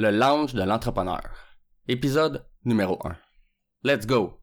[0.00, 1.20] le lounge de l'entrepreneur.
[1.86, 3.16] Épisode numéro 1.
[3.84, 4.40] Let's go!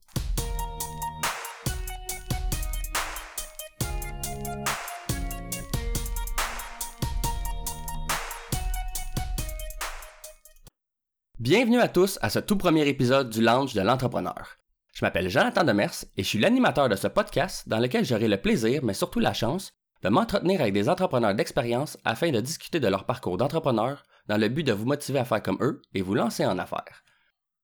[11.40, 14.60] Bienvenue à tous à ce tout premier épisode du Lounge de l'entrepreneur.
[14.94, 18.40] Je m'appelle Jonathan Demers et je suis l'animateur de ce podcast dans lequel j'aurai le
[18.40, 19.72] plaisir, mais surtout la chance,
[20.04, 24.50] de m'entretenir avec des entrepreneurs d'expérience afin de discuter de leur parcours d'entrepreneur dans le
[24.50, 27.04] but de vous motiver à faire comme eux et vous lancer en affaires.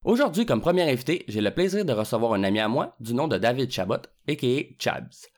[0.03, 3.27] Aujourd'hui, comme premier invité, j'ai le plaisir de recevoir un ami à moi du nom
[3.27, 4.75] de David Chabot, a.k.a.
[4.77, 5.29] Chabs.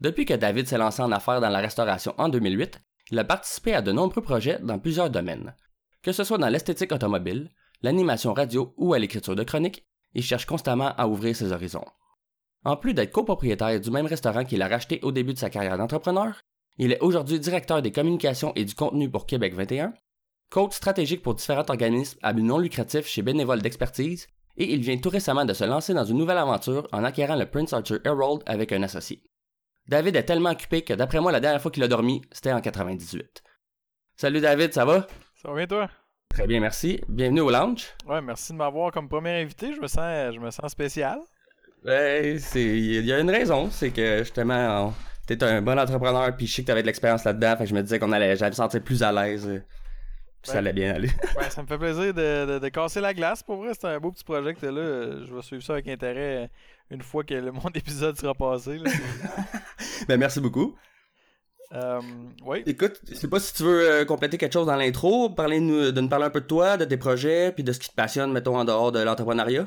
[0.00, 2.80] Depuis que David s'est lancé en affaires dans la restauration en 2008,
[3.10, 5.54] il a participé à de nombreux projets dans plusieurs domaines.
[6.02, 7.50] Que ce soit dans l'esthétique automobile,
[7.82, 11.84] l'animation radio ou à l'écriture de chroniques, il cherche constamment à ouvrir ses horizons.
[12.64, 15.76] En plus d'être copropriétaire du même restaurant qu'il a racheté au début de sa carrière
[15.76, 16.40] d'entrepreneur,
[16.78, 19.92] il est aujourd'hui directeur des communications et du contenu pour Québec 21,
[20.54, 24.96] coach stratégique pour différents organismes à but non lucratif chez Bénévole d'expertise, et il vient
[24.98, 28.44] tout récemment de se lancer dans une nouvelle aventure en acquérant le Prince Arthur Herald
[28.46, 29.20] avec un associé.
[29.88, 32.60] David est tellement occupé que d'après moi, la dernière fois qu'il a dormi, c'était en
[32.60, 33.42] 98.
[34.16, 35.08] Salut David, ça va?
[35.42, 35.90] Ça va bien toi?
[36.28, 37.00] Très bien, merci.
[37.08, 37.88] Bienvenue au lounge.
[38.06, 39.74] Ouais, merci de m'avoir comme premier invité.
[39.74, 41.18] Je me sens, je me sens spécial.
[41.84, 44.94] Ben, il y a une raison, c'est que justement,
[45.26, 47.74] t'es un bon entrepreneur, puis je sais que t'avais de l'expérience là-dedans, fait que je
[47.74, 49.60] me disais qu'on allait, j'allais me sentir plus à l'aise, euh,
[50.44, 51.08] puis ça allait bien aller.
[51.38, 53.42] ouais, ça me fait plaisir de, de, casser la glace.
[53.42, 55.24] Pour vrai, c'est un beau petit projet que là.
[55.26, 56.50] Je vais suivre ça avec intérêt
[56.90, 58.78] une fois que le mon épisode sera passé.
[60.08, 60.76] ben, merci beaucoup.
[61.72, 62.00] Euh,
[62.44, 62.62] oui.
[62.66, 65.98] Écoute, je sais pas si tu veux euh, compléter quelque chose dans l'intro, parler de
[65.98, 68.30] nous parler un peu de toi, de tes projets, puis de ce qui te passionne,
[68.32, 69.66] mettons, en dehors de l'entrepreneuriat.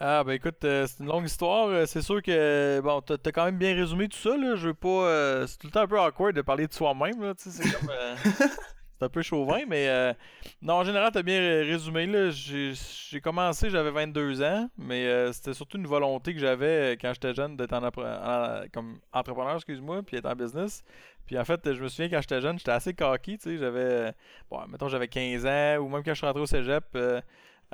[0.00, 1.68] Ah ben écoute, euh, c'est une longue histoire.
[1.68, 4.36] Euh, c'est sûr que bon, t'as as quand même bien résumé tout ça.
[4.36, 4.56] Là.
[4.56, 4.88] Je veux pas.
[4.88, 7.22] Euh, c'est tout le temps un peu awkward de parler de soi-même.
[7.22, 7.90] Là, c'est comme.
[8.98, 10.14] C'est un peu chauvin, mais
[10.62, 12.08] non, en général, t'as bien résumé.
[12.30, 17.56] J'ai, commencé, j'avais 22 ans, mais c'était surtout une volonté que j'avais quand j'étais jeune
[17.56, 17.90] d'être en,
[18.72, 20.84] comme entrepreneur, excuse-moi, puis être en business.
[21.26, 24.12] Puis en fait, je me souviens quand j'étais jeune, j'étais assez cocky, tu sais, j'avais,
[24.50, 26.84] bon, mettons, j'avais 15 ans, ou même quand je suis rentré au cégep,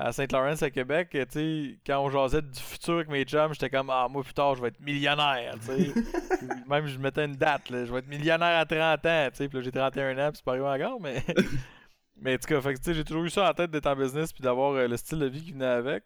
[0.00, 3.68] à Saint-Laurent, à Québec, tu sais, quand on jasait du futur avec mes chums, j'étais
[3.68, 5.94] comme, ah, moi plus tard, je vais être millionnaire, tu sais.
[6.68, 9.48] Même, je mettais une date, là, je vais être millionnaire à 30 ans, tu sais,
[9.48, 11.22] puis là, j'ai 31 ans, puis c'est pas arrivé encore, mais.
[12.16, 14.72] mais en tout cas, j'ai toujours eu ça en tête d'être en business, puis d'avoir
[14.72, 16.04] euh, le style de vie qui venait avec.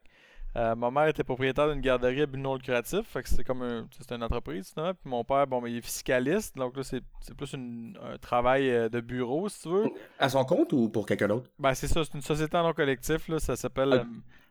[0.56, 3.62] Euh, ma mère était propriétaire d'une garderie à but non lucratif, fait que c'est comme
[3.62, 4.94] un, c'est une entreprise finalement.
[4.94, 7.02] Puis mon père, bon, mais il est fiscaliste, donc là c'est,
[7.36, 9.90] plus un travail euh, de bureau si tu veux.
[10.18, 11.50] À son compte ou pour quelqu'un d'autre?
[11.58, 14.04] Ben c'est ça, c'est une société en non collectif là, ça s'appelle euh,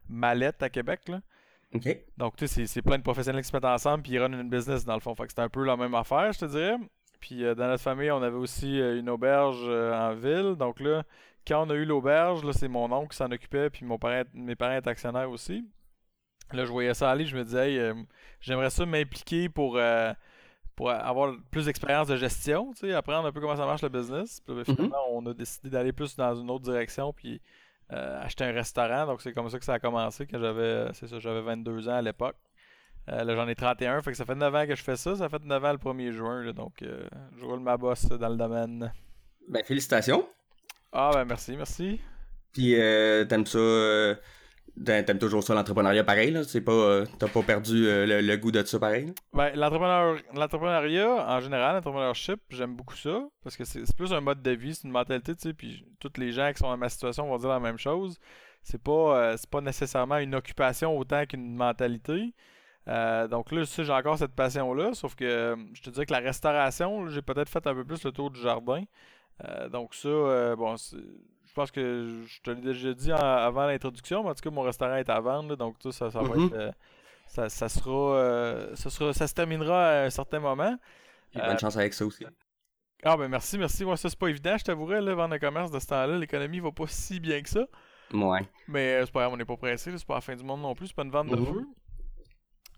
[0.09, 1.21] Mallette à Québec là.
[2.17, 4.49] Donc tu sais, c'est, plein de professionnels qui se mettent ensemble puis ils runnent une
[4.49, 6.75] business dans le fond, fait que c'est un peu la même affaire, je te dirais.
[7.21, 11.03] Puis dans notre famille, on avait aussi une auberge en ville, donc là
[11.47, 13.97] quand on a eu l'auberge, là c'est mon oncle qui s'en occupait puis mon
[14.33, 15.65] mes parents étaient actionnaires aussi.
[16.53, 17.93] Là, je voyais ça aller, je me disais, euh,
[18.39, 20.13] j'aimerais ça m'impliquer pour, euh,
[20.75, 23.89] pour avoir plus d'expérience de gestion, tu sais, apprendre un peu comment ça marche le
[23.89, 24.41] business.
[24.45, 25.25] Puis ben, finalement, mhm.
[25.25, 27.41] on a décidé d'aller plus dans une autre direction, puis
[27.91, 29.05] euh, acheter un restaurant.
[29.05, 31.95] Donc, c'est comme ça que ça a commencé quand j'avais, c'est ça, j'avais 22 ans
[31.95, 32.37] à l'époque.
[33.07, 35.15] là, j'en ai 31, fait que ça fait 9 ans que je fais ça.
[35.15, 38.91] Ça fait 9 ans le 1er juin, donc je roule ma bosse dans le domaine.
[39.47, 40.27] Ben, félicitations.
[40.91, 41.99] Ah, ben, merci, merci.
[42.53, 42.75] Puis,
[43.27, 44.15] t'aimes ça
[44.83, 46.43] T'aimes toujours ça l'entrepreneuriat pareil, là?
[46.43, 46.71] C'est pas.
[46.71, 49.13] Euh, t'as pas perdu euh, le, goût de ça pareil?
[49.31, 53.23] Ben, l'entrepreneuriat, en général, l'entrepreneurship, j'aime beaucoup ça.
[53.43, 55.53] Parce que c'est plus un mode de vie, c'est une mentalité, tu sais.
[55.53, 58.19] Puis tous les gens qui sont dans ma situation vont dire la même chose.
[58.63, 62.33] C'est pas, euh, c'est pas nécessairement une occupation autant qu'une mentalité.
[62.87, 64.95] donc là, j'ai encore cette passion-là.
[64.95, 68.11] Sauf que je te dirais que la restauration, j'ai peut-être fait un peu plus le
[68.11, 68.83] tour du jardin.
[69.71, 70.75] donc ça, bon,
[71.53, 74.63] je pense que je te l'ai déjà dit avant l'introduction, mais en tout cas, mon
[74.63, 76.47] restaurant est à vendre, donc tout ça, ça va mm-hmm.
[76.47, 76.53] être.
[76.53, 76.71] Euh,
[77.27, 80.75] ça, ça, sera, euh, ça, sera, ça se terminera à un certain moment.
[81.35, 82.25] Et bonne euh, chance avec ça aussi.
[83.03, 83.85] Ah ben merci, merci.
[83.85, 86.59] Moi, ça c'est pas évident, je t'avouerais, là, vendre un commerce de ce temps-là, l'économie
[86.59, 87.67] va pas si bien que ça.
[88.11, 88.39] Ouais.
[88.67, 90.73] Mais c'est pas grave, on n'est pas pressé, c'est pas la fin du monde non
[90.73, 91.53] plus, c'est pas une vente de mm-hmm.
[91.53, 91.67] feu.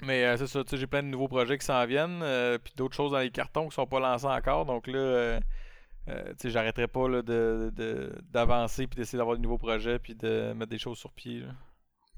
[0.01, 2.21] Mais c'est ça, tu sais, j'ai plein de nouveaux projets qui s'en viennent,
[2.61, 5.39] puis d'autres choses dans les cartons qui sont pas lancés encore, donc là euh,
[6.43, 7.07] j'arrêterai pas
[8.31, 11.43] d'avancer puis d'essayer d'avoir de nouveaux projets puis de mettre des choses sur pied.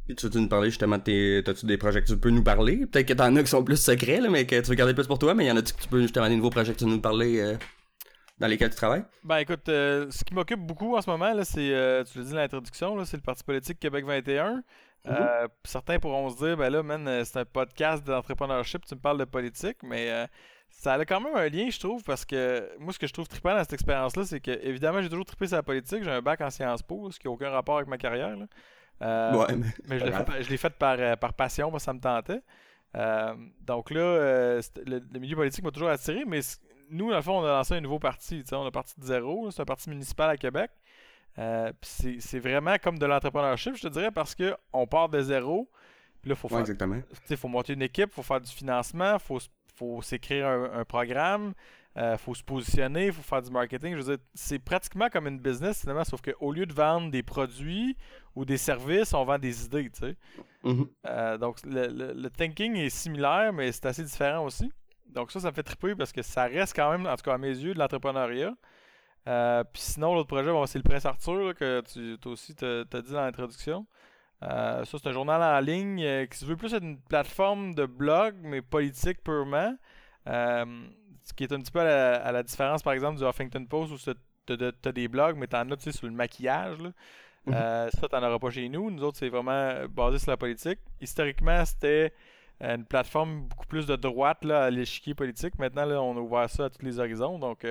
[0.05, 2.85] Puis tu veux nous parler justement de T'as-tu des projets que tu peux nous parler?
[2.85, 5.19] Peut-être que t'en as qui sont plus secrets, mais que tu veux garder plus pour
[5.19, 6.85] toi, mais il y en a que tu peux justement des nouveaux projets que tu
[6.85, 7.57] veux nous parler euh,
[8.39, 9.03] dans lesquels tu travailles?
[9.25, 12.31] Ben écoute, euh, ce qui m'occupe beaucoup en ce moment, là, c'est, tu l'as dit
[12.31, 14.63] dans l'introduction, c'est le Parti politique Québec 21.
[15.05, 15.13] Mhm.
[15.63, 19.25] certains pourront se dire, ben là, man, c'est un podcast d'entrepreneurship, tu me parles de
[19.25, 20.27] politique, mais
[20.69, 23.27] ça a quand même un lien, je trouve, parce que moi, ce que je trouve
[23.27, 26.03] trippant dans cette expérience-là, c'est que, évidemment, j'ai toujours trippé sur la politique.
[26.03, 28.35] J'ai un bac en Sciences Po, ce qui n'a aucun rapport avec ma carrière.
[29.01, 29.55] Euh, ouais,
[29.87, 32.41] mais, je l'ai fait, par, euh, par, passion, parce que ça me tentait.
[32.95, 36.41] Euh, donc là, le, milieu politique m'a toujours attiré, mais
[36.89, 38.43] nous, dans le fond, on a lancé un nouveau parti.
[38.51, 39.49] On a parti de zéro.
[39.51, 40.71] C'est un parti municipal à Québec.
[41.81, 45.69] c'est vraiment comme de l'entrepreneurship, je te dirais, parce qu'on part de zéro.
[46.21, 46.65] Puis là, il faut, faire,
[47.37, 49.39] faut monter une équipe, il faut faire du financement, il faut
[49.77, 51.53] faut s'écrire un, programme,
[51.95, 53.93] il euh, faut se positionner, il faut faire du marketing.
[53.93, 57.23] Je veux dire, c'est pratiquement comme une business, finalement, sauf qu'au lieu de vendre des
[57.23, 57.95] produits
[58.35, 60.15] ou des services, on vend des idées, tu sais.
[60.63, 60.87] Mm-hmm.
[61.07, 64.71] Euh, donc, le, thinking est similaire, mais c'est assez différent aussi.
[65.07, 67.33] Donc, ça, ça me fait triper parce que ça reste quand même, en tout cas
[67.33, 68.53] à mes yeux, de l'entrepreneuriat.
[69.27, 73.11] Euh, puis sinon, l'autre projet, c'est le Prince Arthur que tu toi aussi t'as dit
[73.11, 73.85] dans l'introduction.
[74.43, 77.73] Euh, ça, c'est un journal en ligne euh, qui se veut plus être une plateforme
[77.73, 79.75] de blog, mais politique purement.
[80.27, 80.65] Euh,
[81.23, 84.13] ce qui est un petit peu à la, différence, par exemple, du Huffington Post où
[84.45, 86.77] tu as, des blogs, mais tu en as sur le maquillage.
[86.79, 86.91] Là.
[87.45, 87.53] Mhm.
[87.91, 88.91] ça, tu n'en auras pas chez nous.
[88.91, 90.79] Nous autres, c'est vraiment basé sur la politique.
[91.01, 92.13] Historiquement, c'était
[92.61, 95.57] une plateforme beaucoup plus de droite là, à l'échiquier politique.
[95.59, 97.39] Maintenant, là, on a ouvert ça à tous les horizons.
[97.39, 97.65] Donc,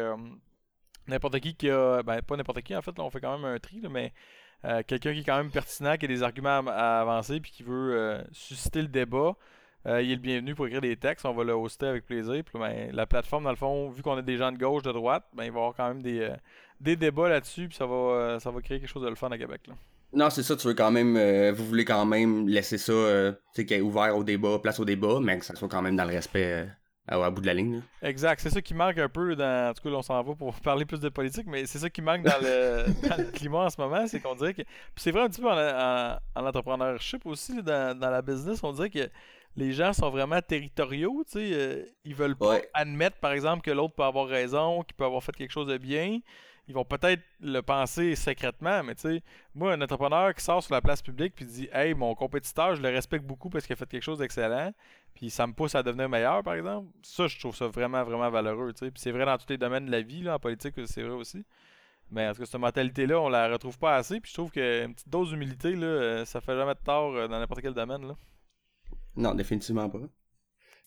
[1.07, 2.03] n'importe qui qui a.
[2.03, 4.13] Ben, pas n'importe qui, en fait, là, on fait quand même un tri, mais
[4.65, 7.63] euh, quelqu'un qui est quand même pertinent, qui a des arguments à, avancer, puis qui
[7.63, 9.37] veut euh, susciter le débat,
[9.87, 11.25] euh, il est le bienvenu pour écrire des textes.
[11.27, 12.43] On va le hoster avec plaisir.
[12.45, 14.91] Puis, ben, la plateforme, dans le fond, vu qu'on a des gens de gauche, de
[14.93, 16.33] droite, ben, il va y avoir quand même des,
[16.81, 19.39] des débats là-dessus, puis ça va, ça va créer quelque chose de le fun à
[19.39, 19.61] Québec.
[20.13, 21.17] Non, c'est ça, tu veux quand même,
[21.53, 22.93] vous voulez quand même laisser ça,
[23.83, 26.67] ouvert au débat, place au débat, mais que ça soit quand même dans le respect
[27.09, 27.83] à, bout de la ligne.
[28.03, 28.41] Exact.
[28.41, 29.71] C'est ça qui manque un peu dans.
[29.71, 31.91] En tout cas, là, on s'en va pour parler plus de politique, mais c'est ça
[31.91, 34.07] qui manque dans le, climat en ce moment.
[34.07, 34.63] C'est qu'on dirait que.
[34.63, 38.73] Puis c'est vrai un petit peu en, en, entrepreneurship aussi, dans, dans, la business, on
[38.73, 39.09] dirait que
[39.57, 41.25] les gens sont vraiment territoriaux.
[41.27, 44.97] Tu sais, euh, ils veulent pas admettre, par exemple, que l'autre peut avoir raison, qu'il
[44.97, 46.21] peut avoir fait quelque chose de bien
[46.69, 49.23] ils vont peut-être le penser secrètement, mais tu sais,
[49.55, 52.83] moi, un entrepreneur qui sort sur la place publique puis dit Hey, mon compétiteur, je
[52.83, 54.73] le respecte beaucoup parce qu'il a fait quelque chose d'excellent,
[55.17, 58.29] puis ça me pousse à devenir meilleur, par exemple, ça, je trouve ça vraiment, vraiment
[58.31, 58.73] valeureux.
[58.79, 61.15] Puis c'est vrai dans tous les domaines de la vie, là, en politique, c'est vrai
[61.15, 61.43] aussi.
[62.11, 64.95] Mais en tout cas, cette mentalité-là, on la retrouve pas assez, puis je trouve qu'une
[64.95, 68.07] petite dose d'humilité, là, euh, ça fait jamais de tort euh, dans n'importe quel domaine,
[68.07, 68.15] là.
[69.17, 70.01] Non, définitivement pas.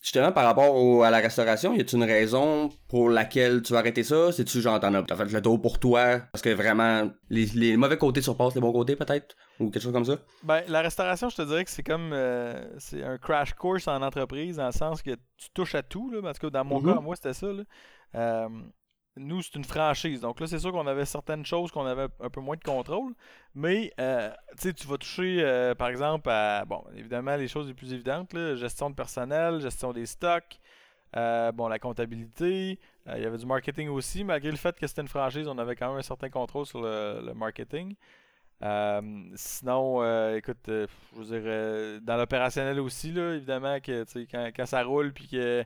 [0.01, 4.03] Justement, par rapport à la restauration, y a-t-il une raison pour laquelle tu vas arrêter
[4.03, 4.31] ça?
[4.31, 6.19] C'est-tu genre t'en as, fait le tour pour toi?
[6.31, 9.35] Parce que vraiment, les, mauvais côtés surpassent les bons côtés, peut-être?
[9.59, 10.17] Ou quelque chose comme ça?
[10.43, 14.01] Ben, la restauration, je te dirais que c'est comme euh, c'est un crash course en
[14.01, 16.09] entreprise, dans le sens que tu touches à tout.
[16.11, 16.95] Là, en tout cas, dans mon mm-hmm.
[16.95, 17.47] cas, moi, c'était ça.
[17.47, 17.63] Là.
[18.15, 18.47] Euh,
[19.19, 20.21] nous, c'est une franchise.
[20.21, 23.13] Donc là, c'est sûr qu'on avait certaines choses qu'on avait un peu moins de contrôle.
[23.53, 27.93] Mais, euh, tu vas toucher, euh, par exemple, à, bon, évidemment, les choses les plus
[27.93, 30.59] évidentes, gestion de personnel, gestion des stocks,
[31.15, 32.79] euh, bon, la comptabilité.
[33.07, 34.23] il y avait du marketing aussi.
[34.23, 36.81] Malgré le fait que c'était une franchise, on avait quand même un certain contrôle sur
[36.81, 37.95] le, marketing.
[39.35, 45.11] sinon, écoute, je veux dire, dans l'opérationnel aussi, là, évidemment, que quand, quand ça roule
[45.11, 45.65] puis que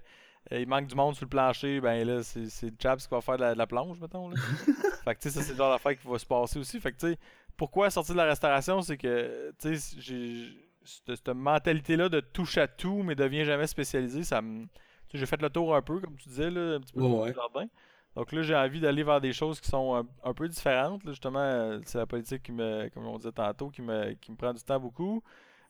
[0.52, 3.58] il manque du monde sur le plancher, ben là, c'est Chaps qui va faire de
[3.58, 4.30] la, plonge, mettons.
[4.30, 4.36] Là.
[5.04, 6.80] fait que tu sais, ça, c'est le genre d'affaire qui va se passer aussi.
[6.80, 7.20] Fait que tu sais,
[7.56, 12.68] pourquoi sortir de la restauration, c'est que, tu sais, j'ai cette, mentalité-là de touche à
[12.68, 14.66] tout, mais devient jamais spécialisé, ça me.
[15.14, 17.34] J'ai fait le tour un peu, comme tu disais, là, un petit peu ouais.
[17.34, 17.68] jardin.
[18.16, 21.04] Donc là, j'ai envie d'aller vers des choses qui sont un, peu différentes.
[21.04, 24.32] Là, justement, euh, c'est la politique qui me, comme on disait tantôt, qui me, qui
[24.32, 25.24] me prend du temps beaucoup.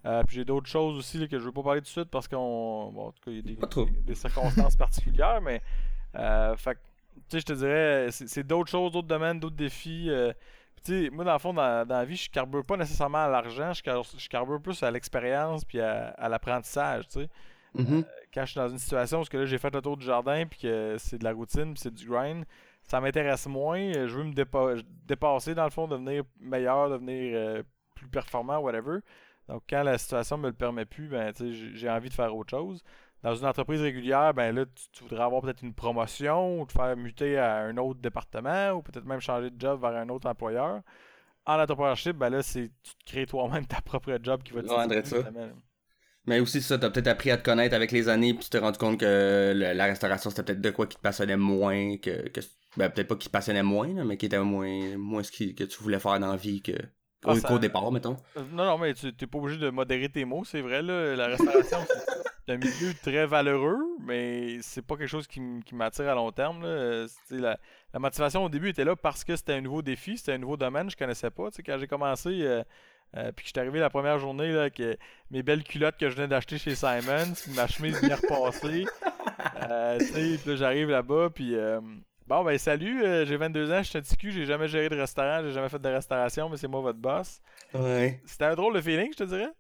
[0.05, 2.27] Euh, puis j'ai d'autres choses aussi que je veux pas parler tout de suite parce
[2.27, 2.91] qu'on.
[2.93, 5.61] Bon, en tout cas, il y a des, circonstances particulières, mais.
[6.15, 6.77] Euh, fait
[7.29, 10.09] tu sais, je te dirais, c'est d'autres choses, d'autres domaines, d'autres défis.
[10.09, 10.33] Euh,
[10.83, 13.71] tu sais, moi, dans le fond, dans, la vie, je carbure pas nécessairement à l'argent,
[13.71, 17.29] je, carbure plus à l'expérience puis à, l'apprentissage, tu sais.
[17.75, 18.05] Mm-hmm.
[18.31, 20.59] quand je suis dans une situation où là, j'ai fait le tour du jardin puis
[20.59, 22.45] que c'est de la routine puis c'est du grind,
[22.83, 23.93] ça m'intéresse moins.
[23.93, 24.33] Je veux me
[25.07, 27.63] dépasser, dans le fond, devenir meilleur, devenir
[27.95, 28.99] plus performant, whatever.
[29.53, 31.31] Donc, quand la situation me le permet plus, ben,
[31.75, 32.81] j'ai envie de faire autre chose.
[33.21, 36.97] Dans une entreprise régulière, ben là, tu, voudrais avoir peut-être une promotion ou te faire
[36.97, 40.81] muter à un autre département ou peut-être même changer de job vers un autre employeur.
[41.45, 44.67] En entrepreneurship, ben là, c'est tu te crées toi-même ta propre job qui va te.
[46.25, 48.57] Mais aussi ça, t'as peut-être appris à te connaître avec les années, puis tu t'es
[48.57, 52.23] rendu compte que la restauration c'était peut-être de quoi qui te passionnait moins, que,
[52.75, 55.83] ben, peut-être pas qui te passionnait moins, mais qui était moins, moins ce que tu
[55.83, 56.73] voulais faire dans la vie que
[57.25, 58.17] au, ah, départ, mettons.
[58.37, 60.81] Euh, non, non, mais tu n'es pas obligé de modérer tes mots, c'est vrai.
[60.81, 61.79] Là, la restauration,
[62.45, 66.63] c'est un milieu très valeureux, mais c'est pas quelque chose qui, m'attire à long terme.
[66.63, 67.05] Là.
[67.31, 70.57] La, motivation au début était là parce que c'était un nouveau défi, c'était un nouveau
[70.57, 71.49] domaine, je connaissais pas.
[71.65, 72.63] quand j'ai commencé, euh,
[73.15, 74.81] Euh, puis que je suis arrivé la première journée là, avec
[75.29, 78.85] mes belles culottes que je venais d'acheter chez Simons, ma chemise bien repassée.
[79.69, 81.79] Euh, puis là, j'arrive là-bas, puis euh,
[82.27, 84.89] bon, ben salut, euh, j'ai 22 ans, je suis un petit cul, j'ai jamais géré
[84.89, 87.41] de restaurant, j'ai jamais fait de restauration, mais c'est moi votre boss.
[87.73, 88.21] Ouais.
[88.25, 89.51] C'était un drôle de feeling, je te dirais.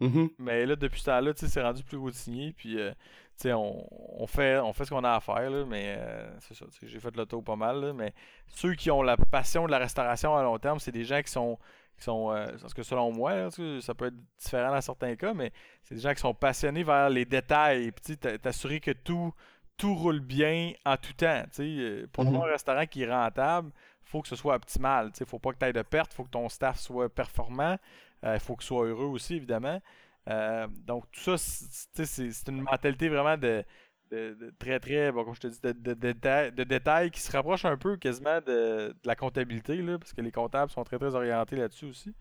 [0.00, 0.30] Mhm.
[0.38, 2.90] Mais là, depuis ce temps-là, tu sais, c'est rendu plus routinier, puis euh,
[3.36, 3.86] tu sais, on,
[4.22, 6.78] on fait, on fait ce qu'on a à faire, là, mais euh, c'est ça, tu
[6.78, 8.14] sais, j'ai fait le tour pas mal, là, mais
[8.46, 11.32] ceux qui ont la passion de la restauration à long terme, c'est des gens qui
[11.32, 11.58] sont,
[11.96, 13.48] qui sont euh, parce que selon moi, là,
[13.80, 17.10] ça peut être différent dans certains cas, mais c'est des gens qui sont passionnés vers
[17.10, 19.34] les détails, puis tu t'assurer que tout,
[19.78, 22.28] tout roule bien en tout temps, euh, pour Mhm.
[22.28, 23.70] avoir un restaurant qui est rentable,
[24.02, 26.24] faut que ce soit optimal, tu sais, faut pas que tu aies de pertes, faut
[26.24, 27.78] que ton staff soit performant,
[28.24, 29.80] euh, il faut qu'il soit heureux aussi, évidemment.
[30.28, 33.64] Euh, donc, tout ça, c'est- une mentalité vraiment de,
[34.10, 37.10] de- de très, très, bon, comme je te dis, de, de, de, déta- de détails
[37.10, 40.84] qui se rapproche un peu quasiment de, la comptabilité, là, parce que les comptables sont
[40.84, 42.14] très, très orientés là-dessus aussi.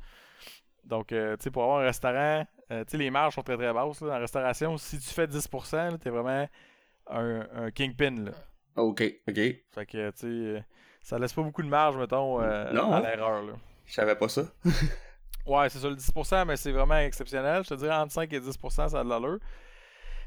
[0.83, 4.01] Donc, euh, tu sais, pour avoir un restaurant, euh, les marges sont très, très basses.
[4.01, 4.17] Là.
[4.17, 6.47] En restauration, si tu fais 10%, tu es vraiment
[7.09, 8.25] un, un kingpin.
[8.25, 8.31] Là.
[8.75, 9.35] Ok, ok.
[9.35, 10.65] Fait que, tu sais,
[11.01, 13.43] ça laisse pas beaucoup de marge, mettons, euh, Non, à l'erreur.
[13.85, 14.43] Je savais pas ça.
[15.47, 17.63] Ouais, c'est ça, le 10%, mais c'est vraiment exceptionnel.
[17.63, 19.39] Je te dirais entre 5 et 10%, ça a de l'allure.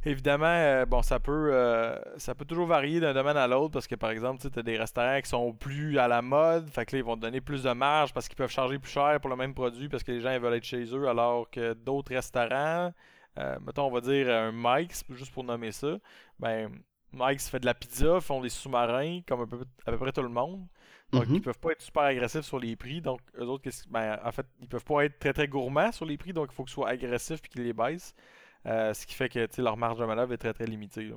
[0.06, 3.86] Évidemment, euh, bon, ça peut, euh, ça peut toujours varier d'un domaine à l'autre parce
[3.86, 6.70] que, par exemple, tu as des restaurants qui sont plus à la mode.
[6.70, 8.90] Fait que là, ils vont te donner plus de marge parce qu'ils peuvent charger plus
[8.90, 11.06] cher pour le même produit parce que les gens ils veulent être chez eux.
[11.06, 12.94] Alors que d'autres restaurants,
[13.38, 15.98] euh, mettons, on va dire un Mike's, juste pour nommer ça,
[16.38, 16.70] ben,
[17.12, 20.28] Mike's fait de la pizza, font des sous-marins, comme peu- à peu près tout le
[20.28, 20.66] monde.
[21.12, 21.34] Donc, Mhm.
[21.36, 23.00] ils peuvent pas être super agressifs sur les prix.
[23.00, 26.16] Donc, eux autres, ben, en fait, ils peuvent pas être très très gourmands sur les
[26.16, 26.32] prix.
[26.32, 28.14] Donc, il faut qu'ils soient agressifs et qu'ils les baissent.
[28.66, 31.04] Euh, ce qui fait que tu sais, leur marge de manœuvre est très très limitée.
[31.04, 31.16] là.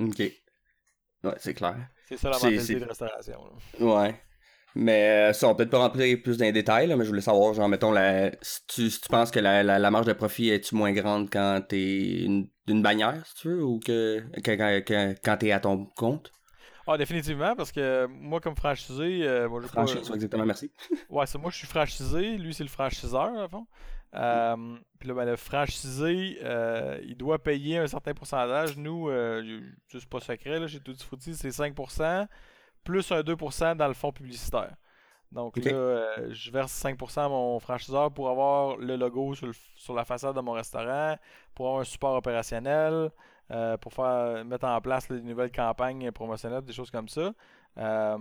[0.00, 0.18] Ok.
[0.18, 1.76] Ouais, c'est clair.
[2.04, 3.44] C'est ça la mentalité de restauration.
[3.78, 3.86] là.
[3.86, 4.20] Ouais.
[4.74, 7.08] Mais euh, ça, on peut peut-être pas rentrer plus dans les détails, là, mais je
[7.10, 10.06] voulais savoir, genre, mettons, la, si, tu, si tu penses que la, la, la marge
[10.06, 14.20] de profit est-tu moins grande quand t'es une, une bannière, si tu veux, ou que,
[14.42, 16.32] que, que- que- quand t'es à ton compte?
[16.86, 20.72] Ah, définitivement, parce que moi, comme franchisé, euh, moi, je pas- Franchise, ouais, exactement, merci.
[21.08, 22.36] Ouais, c'est moi, je suis franchisé.
[22.38, 23.66] Lui, c'est le franchiseur, à fond.
[24.14, 28.76] Euh, Puis là, ben, le franchisé, euh, il doit payer un certain pourcentage.
[28.76, 32.26] Nous, euh, c'est pas secret, là, chez Tutti Frutti, c'est 5%,
[32.90, 34.74] plus un 2% dans le fonds publicitaire.
[35.32, 39.52] Donc là, euh, je verse 5% à mon franchiseur pour avoir le logo sur, le-
[39.76, 41.16] sur la façade de mon restaurant,
[41.54, 43.10] pour avoir un support opérationnel,
[43.52, 47.32] euh, pour faire mettre en place les nouvelles campagnes promotionnelles, des choses comme ça.
[47.78, 48.18] Euh,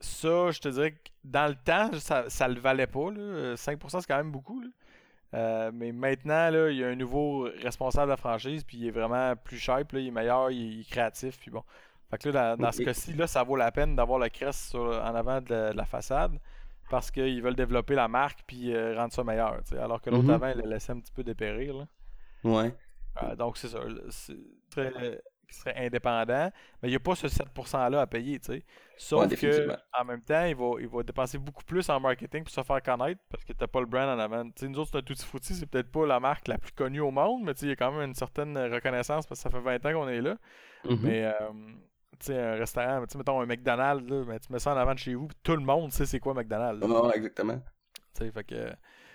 [0.00, 3.10] ça, je te dirais que dans le temps, ça, ça le valait pas.
[3.10, 3.20] là.
[3.20, 4.60] Euh, 5%, c'est quand même beaucoup.
[4.60, 5.70] là.
[5.72, 8.90] Mais maintenant, là, il y a un nouveau responsable de la franchise, puis il est
[8.90, 11.62] vraiment plus sharp, là, il est meilleur, il est, il est créatif, puis bon.
[12.10, 14.70] Fait que là, dans, dans ce cas-ci, là, ça vaut la peine d'avoir le crest
[14.70, 16.38] sur- en avant de la, de la façade,
[16.90, 20.30] parce qu'ils veulent développer la marque, puis euh, rendre ça meilleur, alors que l'autre Mhm.
[20.30, 21.76] avant, il l'a laissé un petit peu dépérir.
[21.76, 21.86] là.
[22.44, 22.74] Ouais.
[23.22, 23.80] Euh, donc, c'est ça.
[23.84, 24.08] le-
[24.70, 25.16] très, euh,
[25.48, 26.50] qui serait indépendant.
[26.82, 28.64] Mais il n'y a pas ce 7%-là à payer, tu sais.
[28.98, 32.42] Sauf Ouais, que, en même temps, il va, il va dépenser beaucoup plus en marketing
[32.44, 34.44] pour se faire connaître parce que tu pas le brand en avant.
[34.44, 36.72] Tu sais, nous autres, c'est un Tutti Frutti, c'est peut-être pas la marque la plus
[36.72, 39.50] connue au monde, mais il y a quand même une certaine reconnaissance parce que ça
[39.50, 40.36] fait 20 ans qu'on est là.
[40.84, 40.98] Mhm.
[41.02, 41.32] Mais, euh,
[42.30, 45.26] un restaurant, mettons un McDonald's, là, ben, tu mets ça en avant de chez vous,
[45.28, 46.80] puis tout le monde sait c'est quoi McDonald's.
[46.86, 47.02] là.
[47.02, 47.60] Ouais, exactement.
[48.14, 48.72] Fait que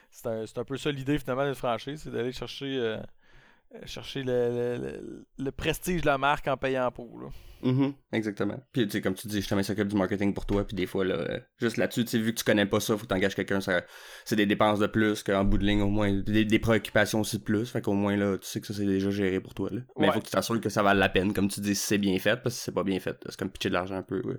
[0.10, 2.98] c'est un, un peu ça l'idée finalement d'une franchise, c'est d'aller chercher, euh,
[3.86, 7.20] chercher le, le- le- prestige de la marque en payant pour.
[7.20, 7.30] Là.
[7.63, 8.62] Mhm, Exactement.
[8.74, 10.86] Puis, tu sais, comme tu dis, justement, il s'occupe du marketing pour toi, puis des
[10.86, 13.36] fois, là, juste là-dessus, tu sais, vu que tu connais pas ça, faut que t'engages
[13.36, 13.60] quelqu'un,
[14.25, 17.38] c'est des dépenses de plus, qu'en bout de ligne, au moins, des, des préoccupations aussi
[17.38, 19.70] de plus, fait qu'au moins, là, tu sais que ça, c'est déjà géré pour toi,
[19.72, 19.80] là.
[19.98, 20.13] Mais il Ouais.
[20.13, 22.20] faut que tu t'assures que ça vale la peine, comme tu dis, si c'est bien
[22.20, 24.22] fait, parce que si c'est pas bien fait, c'est comme pitcher de l'argent un peu,
[24.27, 24.36] ouais.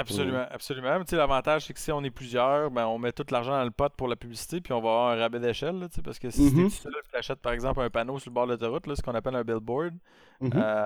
[0.00, 0.98] Absolument, absolument.
[0.98, 3.64] Mais tu l'avantage, c'est que si on est plusieurs, ben, on met tout l'argent dans
[3.64, 6.30] le pot pour la publicité, puis on va avoir un rabais d'échelle, tu parce que
[6.30, 6.64] si Mhm.
[6.64, 9.02] tout seul, tu achètes par exemple un panneau sur le bord de l'autoroute, là, ce
[9.02, 9.94] qu'on appelle un billboard,
[10.40, 10.52] Mhm.
[10.56, 10.84] Euh,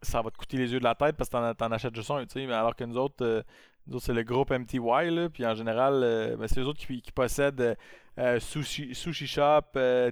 [0.00, 2.10] ça va te coûter les yeux de la tête parce que t'en, t'en achètes juste
[2.10, 2.44] un, tu.
[2.46, 3.42] Mais alors que nous autres, euh,
[3.86, 6.80] nous autres, c'est le groupe MTY, là, puis en général, euh, ben, c'est eux autres
[6.80, 7.76] qui, qui possèdent
[8.40, 9.60] Sushi, Sushi Shop,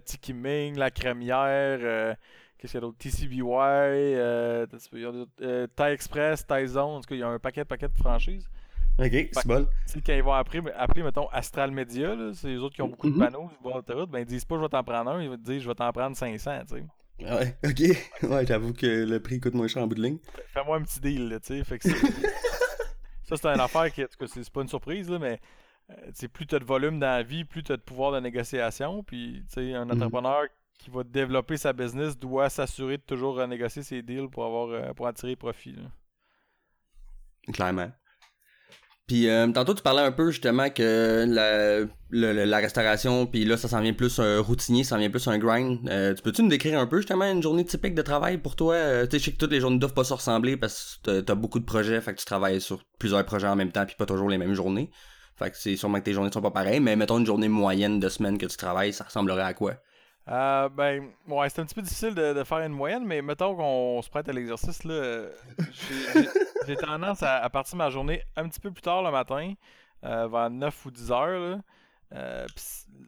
[0.05, 2.17] Tiki Ming, La Crémière,
[2.61, 2.99] qu'est-ce qu'il y a d'autre?
[2.99, 7.14] TCBY, euh, t'as- il y a d'autres, euh, Thai Express, Thai Zone, en tout cas,
[7.14, 8.49] il y a un paquet de paquets de franchises.
[8.99, 9.67] Ok, c'est bon.
[10.05, 13.19] Quand ils vont appeler, appeler mettons, Astral Media, c'est les autres qui ont beaucoup de
[13.19, 15.37] panneaux bord de l'autoroute, ben ils disent pas je vais t'en prendre un, ils vont
[15.37, 16.85] te dire je vais t'en prendre 500, tu sais.
[17.25, 18.31] Ouais, ok.
[18.31, 20.19] Ouais, j'avoue que le prix coûte moins cher en bout de ligne.
[20.52, 21.64] Fais-moi un petit deal, là, tu sais.
[21.64, 21.95] Fait que c'est-
[23.25, 25.40] ça, c'est une affaire qui, en tout cas, c'est pas une surprise, là, mais
[25.90, 28.21] euh, plus tu as de volume dans la vie, plus tu as de pouvoir de
[28.21, 29.02] négociation.
[29.02, 29.93] Puis, tu sais, un Mhm.
[29.93, 30.43] entrepreneur
[30.83, 34.93] qui va développer sa business doit s'assurer de toujours renégocier ses deals pour avoir euh,
[34.95, 35.77] pour en tirer profit.
[37.53, 37.91] Clairement.
[39.07, 43.67] Puis euh, tantôt, tu parlais un peu justement que la, la restauration, puis là, ça
[43.67, 45.89] s'en vient plus un routinier, ça s'en vient plus un grind.
[45.89, 48.77] Euh, tu peux-tu nous décrire un peu justement une journée typique de travail pour toi?
[49.07, 51.35] Tu sais, je sais que toutes les journées doivent pas se ressembler parce que t'as
[51.35, 54.07] beaucoup de projets, fait que tu travailles sur plusieurs projets en même temps, puis pas
[54.07, 54.91] toujours les mêmes journées.
[55.37, 57.99] Fait que c'est sûrement que tes journées sont pas pareilles, mais mettons une journée moyenne
[57.99, 59.75] de semaine que tu travailles, ça ressemblerait à quoi?
[60.29, 64.00] Euh, ben, ouais, c'est un petit peu difficile de, faire une moyenne, mais mettons qu'on
[64.03, 65.27] se prête à l'exercice, là.
[66.67, 69.55] J'ai tendance à, partir de ma journée un petit peu plus tard le matin,
[70.05, 71.59] euh, vers 9 ou 10 heures, là.
[72.12, 72.45] Euh,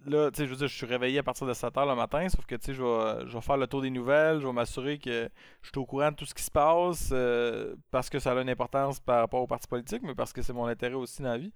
[0.07, 1.97] là, tu sais, je veux dire, je suis réveillé à partir de 7 heures le
[1.97, 4.52] matin, sauf que, tu je vais, je vais faire le tour des nouvelles, je vais
[4.52, 5.28] m'assurer que
[5.62, 8.40] je suis au courant de tout ce qui se passe, euh, parce que ça a
[8.40, 11.31] une importance par rapport aux partis politiques, mais parce que c'est mon intérêt aussi dans
[11.31, 11.52] la vie.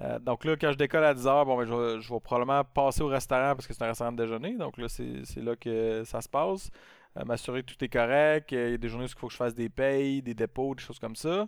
[0.00, 3.08] Euh, donc là, quand je décolle à 10h, bon, ben, je, vais, probablement passer au
[3.08, 4.56] restaurant parce que c'est un restaurant de déjeuner.
[4.56, 6.70] Donc là, c'est là que ça se passe.
[7.16, 8.52] Euh, m'assurer que tout est correct.
[8.52, 10.74] Il y a des journées où il faut que je fasse des payes, des dépôts,
[10.74, 11.46] des choses comme ça.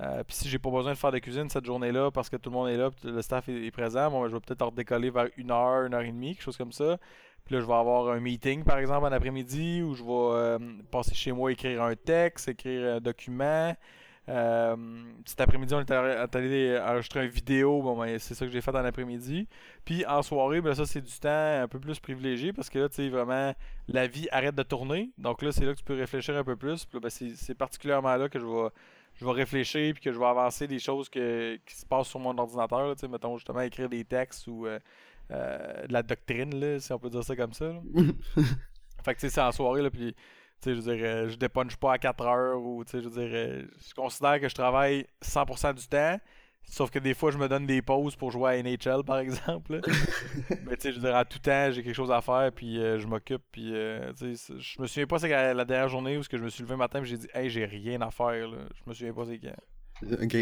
[0.00, 2.48] Euh, puis si j'ai pas besoin de faire de cuisine cette journée-là parce que tout
[2.48, 5.26] le monde est là, le staff est, présent, bon, ben, je vais peut-être décoller vers
[5.36, 6.96] une heure, une heure et demie, quelque chose comme ça.
[7.44, 11.14] Puis là, je vais avoir un meeting, par exemple, en après-midi où je vais passer
[11.14, 13.74] chez moi, écrire un texte, écrire un document.
[14.28, 14.76] Euh,
[15.24, 17.82] cet après-midi, on est allé enregistrer une vidéo.
[17.82, 19.48] Bon, ben, c'est ça que j'ai fait dans l'après-midi.
[19.84, 21.28] Puis en soirée, ben, ça, c'est du temps
[21.62, 23.54] un peu plus privilégié parce que là, tu sais, vraiment,
[23.88, 25.10] la vie arrête de tourner.
[25.18, 26.84] Donc là, c'est là que tu peux réfléchir un peu plus.
[26.84, 28.68] Puis là, ben, c'est particulièrement là que je vais,
[29.16, 32.36] je vais réfléchir puis que je vais avancer des choses qui se passent sur mon
[32.38, 32.94] ordinateur.
[33.08, 34.78] Mettons, justement, écrire des textes ou euh,
[35.30, 37.72] euh, de la doctrine, là, si on peut dire ça comme ça.
[39.04, 40.14] fait que, tu sais, c'est en soirée, là, puis
[40.64, 43.62] je veux dire, euh, je dépunche pas à 4 heures ou, tu je veux euh,
[43.88, 46.18] je considère que je travaille 100% du temps.
[46.62, 49.80] Sauf que des fois, je me donne des pauses pour jouer à NHL, par exemple.
[50.66, 53.06] Mais tu je veux à tout temps, j'ai quelque chose à faire, puis euh, je
[53.06, 56.74] m'occupe, puis je me souviens pas c'est la dernière journée où je me suis levé
[56.74, 58.58] le matin j'ai dit, hey, j'ai rien à faire, là.
[58.74, 60.22] Je me souviens pas c'est quand.
[60.22, 60.36] Ok.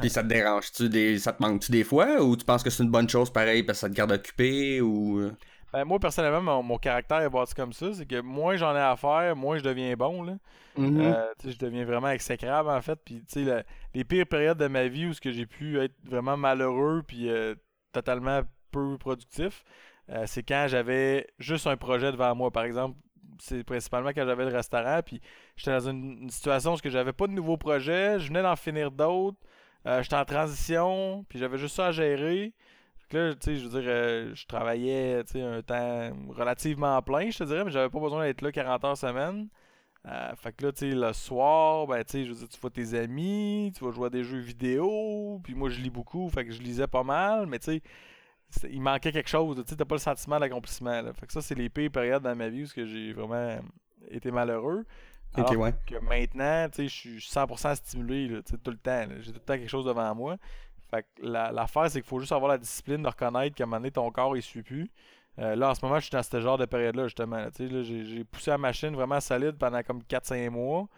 [0.00, 1.18] Puis ça te dérange-tu, des...
[1.18, 3.78] ça te manque-tu des fois, ou tu penses que c'est une bonne chose pareil parce
[3.78, 5.30] que ça te garde occupé, ou.
[5.78, 7.94] Ben, moi, personnellement, mon, caractère est bâti comme ça.
[7.94, 10.24] C'est que moins j'en ai à faire, moins je deviens bon.
[10.24, 10.32] Là.
[10.76, 11.00] Mm-hmm.
[11.00, 12.98] Euh, je deviens vraiment exécrable, en fait.
[13.04, 13.22] Puis,
[13.94, 17.54] les pires périodes de ma vie où j'ai pu être vraiment malheureux puis euh,
[17.92, 18.40] totalement
[18.72, 19.62] peu productif,
[20.10, 22.50] euh, c'est quand j'avais juste un projet devant moi.
[22.50, 22.98] Par exemple,
[23.38, 25.00] c'est principalement quand j'avais le restaurant.
[25.06, 25.20] Puis,
[25.54, 28.18] j'étais dans une, situation où j'avais pas de nouveaux projets.
[28.18, 29.38] Je venais d'en finir d'autres.
[29.86, 31.24] j'étais en transition.
[31.28, 32.52] Puis, j'avais juste ça à gérer
[33.16, 37.30] là, tu sais, je veux dire, euh, je travaillais, tu sais, un temps relativement plein,
[37.30, 39.48] je te dirais, mais j'avais pas besoin d'être là 40 heures semaine.
[40.06, 42.60] Euh, fait que là, tu sais, le soir, ben, tu sais, je veux dire, tu
[42.60, 46.28] vois tes amis, tu vas jouer à des jeux vidéo, puis moi, je lis beaucoup,
[46.30, 47.80] fait que je lisais pas mal, mais tu
[48.50, 51.42] sais, il manquait quelque chose, tu sais, t'as pas le sentiment d'accomplissement, Fait que ça,
[51.42, 53.58] c'est les pires périodes dans ma vie où j'ai vraiment
[54.10, 54.84] été malheureux.
[55.36, 55.74] Ouais.
[55.86, 59.06] que maintenant, tu sais, je suis 100% stimulé, tout le temps.
[59.20, 60.36] J'ai tout le temps quelque chose devant moi.
[60.90, 63.78] Fait que l'affaire, c'est qu'il faut juste avoir la discipline de reconnaître qu'à un moment
[63.78, 64.90] donné, ton corps, il suit plus.
[65.38, 67.46] Euh, là, en ce moment, je suis dans ce genre de période-là, justement.
[67.58, 70.88] J'ai poussé la machine vraiment solide pendant comme 4-5 mois.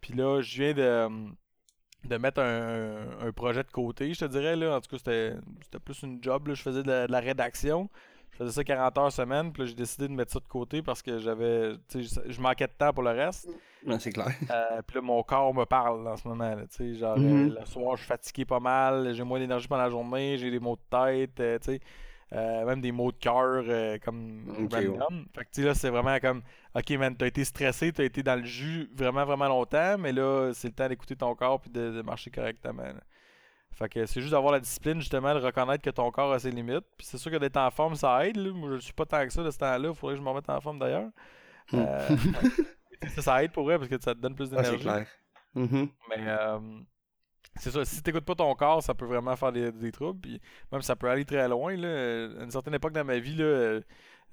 [0.00, 1.08] Puis là, je viens de,
[2.04, 4.56] de mettre un, projet de côté, je te dirais.
[4.56, 4.76] Là.
[4.76, 6.48] En tout cas, c'était plus une job.
[6.48, 6.54] Là.
[6.54, 7.88] Je faisais de la rédaction.
[8.32, 10.82] Je faisais ça 40 heures semaine, puis là, j'ai décidé de mettre ça de côté
[10.82, 11.72] parce que j'avais.
[11.92, 13.48] Je manquais de temps pour le reste.
[13.98, 14.32] c'est clair.
[14.50, 16.56] Euh, puis là, mon corps me parle en ce moment.
[16.70, 17.50] sais genre, mm-hmm.
[17.50, 20.50] euh, le soir, je suis fatigué pas mal, j'ai moins d'énergie pendant la journée, j'ai
[20.50, 21.80] des maux de tête, euh, tu sais.
[22.64, 23.64] même des maux de cœur
[24.04, 25.26] comme random.
[25.34, 26.42] Fait que là, c'est vraiment comme
[26.74, 30.52] Ok, man, t'as été stressé, t'as été dans le jus vraiment, vraiment longtemps, mais là,
[30.54, 32.84] c'est le temps d'écouter ton corps puis de, de marcher correctement.
[33.78, 36.50] Fait que c'est juste d'avoir la discipline, justement, de reconnaître que ton corps a ses
[36.50, 36.84] limites.
[36.96, 38.36] Puis c'est sûr que d'être en forme, ça aide.
[38.36, 39.90] Moi, je suis pas tant que ça de ce temps-là.
[39.90, 41.08] Il faudrait que je me remette en forme d'ailleurs.
[41.70, 41.84] Hmm.
[41.86, 42.16] Euh,
[43.20, 44.84] ça, aide pour vrai parce que ça te donne plus d'énergie.
[45.54, 45.88] Mm-hmm.
[46.10, 46.58] Mais euh,
[47.54, 50.20] c'est ça, si t'écoutes pas ton corps, ça peut vraiment faire des, des troubles.
[50.20, 50.40] Puis
[50.72, 51.76] même ça peut aller très loin.
[51.76, 51.88] Là.
[52.40, 53.78] À une certaine époque dans ma vie, là,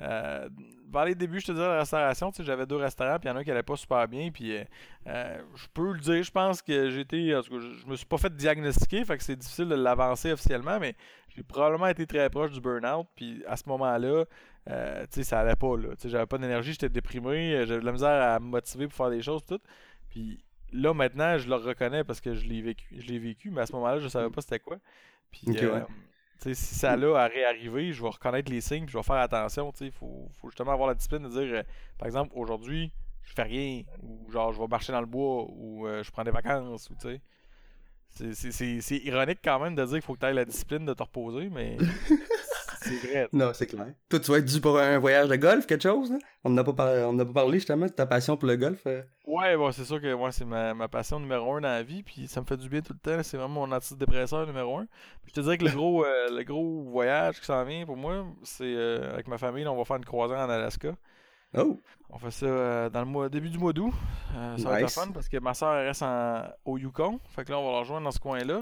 [0.02, 0.50] euh,
[0.92, 3.38] vers les débuts, je te disais, la restauration, j'avais deux restaurants, puis il y en
[3.38, 4.64] a un qui allait pas super bien, puis euh,
[5.08, 8.06] euh, je peux le dire, je pense que j'étais, en tout cas, je, me suis
[8.06, 10.96] pas fait diagnostiquer, fait que c'est difficile de l'avancer officiellement, mais
[11.30, 14.26] j'ai probablement été très proche du burn-out, puis à ce moment-là,
[14.70, 17.86] euh, tu sais, ça allait pas, là, tu j'avais pas d'énergie, j'étais déprimé, j'avais de
[17.86, 19.62] la misère à me motiver pour faire des choses, tout,
[20.10, 23.62] puis là, maintenant, je le reconnais parce que je l'ai vécu, je l'ai vécu, mais
[23.62, 24.78] à ce moment-là, je savais pas c'était quoi,
[25.32, 25.46] puis
[26.40, 29.72] si ça là à réarriver, je vais reconnaître les signes, je vais faire attention.
[29.82, 31.64] Il faut, faut, justement avoir la discipline de dire, euh,
[31.98, 32.92] par exemple, aujourd'hui,
[33.24, 36.24] je fais rien, ou genre je vais marcher dans le bois, ou euh, je prends
[36.24, 37.22] des vacances, ou tu sais.
[38.52, 41.04] C'est ironique quand même de dire qu'il faut que tu aies la discipline de te
[41.04, 41.78] reposer, mais
[42.86, 43.28] c'est vrai.
[43.34, 43.94] Non, c'est clair.
[44.10, 46.12] Toi, tu vas être dû pour un voyage de golf, quelque chose?
[46.44, 48.82] On n'a pas, pas parlé justement de ta passion pour le golf?
[48.88, 49.02] Euh?
[49.26, 52.04] Ouais, bon, c'est sûr que ouais, c'est ma, ma passion numéro un dans la vie,
[52.04, 53.24] puis ça me fait du bien tout le temps.
[53.24, 54.86] C'est vraiment mon antidépresseur numéro un.
[55.24, 57.98] Puis je te dirais que le gros, euh, le gros voyage qui s'en vient pour
[57.98, 60.96] moi, c'est euh, avec ma famille, là, on va faire une croisière en Alaska.
[61.58, 61.80] Oh!
[62.10, 63.94] On fait ça euh, dans le mois, début du mois d'août.
[64.36, 64.94] Euh, ça va être Nice.
[64.96, 67.20] fun parce que ma soeur reste en- au Yukon.
[67.30, 68.62] Fait que là, on va la rejoindre dans ce coin-là.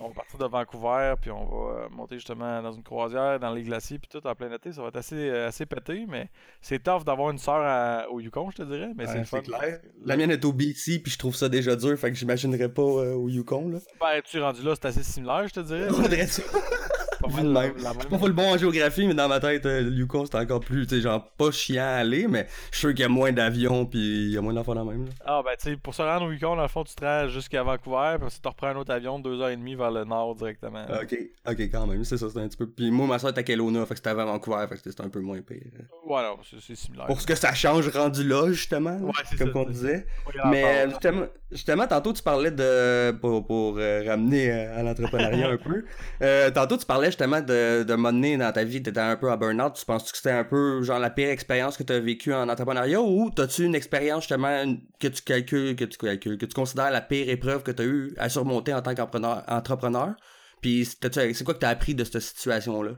[0.00, 3.52] On va partir de Vancouver, puis on va euh, monter justement dans une croisière, dans
[3.52, 4.72] les glaciers, puis tout en plein été.
[4.72, 6.28] Ça va être assez, euh, assez pété, mais
[6.60, 8.90] c'est tough d'avoir une soeur à- au Yukon, je te dirais.
[8.96, 9.80] Mais c'est Ouais, c'est clair.
[10.04, 12.82] La mienne est au BC, puis je trouve ça déjà dur, fait que j'imaginerais pas
[12.82, 13.78] euh, au Yukon, là.
[14.00, 15.88] Ben, tu rendu là, c'est assez similaire, je te dirais.
[17.30, 17.74] Vu de la, même.
[17.82, 20.24] la Je suis pas full bon en géographie, mais dans ma tête, euh, le Yukon,
[20.26, 23.00] c'est encore plus, tu sais, genre, pas chiant à aller, mais je suis sûr qu'il
[23.00, 25.12] y a moins d'avions, puis il y a moins d'enfants dans le même, là.
[25.24, 27.62] Ah, ben, tu sais, pour se rendre au Yukon, dans le fond, tu te jusqu'à
[27.62, 30.34] Vancouver, puis tu reprends un autre avion de deux heures et demie vers le nord
[30.34, 30.84] directement.
[31.02, 31.16] Ok,
[31.48, 32.66] ok, quand même, c'est ça, c'est un petit peu.
[32.68, 35.02] Puis moi, ma soeur était à Kelowna, fait que c'était avant Vancouver, fait que c'était
[35.02, 35.58] un peu moins pire.
[36.06, 37.06] Ouais, non, c'est similaire.
[37.06, 40.06] Pour ce que ça change rendu là, justement, Ouais, comme c'est- disait.
[40.46, 45.48] Mais euh, justement, justement, tantôt tu parlais de pour, pour euh, ramener euh, à l'entrepreneuriat
[45.50, 45.84] un peu.
[46.22, 49.36] Euh, tantôt tu parlais justement de de mener dans ta vie, t'étais un peu à
[49.36, 49.74] burn-out.
[49.74, 52.48] Tu penses que c'était un peu genre la pire expérience que tu as vécue en
[52.48, 54.64] entrepreneuriat ou t'as-tu une expérience justement
[54.98, 57.86] que tu calcules, que tu calcules, que tu considères la pire épreuve que tu as
[57.86, 60.14] eu à surmonter en tant qu'entrepreneur entrepreneur?
[60.62, 62.92] Puis t'as-tu- c'est quoi que tu as appris de cette situation-là?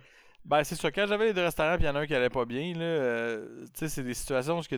[0.45, 2.15] Ben, c'est sûr, quand j'avais les deux restaurants, puis il y en a un qui
[2.15, 4.75] allait pas bien, là, euh, tu sais, c'est des situations où, ce que,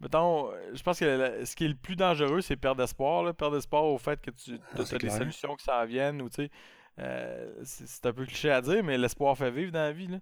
[0.00, 3.32] mettons, je pense que la- ce qui est le plus dangereux, c'est perdre espoir, là,
[3.32, 6.28] perdre espoir au fait que tu Ah, as, c'est des solutions qui s'en viennent, ou
[6.28, 6.50] tu sais,
[6.98, 10.18] euh, c'est un peu cliché à dire, mais l'espoir fait vivre dans la vie, là.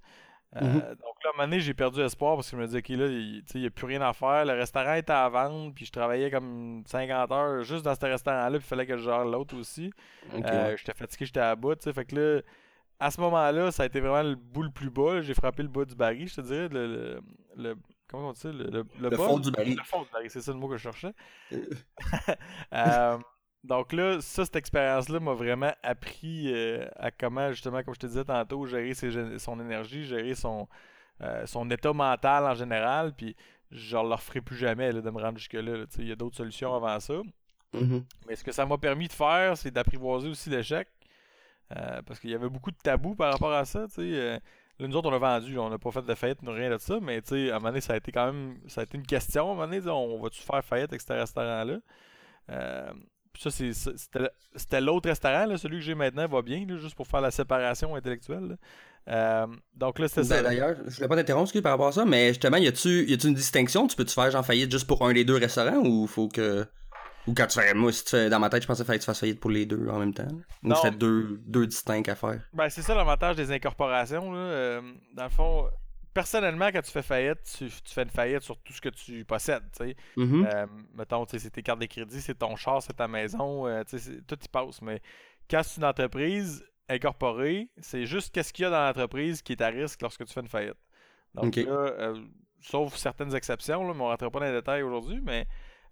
[0.57, 0.73] Euh, Mhm.
[0.75, 0.81] Donc
[1.25, 3.07] là, à un moment donné, j'ai perdu espoir parce que je me disais, OK, là,
[3.09, 4.45] il n'y a plus rien à faire.
[4.45, 8.51] Le restaurant était à vendre, puis je travaillais comme 50 heures juste dans ce restaurant-là,
[8.51, 9.91] puis il fallait que je gère l'autre aussi.
[10.35, 10.77] Euh.
[10.77, 11.93] J'étais fatigué, j'étais à bout, tu sais.
[11.93, 12.41] Fait que là,
[13.01, 15.21] à ce moment-là, ça a été vraiment le bout le plus bas.
[15.21, 16.69] J'ai frappé le bas du baril, je te dirais.
[16.69, 17.21] Le, le,
[17.57, 17.77] le-
[18.09, 19.77] comment on dit Le, le, le Le bas- fond du baril.
[19.77, 21.13] Le fond du baril, c'est ça le mot que je cherchais.
[22.73, 23.19] Euh,
[23.67, 28.07] donc là, ça, cette expérience-là m'a vraiment appris euh, à comment, justement, comme je te
[28.07, 30.69] disais tantôt, gérer ses son énergie, gérer son,
[31.23, 33.13] euh, son état mental en général.
[33.13, 33.35] Puis
[33.73, 35.85] je ne le referai plus jamais là, de me rendre jusque-là.
[35.99, 37.15] Il y a d'autres solutions avant ça.
[37.73, 38.05] Mhm.
[38.29, 40.89] Mais ce que ça m'a permis de faire, c'est d'apprivoiser aussi l'échec.
[41.77, 43.87] Euh, parce qu'il y avait beaucoup de tabous par rapport à ça.
[43.99, 44.39] là,
[44.79, 47.01] nous autres, on a vendu, on n'a pas fait de faillite, rien de ça.
[47.03, 49.49] Mais à un moment donné, ça a été quand même ça a été une question.
[49.49, 51.79] À un moment donné, on va-tu faire faillite avec ce restaurant-là?
[52.51, 52.93] Euh,
[53.39, 57.21] ça, c'était l'autre restaurant, là, celui que j'ai maintenant va bien, là, juste pour faire
[57.21, 58.49] la séparation intellectuelle.
[58.49, 58.55] là.
[59.09, 60.37] Euh, donc là, c'était ça.
[60.37, 63.35] Ben, D'ailleurs, je voulais pas t'interrompre par rapport à ça, mais justement, y a-tu une
[63.35, 63.87] distinction?
[63.87, 66.67] Tu peux-tu faire genre faillite juste pour un des deux restaurants ou faut que.
[67.27, 67.75] Ou quand tu fais.
[67.75, 69.41] Moi, si tu fais, dans ma tête, je pensais qu'il fallait que tu fasses faillite
[69.41, 70.29] pour les deux en même temps.
[70.65, 72.41] Ou c'était deux, deux distincts à faire?
[72.53, 74.33] Ben, c'est ça l'avantage des incorporations.
[74.33, 74.39] Là.
[74.39, 74.81] Euh,
[75.15, 75.69] dans le fond,
[76.17, 79.23] personnellement, quand tu fais faillite, tu, tu fais une faillite sur tout ce que tu
[79.27, 79.65] possèdes.
[80.17, 80.49] Mhm.
[80.51, 83.83] Euh, mettons, c'est tes cartes de crédit, c'est ton char, c'est ta maison, euh,
[84.27, 84.81] tout y passe.
[84.81, 85.03] Mais
[85.51, 89.61] quand c'est une entreprise incorporée, c'est juste qu'est-ce qu'il y a dans l'entreprise qui est
[89.61, 90.81] à risque lorsque tu fais une faillite.
[91.35, 92.19] Donc là, euh,
[92.63, 95.47] sauf certaines exceptions, là, mais on ne rentrera pas dans les détails aujourd'hui, mais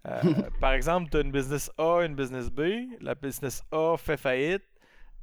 [0.61, 2.63] par exemple, tu as une business A, une business B,
[3.03, 4.65] la business A fait faillite,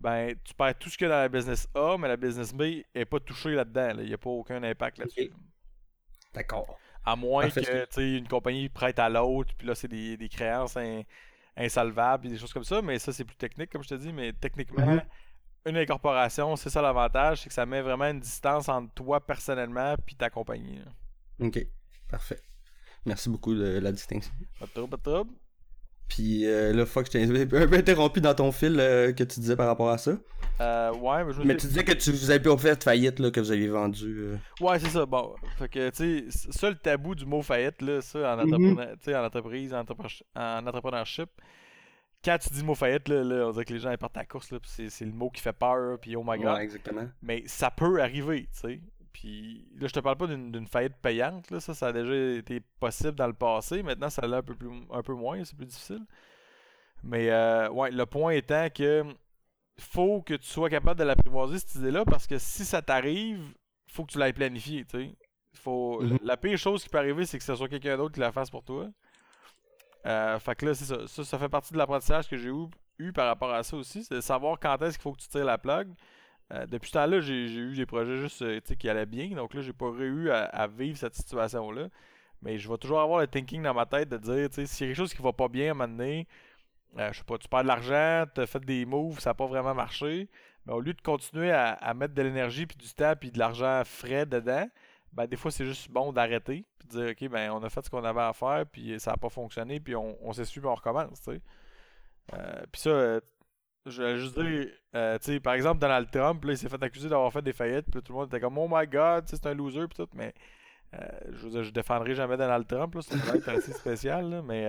[0.01, 2.53] ben tu perds tout ce qu'il y a dans la business A, mais la business
[2.53, 3.93] B n'est pas touchée là-dedans.
[3.93, 4.01] là.
[4.01, 5.31] Il n'y a pas aucun impact là-dessus.
[6.33, 6.77] D'accord.
[7.03, 10.77] À moins Parfait, que une compagnie prête à l'autre, puis là, c'est des, des créances
[10.77, 11.01] in-
[11.57, 14.13] insalvables, puis des choses comme ça, mais ça, c'est plus technique, comme je te dis.
[14.13, 15.01] Mais techniquement, Mhm.
[15.65, 19.95] une incorporation, c'est ça l'avantage, c'est que ça met vraiment une distance entre toi personnellement
[20.05, 20.77] puis ta compagnie.
[20.79, 20.91] là.
[21.47, 21.59] Ok.
[22.09, 22.39] Parfait.
[23.05, 24.31] Merci beaucoup de la distinction.
[24.59, 25.31] Pas de trouble, pas de trouble.
[26.13, 27.23] Puis euh, là, fuck, je t'ai
[27.63, 30.11] un peu interrompu dans ton fil euh, que tu disais par rapport à ça.
[30.59, 33.31] Euh, ouais, mais je Mais tu disais que tu vous avez pas fait faillite, là,
[33.31, 34.17] que vous aviez vendu.
[34.19, 34.37] euh.
[34.59, 35.05] Ouais, c'est ça.
[35.05, 38.53] Bon, fait que, tu sais, ça, le tabou du mot faillite, là, ça, en, Mhm.
[38.53, 41.29] entrepreneur- tu sais, en entreprise, en, entrepre- en entrepreneurship,
[42.25, 44.17] quand tu dis le mot faillite, là, là, on dirait que les gens ils partent
[44.17, 46.57] à la course, là, c'est le mot qui fait peur, puis oh my god.
[46.57, 47.07] Ouais, exactement.
[47.23, 48.81] Mais ça peut arriver, tu sais.
[49.13, 52.61] Puis là, je te parle pas d'une, faillite payante, là, ça, ça a déjà été
[52.79, 53.83] possible dans le passé.
[53.83, 56.05] Maintenant, ça l'est un peu, plus, un peu moins, c'est plus difficile.
[57.03, 59.03] Mais, euh, ouais, le point étant que
[59.79, 63.41] faut que tu sois capable de l'apprivoiser, cette idée-là, parce que si ça t'arrive,
[63.87, 65.15] faut que tu l'aies planifié, tu sais.
[65.53, 66.01] Faut...
[66.01, 66.19] Mhm.
[66.23, 68.49] La pire chose qui peut arriver, c'est que ce soit quelqu'un d'autre qui la fasse
[68.49, 68.89] pour toi.
[70.05, 71.07] Euh, fait que là, c'est ça.
[71.07, 71.23] ça.
[71.23, 72.67] ça fait partie de l'apprentissage que j'ai eu,
[72.99, 74.03] eu par rapport à ça aussi.
[74.03, 75.89] C'est de savoir quand est-ce qu'il faut que tu tires la plug.
[76.53, 79.29] Euh, depuis ce temps-là, j'ai eu des projets juste euh, qui allaient bien.
[79.29, 81.87] Donc là, j'ai pas eu à, vivre cette situation-là.
[82.41, 84.87] Mais je vais toujours avoir le thinking dans ma tête de dire, tu sais, s'il
[84.87, 86.27] y a quelque chose qui va pas bien à un moment donné,
[86.97, 89.33] euh, je sais pas, tu perds de l'argent, tu as fait des moves, ça n'a
[89.35, 90.27] pas vraiment marché.
[90.65, 93.83] Mais au lieu de continuer à, mettre de l'énergie, puis du temps, puis de l'argent
[93.85, 94.67] frais dedans,
[95.13, 97.83] ben, des fois, c'est juste bon d'arrêter, puis de dire, OK, ben, on a fait
[97.85, 100.69] ce qu'on avait à faire, puis ça n'a pas fonctionné, puis on, on s'essuie, puis
[100.69, 101.41] on recommence, tu sais.
[102.71, 103.19] Puis ça,
[103.85, 107.31] je vais juste dire, euh, par exemple, Donald Trump, là, il s'est fait accuser d'avoir
[107.31, 109.87] fait des faillites, puis tout le monde était comme, oh my god, c'est un loser,
[109.87, 110.33] puis tout, mais
[111.31, 114.67] je veux dire, je défendrai jamais Donald Trump, c'est assez spécial, mais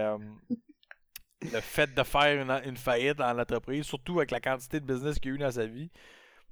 [0.51, 5.19] le fait de faire une, une faillite dans l'entreprise, surtout avec la quantité de business
[5.19, 5.91] qu'il a eu dans sa vie,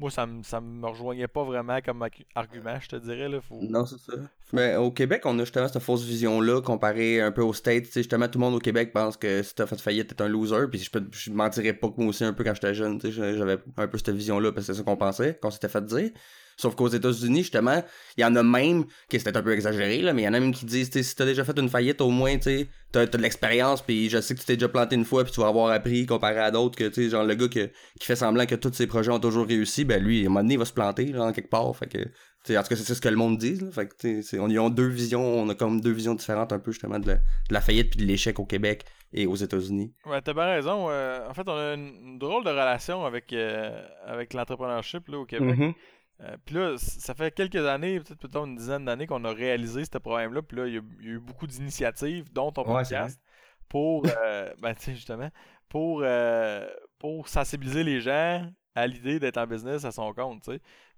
[0.00, 2.02] moi, ça me, ça me rejoignait pas vraiment comme
[2.34, 3.28] argument, je te dirais.
[3.28, 4.14] Là, Non, c'est ça.
[4.52, 7.86] Mais au Québec, on a justement cette fausse vision-là comparé un peu aux States.
[7.94, 10.68] justement, tout le monde au Québec pense que si t'as fait faillite, t'es un loser.
[10.70, 13.58] Puis je, peux, je mentirais pas que moi aussi, un peu quand j'étais jeune, j'avais
[13.76, 16.10] un peu cette vision-là parce que c'est ça qu'on pensait, qu'on s'était fait dire.
[16.56, 17.82] Sauf qu'aux États-Unis, justement,
[18.16, 20.34] il y en a même, qui c'était un peu exagéré, là, mais il y en
[20.34, 23.06] a même qui disent, si t'as déjà fait une faillite, au moins, tu t'as, as
[23.06, 25.48] de l'expérience, puis je sais que tu t'es déjà planté une fois, puis tu vas
[25.48, 28.72] avoir appris comparé à d'autres, que, tu genre le gars qui fait semblant que tous
[28.72, 31.06] ses projets ont toujours réussi, ben lui, à un moment donné, il va se planter,
[31.06, 33.56] là, en quelque part, fait que, en tout cas, c'est ce que le monde dit,
[33.56, 36.58] là, fait que, on y a deux visions, on a comme deux visions différentes un
[36.58, 37.16] peu, justement, de
[37.50, 39.92] la, faillite puis de l'échec au Québec et aux États-Unis.
[40.06, 40.88] Ouais, t'as bien raison.
[40.88, 45.26] Euh, en fait, on a une, drôle de relation avec, euh, avec l'entrepreneurship, là, au
[45.26, 45.56] Québec.
[45.56, 45.74] Mm-hmm.
[46.22, 49.84] Euh, puis là, ça fait quelques années, peut-être peut une dizaine d'années qu'on a réalisé
[49.84, 50.42] ce problème-là.
[50.42, 53.20] Puis là, il y, a, eu beaucoup d'initiatives, dont ton podcast,
[53.68, 55.30] pour, euh, ben, justement,
[55.68, 60.48] pour, euh, pour sensibiliser les gens à l'idée d'être en business à son compte,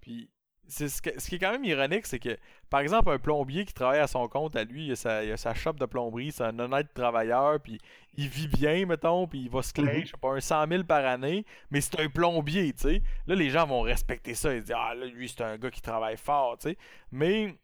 [0.00, 0.28] tu
[0.68, 2.36] ce, ce, qui est quand même ironique, c'est que,
[2.70, 5.32] par exemple, un plombier qui travaille à son compte, à lui, il a sa, il
[5.32, 7.78] a sa shop de plomberie, c'est un honnête travailleur, puis
[8.14, 10.06] il vit bien, mettons, puis il va se clair, mhm.
[10.06, 13.02] je sais pas, un 100 000 par année, mais c'est un plombier, tu sais.
[13.26, 15.70] Là, les gens vont respecter ça, ils se disent, ah, là, lui, c'est un gars
[15.70, 16.78] qui travaille fort, tu sais.
[17.10, 17.54] Mais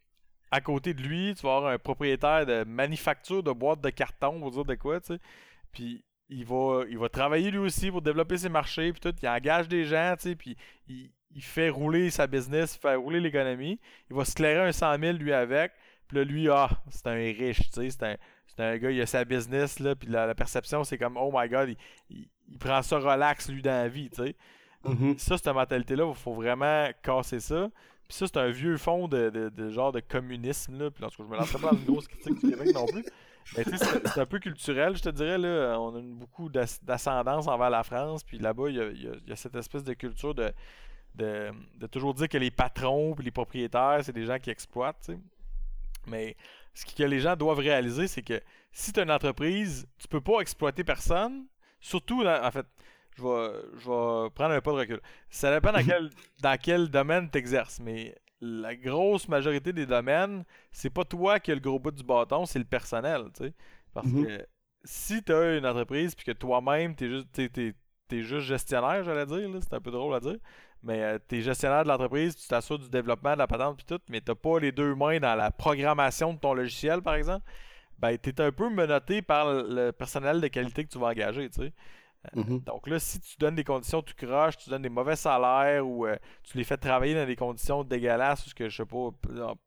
[0.51, 4.39] à côté de lui, tu vas avoir un propriétaire de manufacture de boîtes de carton,
[4.41, 5.19] on va dire de quoi, tu sais.
[5.71, 9.15] Puis il va, il va travailler lui aussi pour développer ses marchés, puis tout.
[9.21, 10.55] Il engage des gens, tu sais, puis
[10.87, 13.79] il, il fait rouler sa business, il fait rouler l'économie.
[14.09, 15.71] Il va se clairer un 100 000 lui avec.
[16.07, 18.17] Puis là, lui, ah, c'est un riche, tu sais, c'est un,
[18.63, 21.75] un, gars, il a sa business, là, puis la, perception, c'est comme, oh my god,
[22.09, 22.27] il,
[22.59, 24.35] prend ça relax, lui, dans la vie, tu sais.
[24.85, 25.17] Mm-hmm.
[25.19, 27.69] Ça, cette mentalité-là, il faut vraiment casser ça.
[28.07, 30.89] Puis ça, c'est un vieux fond de, de, genre de communisme, là.
[30.89, 32.87] Puis en tout cas, je me lance pas dans une grosse critique du Québec non
[32.87, 33.05] plus.
[33.55, 35.79] Mais tu sais, c'est un peu culturel, je te dirais, là.
[35.79, 38.75] On a beaucoup d'ascendance envers la France, puis là-bas, il
[39.27, 40.51] y a, cette espèce de culture de
[41.15, 41.51] de,
[41.91, 45.11] toujours dire que les patrons et les propriétaires, c'est des gens qui exploitent.
[46.07, 46.35] Mais
[46.73, 48.41] ce que les gens doivent réaliser, c'est que
[48.71, 51.45] si tu as une entreprise, tu peux pas exploiter personne.
[51.79, 52.65] Surtout, en fait,
[53.17, 55.01] je vais, je vais prendre un pas de recul.
[55.29, 56.09] Ça dépend dans quel,
[56.41, 61.51] dans quel domaine tu exerces, mais la grosse majorité des domaines, c'est pas toi qui
[61.51, 63.25] as le gros bout du bâton, c'est le personnel.
[63.93, 64.25] Parce mm-hmm.
[64.25, 64.45] que
[64.83, 67.67] si tu as une entreprise puis que toi-même, tu es juste,
[68.11, 70.37] juste gestionnaire, j'allais dire, c'est un peu drôle à dire,
[70.83, 73.85] mais euh, tu es gestionnaire de l'entreprise, tu t'assures du développement de la patente puis
[73.85, 77.45] tout, mais t'as pas les deux mains dans la programmation de ton logiciel, par exemple,
[77.99, 81.49] ben tu es un peu menotté par le personnel de qualité que tu vas engager,
[81.49, 81.73] tu sais.
[82.35, 82.63] Euh, mm-hmm.
[82.65, 86.05] Donc là, si tu donnes des conditions tu croches, tu donnes des mauvais salaires ou
[86.05, 89.09] euh, tu les fais travailler dans des conditions dégueulasses, ou ce que je sais pas,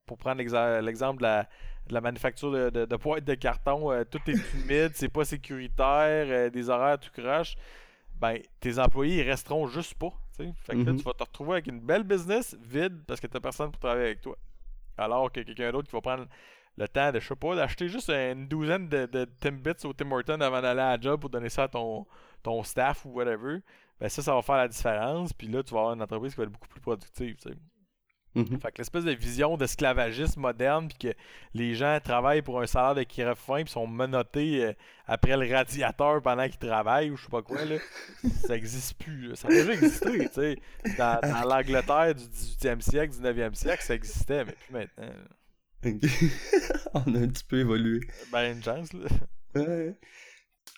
[0.06, 0.38] pour prendre
[0.82, 1.42] l'exemple de la,
[1.88, 6.70] de la, manufacture de, de, de de carton, tout est humide, c'est pas sécuritaire, des
[6.70, 7.56] horaires tout croche,
[8.22, 10.12] ben tes employés ils resteront juste pas.
[10.36, 10.96] Fait que là, mhm.
[10.96, 14.06] tu vas te retrouver avec une belle business vide parce que t'as personne pour travailler
[14.06, 14.38] avec toi.
[14.96, 16.26] Alors que quelqu'un d'autre qui va prendre
[16.78, 20.10] le temps de, je sais pas, d'acheter juste une douzaine de, de Timbits au Tim
[20.12, 22.06] Hortons avant d'aller à la job pour donner ça à ton,
[22.42, 23.58] ton staff ou whatever,
[24.00, 25.32] ben ça, ça va faire la différence.
[25.32, 27.36] Puis là, tu vas avoir une entreprise qui va être beaucoup plus productive.
[28.34, 28.60] Mhm.
[28.60, 31.18] Fait que l'espèce de vision d'esclavagisme moderne, puis que
[31.54, 34.72] les gens travaillent pour un salaire de crève-faim, puis sont menottés euh,
[35.06, 37.76] après le radiateur pendant qu'ils travaillent, ou je sais pas quoi, là,
[38.46, 39.36] ça existe plus.
[39.36, 40.58] Ça a déjà existé, tu sais.
[40.96, 45.12] Dans, l'Angleterre du 18e siècle, 19e siècle, ça existait, mais plus maintenant.
[46.94, 48.00] On a un petit peu évolué.
[48.30, 49.08] Ben, une chance, là.
[49.54, 49.94] Ouais.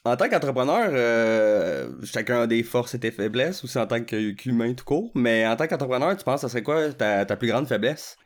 [0.06, 4.74] En tant qu'entrepreneur, euh, chacun a des forces et des faiblesses, aussi en tant qu'humain
[4.74, 7.66] tout court, mais en tant qu'entrepreneur, tu penses que ça serait quoi ta, plus grande
[7.66, 8.18] faiblesse?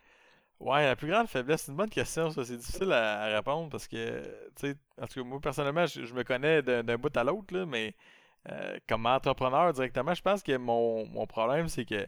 [0.58, 2.44] Ouais, la plus grande faiblesse, c'est une bonne question, ça.
[2.44, 4.22] C'est difficile à, répondre parce que,
[4.56, 7.64] tu sais, en tout cas, moi, personnellement, je, me connais d'un bout à l'autre, là,
[7.64, 7.94] mais
[8.50, 12.04] euh, comme entrepreneur directement, je pense que mon, problème, c'est que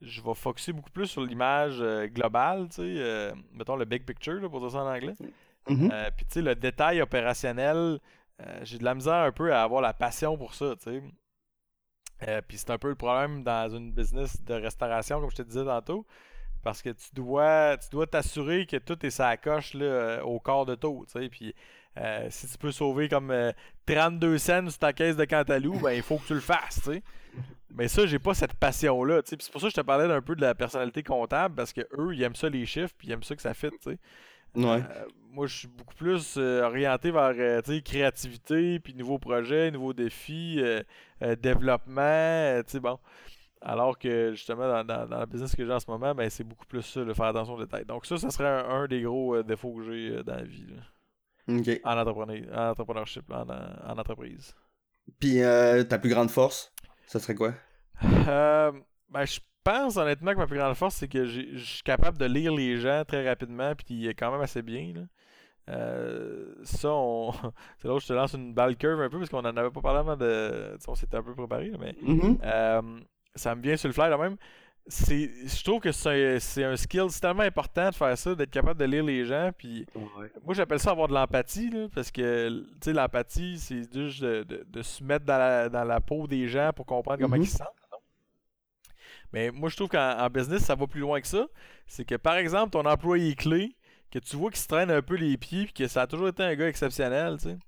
[0.00, 4.48] je vais focuser beaucoup plus sur l'image euh, globale, tu sais, mettons le big picture,
[4.48, 5.12] pour dire ça en anglais.
[5.68, 6.10] Mm-hmm.
[6.16, 7.98] Puis, tu sais, le détail opérationnel,
[8.40, 11.02] euh, j'ai de la misère un peu à avoir la passion pour ça, tu sais.
[12.28, 15.42] Euh, puis c'est un peu le problème dans une business de restauration, comme je te
[15.42, 16.06] disais tantôt.
[16.62, 20.38] Parce que tu dois tu dois t'assurer que tout est sa coche là, euh, au
[20.38, 21.06] corps de taux.
[21.30, 21.54] Puis
[21.96, 23.34] euh, si tu peux sauver comme
[23.86, 26.80] 32 cents sur ta caisse de Cantalou, ben il faut que tu le fasses.
[26.82, 27.02] sais.
[27.72, 29.22] Mais ça, j'ai pas cette passion-là.
[29.24, 31.82] C'est pour ça que je te parlais un peu de la personnalité comptable, parce que
[31.96, 33.70] eux, ils aiment ça les chiffres, puis ils aiment ça que ça fit.
[33.80, 33.98] sais.
[34.54, 34.82] Ouais.
[35.30, 40.60] moi, je suis beaucoup plus orienté vers créativité, puis nouveaux projets, nouveaux défis,
[41.40, 42.62] développement.
[42.74, 42.98] bon.
[43.62, 46.44] Alors que justement, dans, dans, dans le business que j'ai en ce moment, ben, c'est
[46.44, 47.84] beaucoup plus ça, de faire attention aux détails.
[47.84, 50.64] Donc ça, ça serait un, des gros euh, défauts que j'ai euh, dans la vie.
[51.84, 52.06] En, en
[52.70, 54.54] entrepreneurship, en, en, entreprise.
[55.18, 56.72] Puis euh, ta plus grande force,
[57.06, 57.52] ça serait quoi?
[58.02, 62.26] ben, je pense honnêtement que ma plus grande force, c'est que je suis capable de
[62.26, 64.92] lire les gens très rapidement, puis il est quand même assez bien.
[65.66, 67.32] ça, on...
[67.78, 69.70] c'est là où je te lance une balle curve un peu, parce qu'on en avait
[69.70, 70.76] pas parlé avant de.
[70.88, 71.92] on s'était un peu préparé, mais.
[72.02, 73.02] Mm-hmm
[73.34, 74.36] ça me vient sur le fly là même.
[74.88, 79.04] Je trouve que c'est un, skill tellement important de faire ça, d'être capable de lire
[79.04, 79.50] les gens.
[79.56, 79.86] Puis
[80.44, 85.84] moi, j'appelle ça avoir de l'empathie, parce que l'empathie, c'est juste de, se mettre dans
[85.86, 87.42] la, peau des gens pour comprendre comment mm-hmm.
[87.42, 87.68] ils se sentent.
[89.32, 91.46] Mais moi, je trouve qu'en business, ça va plus loin que ça.
[91.86, 93.76] C'est que, par exemple, ton employé clé,
[94.10, 96.28] que tu vois qu'il se traîne un peu les pieds, puis que ça a toujours
[96.28, 97.58] été un gars exceptionnel, tu sais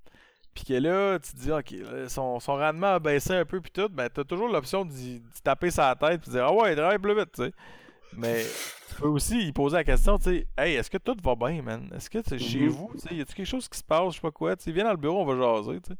[0.54, 1.74] puis que là, tu te dis, OK,
[2.08, 4.92] son, son, rendement a baissé un peu, puis tout, ben, t'as toujours l'option de
[5.42, 7.52] taper sa tête, puis de dire, ah ouais, il travaille plus vite, tu sais.
[8.14, 8.44] Mais
[8.90, 11.62] tu peux aussi y poser la question, tu sais, hey, est-ce que tout va bien,
[11.62, 11.90] man?
[11.94, 12.68] Est-ce que c'est chez mhm.
[12.68, 14.64] vous, tu sais, y a-tu quelque chose qui se passe, je sais pas quoi, tu
[14.64, 15.98] sais, viens dans le bureau, on va jaser, tu sais.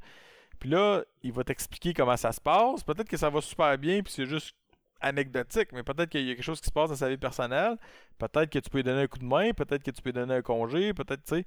[0.58, 2.84] Puis là, il va t'expliquer comment ça se passe.
[2.84, 4.54] Peut-être que ça va super bien, puis c'est juste
[5.02, 7.76] anecdotique, mais peut-être qu'il y a quelque chose qui se passe dans sa vie personnelle.
[8.18, 10.14] Peut-être que tu peux lui donner un coup de main, peut-être que tu peux lui
[10.14, 11.46] donner un congé, peut-être, tu sais.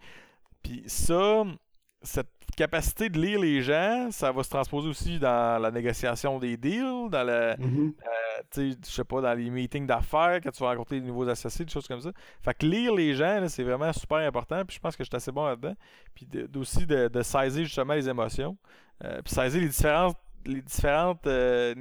[0.61, 1.43] Puis ça,
[2.01, 6.55] cette capacité de lire les gens, ça va se transposer aussi dans la négociation des
[6.55, 7.93] deals, dans le, mm-hmm.
[8.57, 11.65] euh, je sais pas, dans les meetings d'affaires, quand tu vas rencontrer des nouveaux associés,
[11.65, 12.11] des choses comme ça.
[12.41, 15.15] Fait que lire les gens, c'est vraiment super important, puis je pense que je suis
[15.15, 15.75] assez bon là-dedans.
[16.13, 18.57] Puis aussi de, de, saisir justement les émotions,
[19.03, 21.75] euh, puis saisir les différentes, les différentes euh,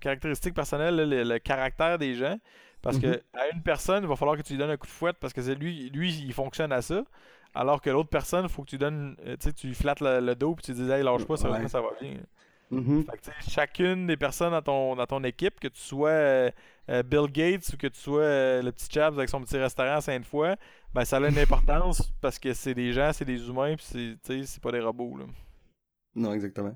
[0.00, 2.38] caractéristiques personnelles, le, caractère des gens.
[2.82, 3.12] Parce mm-hmm.
[3.12, 5.16] que à une personne, il va falloir que tu lui donnes un coup de fouette
[5.20, 7.04] parce que c'est lui, lui, il fonctionne à ça.
[7.54, 10.34] Alors que l'autre personne, il faut que tu donnes, euh, tu sais, tu flattes le,
[10.34, 12.16] dos puis tu dis, hey, lâche pas, ça, ça va bien.
[12.70, 16.50] Fait que, chacune des personnes dans ton, dans ton équipe, que tu sois euh,
[16.88, 20.00] euh, Bill Gates ou que tu sois le petit Chaps avec son petit restaurant à
[20.00, 20.54] Sainte-Foy,
[20.94, 24.62] ben ça a une importance parce que c'est des gens, c'est des humains, puis c'est
[24.62, 25.18] pas des robots.
[25.18, 25.24] Là.
[26.14, 26.74] Non, exactement.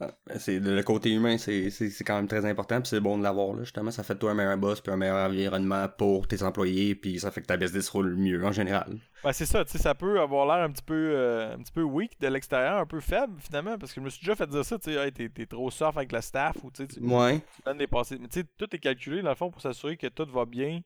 [0.00, 1.70] Ah, ben, c'est le côté humain, c'est
[2.04, 4.58] quand même très important, puis c'est bon de l'avoir justement, ça fait toi un meilleur
[4.58, 8.16] boss, puis un meilleur environnement pour tes employés, puis ça fait que ta business roule
[8.16, 8.98] mieux en général.
[9.22, 11.70] Ben c'est ça, tu sais, ça peut avoir l'air un petit peu euh, un petit
[11.70, 14.48] peu weak de l'extérieur, un peu faible finalement, parce que je me suis déjà fait
[14.48, 17.78] dire ça, tu sais, t'es trop soft avec la staff ou tu sais, tu, donnes
[17.78, 20.26] des passés, mais tu sais, tout est calculé dans le fond pour s'assurer que tout
[20.26, 20.80] va bien,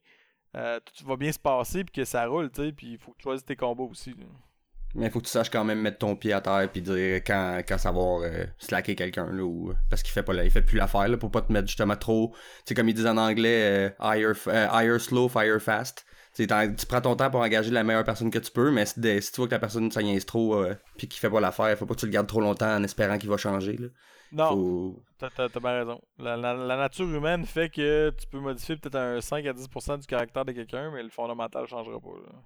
[0.55, 3.11] euh, tout va bien se passer, puis que ça roule, tu sais, puis il faut
[3.13, 4.13] que tu choisisses tes combats aussi.
[4.95, 7.17] Mais il faut que tu saches quand même mettre ton pied à terre puis dire
[7.17, 10.63] quand, quand savoir euh, slacker quelqu'un là ou parce qu'il fait pas là, il fait
[10.63, 13.17] plus l'affaire là pour pas te mettre justement trop, tu sais comme ils disent en
[13.17, 16.05] anglais euh, higher, euh, higher slow, fire fast.
[16.35, 16.47] tu
[16.87, 19.47] prends ton temps pour engager la meilleure personne que tu peux, mais si, tu vois
[19.47, 20.63] que la personne ça trop
[20.97, 23.17] puis qu'il fait pas l'affaire, faut pas que tu le gardes trop longtemps en espérant
[23.19, 23.87] qu'il va changer là.
[24.31, 26.01] Non, t'as, t'as, bien raison.
[26.19, 30.05] La, la, nature humaine fait que tu peux modifier peut-être un 5 à 10% du
[30.05, 32.09] caractère de quelqu'un, mais le fondamental changera pas.
[32.09, 32.39] Là.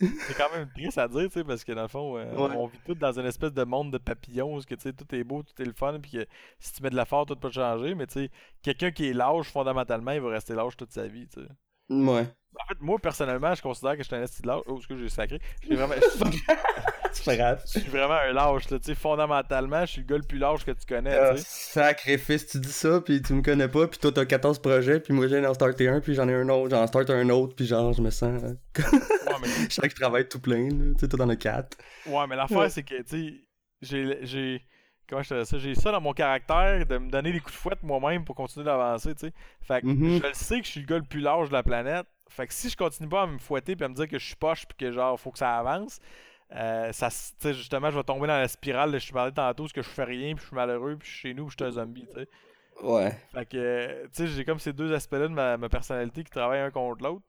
[0.00, 2.66] C'est quand même triste à dire, tu sais, parce que dans le fond, euh, on
[2.66, 5.24] vit tous dans une espèce de monde de papillons où que, tu sais, tout est
[5.24, 6.26] beau, tout est le fun, puis que
[6.58, 8.30] si tu mets de la force, tout peut changer, mais tu sais,
[8.62, 11.48] quelqu'un qui est lâche, fondamentalement, il va rester lâche toute sa vie, tu sais.
[11.90, 12.26] Ouais.
[12.58, 14.62] En fait, moi, personnellement, je considère que je suis un esti de lâche.
[14.66, 15.40] Oh, ce que j'ai sacré.
[15.62, 15.94] Je vraiment...
[17.12, 17.62] C'est pas grave.
[17.66, 18.94] Je suis vraiment un lâche, tu sais.
[18.94, 22.72] Fondamentalement, je suis le gars le plus lâche que tu connais, ah, Sacrifice, tu dis
[22.72, 25.54] ça, puis tu me connais pas, puis toi, t'as 14 projets, puis moi, j'ai en
[25.54, 28.10] starté un, puis j'en ai un autre, j'en start un autre, puis genre, je me
[28.10, 28.42] sens.
[28.44, 28.56] Hein.
[28.78, 29.48] ouais, mais...
[29.68, 31.76] je sens que je travaille tout plein, tu sais, toi, t'en as 4.
[32.06, 33.42] Ouais, mais l'affaire, c'est que, tu
[33.82, 34.62] sais, j'ai
[35.10, 35.58] comment je te ça?
[35.58, 38.64] J'ai ça dans mon caractère de me donner des coups de fouette moi-même pour continuer
[38.64, 39.32] d'avancer tu sais.
[39.60, 40.22] Fait que mm-hmm.
[40.22, 42.06] je le sais que je suis le gars le plus large de la planète.
[42.28, 44.24] Fait que si je continue pas à me fouetter puis à me dire que je
[44.24, 46.00] suis poche puis que genre faut que ça avance
[46.52, 47.08] euh, ça
[47.52, 49.88] justement je vais tomber dans la spirale de je te parlais tantôt ce que je
[49.88, 51.82] fais rien puis je suis malheureux puis je suis chez nous puis je suis un
[51.82, 52.28] zombie tu sais.
[52.82, 53.16] Ouais.
[53.32, 56.60] Fait que tu sais j'ai comme ces deux aspects là de ma, personnalité qui travaillent
[56.60, 57.24] un contre l'autre.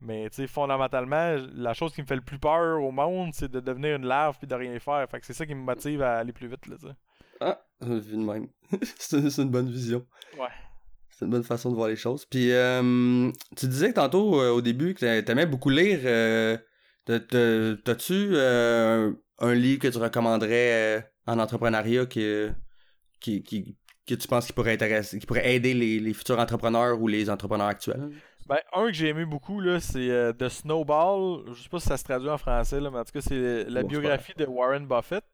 [0.00, 3.50] Mais tu sais fondamentalement la chose qui me fait le plus peur au monde c'est
[3.50, 5.06] de devenir une larve puis de rien faire.
[5.08, 6.94] Fait que c'est ça qui me motive à aller plus vite là tu sais
[7.42, 8.48] ah, vu de même.
[8.98, 10.06] c'est une bonne vision.
[10.38, 10.48] Ouais.
[11.10, 12.24] C'est une bonne façon de voir les choses.
[12.24, 16.00] Puis, euh, tu disais que tantôt, euh, au début, que t'aimais beaucoup lire.
[16.04, 16.56] Euh,
[17.06, 22.48] t'as-tu un livre que tu recommanderais en entrepreneuriat qui,
[23.20, 27.08] qui, qui, que tu penses qui pourrait intéresser, qui pourrait aider les, futurs entrepreneurs ou
[27.08, 28.10] les entrepreneurs actuels?
[28.46, 31.44] Ben, un que j'ai aimé beaucoup, là, c'est euh, The Snowball.
[31.54, 33.64] Je sais pas si ça se traduit en français, là, mais en tout cas, c'est
[33.64, 35.24] la Bon, biographie de Warren Buffett.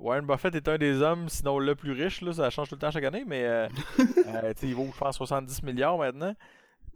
[0.00, 2.80] Warren Buffett est un des hommes, sinon le plus riche, là, ça change tout le
[2.80, 3.68] temps chaque année, mais euh,
[4.26, 6.34] euh, il vaut, je pense, 70 milliards maintenant.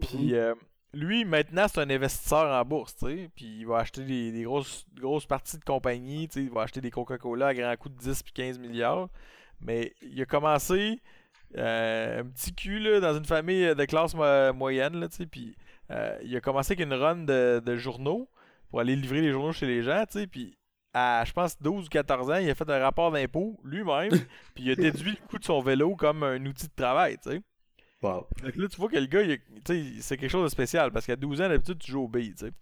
[0.00, 0.32] Puis Mhm.
[0.34, 0.54] euh,
[0.92, 3.30] lui, maintenant, c'est un investisseur en bourse, tu sais.
[3.34, 6.44] Puis il va acheter des, des grosses, grosses parties de compagnie, tu sais.
[6.46, 9.08] Il va acheter des Coca-Cola à grand coût de 10 puis 15 milliards.
[9.60, 11.00] Mais il a commencé
[11.56, 15.26] euh, un petit cul, là, dans une famille de classe mo- moyenne, là, tu sais.
[15.26, 15.56] Puis
[15.90, 18.28] euh, il a commencé avec une run de, de journaux
[18.70, 20.26] pour aller livrer les journaux chez les gens, tu sais.
[20.26, 20.56] Puis
[20.94, 24.10] à, je pense, 12 ou 14 ans, il a fait un rapport d'impôt lui-même.
[24.54, 27.30] puis il a déduit le coût de son vélo comme un outil de travail, tu
[27.30, 27.42] sais.
[28.00, 28.26] Wow.
[28.42, 29.22] Donc là, tu vois que le gars,
[30.00, 32.46] c'est quelque chose de spécial parce qu'à 12 ans, d'habitude, tu joues au billes, tu
[32.46, 32.52] sais.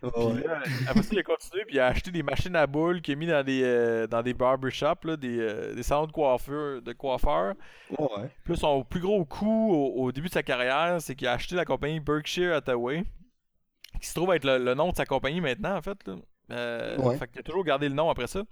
[0.00, 3.00] Puis là, après ça, il a continué, puis il a acheté des machines à boules
[3.00, 6.12] qu'il a mis dans des, euh, dans des barbershops, là, des, euh, des salons de
[6.12, 6.82] coiffeur.
[6.82, 7.54] De coiffeurs.
[7.98, 8.30] Ouais.
[8.44, 11.32] Puis là, son plus gros coup au, au début de sa carrière, c'est qu'il a
[11.32, 13.04] acheté la compagnie Berkshire Hathaway,
[14.00, 15.98] qui se trouve être le, le nom de sa compagnie maintenant, en fait.
[16.06, 16.14] Là.
[16.50, 17.16] Euh, Ouais.
[17.18, 18.42] Fait qu'il a toujours gardé le nom après ça.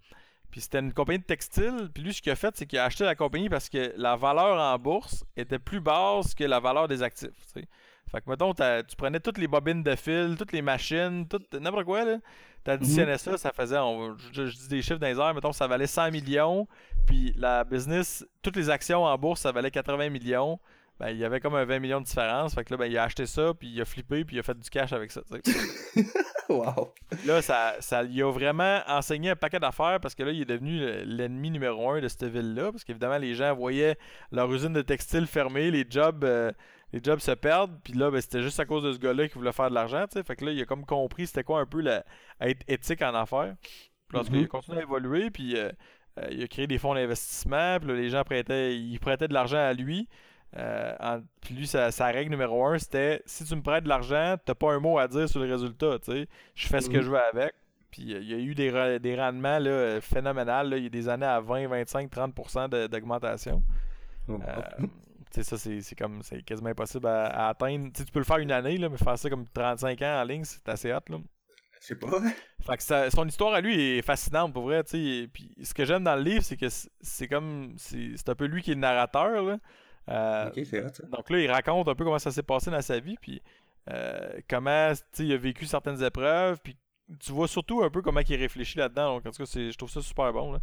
[0.51, 1.89] Puis c'était une compagnie de textile.
[1.93, 4.17] Puis lui, ce qu'il a fait, c'est qu'il a acheté la compagnie parce que la
[4.17, 7.31] valeur en bourse était plus basse que la valeur des actifs.
[7.55, 11.85] Fait que, mettons, tu prenais toutes les bobines de fil, toutes les machines, tout, n'importe
[11.85, 12.19] quoi, là.
[12.63, 15.67] T'additionnais ça, ça faisait, on- je, je dis des chiffres dans les airs, mettons, ça
[15.67, 16.67] valait 100 millions.
[17.07, 20.59] Puis la business, toutes les actions en bourse, ça valait 80 millions.
[20.99, 22.55] Ben, il y avait comme un 20 millions de différence.
[22.55, 24.43] Fait que là, ben, il a acheté ça, puis il a flippé, puis il a
[24.43, 25.21] fait du cash avec ça.
[26.49, 26.93] wow.
[27.27, 30.47] Là, ça, ça lui a vraiment enseigné un paquet d'affaires parce que là, il est
[30.47, 32.73] devenu le- l'ennemi numéro un de cette ville-là.
[32.73, 33.97] Parce qu'évidemment, les gens voyaient
[34.33, 36.53] leur usine de textile fermée, les jobs, euh,
[36.93, 37.79] les jobs se perdent.
[37.83, 40.05] Puis là, ben, c'était juste à cause de ce gars-là qui voulait faire de l'argent.
[40.11, 40.25] tu sais.
[40.25, 42.05] Fait que là, il a comme compris c'était quoi un peu la,
[42.41, 43.55] être éthique en affaires.
[44.09, 44.45] Puis lorsqu'il Mhm.
[44.45, 45.71] a continué à évoluer, puis euh,
[46.21, 47.79] euh, il a créé des fonds d'investissement.
[47.81, 50.09] Puis là, les gens prêtaient, ils prêtaient de l'argent à lui.
[50.57, 53.89] Euh, en- puis lui, sa, sa règle numéro un, c'était si tu me prêtes de
[53.89, 55.99] l'argent, t'as pas un mot à dire sur le résultat.
[55.99, 56.29] tu sais.
[56.55, 57.03] Je fais ce que Mhm.
[57.03, 57.55] je veux avec.
[57.91, 60.71] Puis euh, il y a eu des, des rendements là, phénoménales.
[60.71, 60.77] là.
[60.79, 63.63] Il y a des années à 20, 25, 30% de- d'augmentation.
[64.29, 64.89] Oh, Euh, tu
[65.31, 67.91] sais, ça, c'est c'est comme c'est quasiment impossible à, à atteindre.
[67.95, 70.45] Tu peux le faire une année, là, mais faire ça comme 35 ans en ligne,
[70.45, 70.99] c'est assez hot.
[71.09, 71.19] Là.
[71.81, 72.19] Je sais pas.
[72.67, 74.99] Fait que ça- son histoire à lui est fascinante pour vrai, tu sais.
[75.01, 78.35] et Puis ce que j'aime dans le livre, c'est que c'est- comme c'est c'est un
[78.35, 79.59] peu lui qui est le narrateur là.
[80.09, 80.51] Euh,
[81.11, 83.43] donc là, il raconte un peu comment ça s'est passé dans sa vie, puis
[83.91, 86.77] euh, comment il a vécu certaines épreuves, puis
[87.21, 89.15] tu vois surtout un peu comment il réfléchit là-dedans.
[89.15, 90.53] Donc en tout cas, je trouve ça super bon.
[90.53, 90.59] là.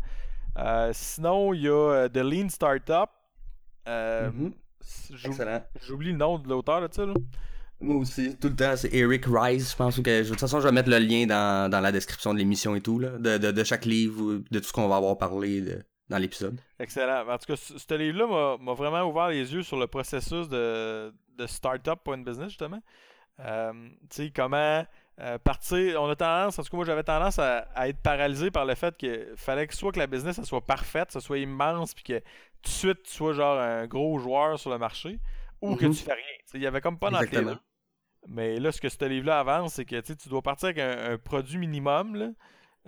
[0.58, 3.10] Euh, sinon, il y a The Lean Startup.
[5.12, 5.64] J'oub- Excellent.
[5.82, 7.06] J'oublie le nom de l'auteur ça.
[7.06, 7.14] Là.
[7.80, 10.00] Moi aussi, tout le temps, c'est Eric Rice, je pense.
[10.00, 12.76] Que, de toute façon, je vais mettre le lien dans, dans la description de l'émission
[12.76, 15.62] et tout, là, de, de, de chaque livre, de tout ce qu'on va avoir parlé
[15.62, 15.84] de-
[16.14, 16.60] dans l'épisode.
[16.80, 17.28] Excellent.
[17.28, 21.14] En tout cas, ce ce livre-là m'a- vraiment ouvert les yeux sur le processus de,
[21.38, 22.82] de startup pour une business, justement.
[23.40, 23.74] Euh,
[24.10, 24.86] tu sais, comment
[25.20, 26.02] euh, partir.
[26.02, 28.76] On a tendance, en tout cas, moi j'avais tendance à, à être paralysé par le
[28.76, 32.20] fait qu'il fallait que soit que la business soit parfaite, ça soit immense, puis que
[32.20, 32.24] tout
[32.64, 35.20] de suite tu sois genre un gros joueur sur le marché,
[35.62, 35.94] ou que Mhm.
[35.94, 36.24] tu fais rien.
[36.56, 37.54] Il y avait comme pas dans Exactement.
[37.54, 37.60] deux.
[38.28, 41.18] Mais là, ce que ce livre-là avance, c'est que tu dois partir avec un, un
[41.18, 42.30] produit minimum là,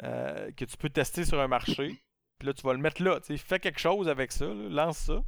[0.03, 2.01] euh, que tu peux tester sur un marché.
[2.39, 3.19] Puis là, tu vas le mettre là.
[3.19, 3.37] tu sais.
[3.37, 4.45] Fais quelque chose avec ça.
[4.45, 5.21] lance ça.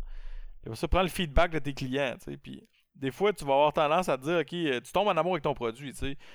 [0.63, 2.15] Après ça, prends le feedback de tes clients.
[2.23, 2.37] tu sais.
[2.37, 2.63] Puis
[2.95, 5.33] des fois, tu vas avoir tendance à te dire, OK, euh, tu tombes en amour
[5.33, 5.93] avec ton produit.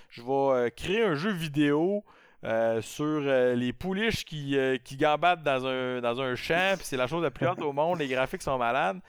[0.08, 2.04] Je vais euh, créer un jeu vidéo
[2.44, 6.74] euh, sur les pouliches qui, euh, qui gambadent dans un, dans un champ.
[6.76, 7.98] Puis c'est la chose la plus haute au monde.
[7.98, 9.00] Les graphiques sont malades.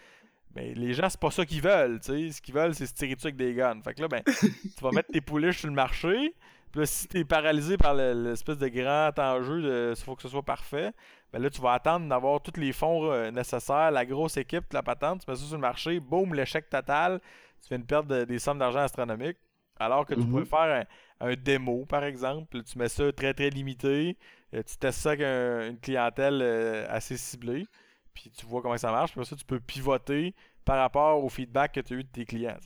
[0.56, 2.00] Mais les gens, c'est pas ça qu'ils veulent.
[2.00, 2.32] tu sais.
[2.32, 3.82] Ce qu'ils veulent, c'est se tirer dessus avec des guns.
[3.84, 6.36] Fait que là, ben, tu vas mettre tes pouliches sur le marché.
[6.72, 10.22] Puis là, si t'es paralysé par le- l'espèce de grand enjeu de il faut que
[10.24, 10.92] ce soit parfait,
[11.34, 14.84] ben là, tu vas attendre d'avoir tous les fonds euh, nécessaires, la grosse équipe, la
[14.84, 17.20] patente, tu mets ça sur le marché, boum, l'échec total,
[17.62, 19.38] tu viens de perdre de- des sommes d'argent astronomiques.
[19.80, 20.28] Alors que tu Mhm.
[20.28, 20.86] pourrais faire
[21.20, 24.18] un, un démo, par exemple, tu mets ça très très limité,
[24.54, 27.66] euh, tu testes ça avec un- une clientèle euh, assez ciblée,
[28.14, 31.30] puis tu vois comment ça marche, puis après ça, tu peux pivoter par rapport au
[31.30, 32.58] feedback que tu as eu de tes clients.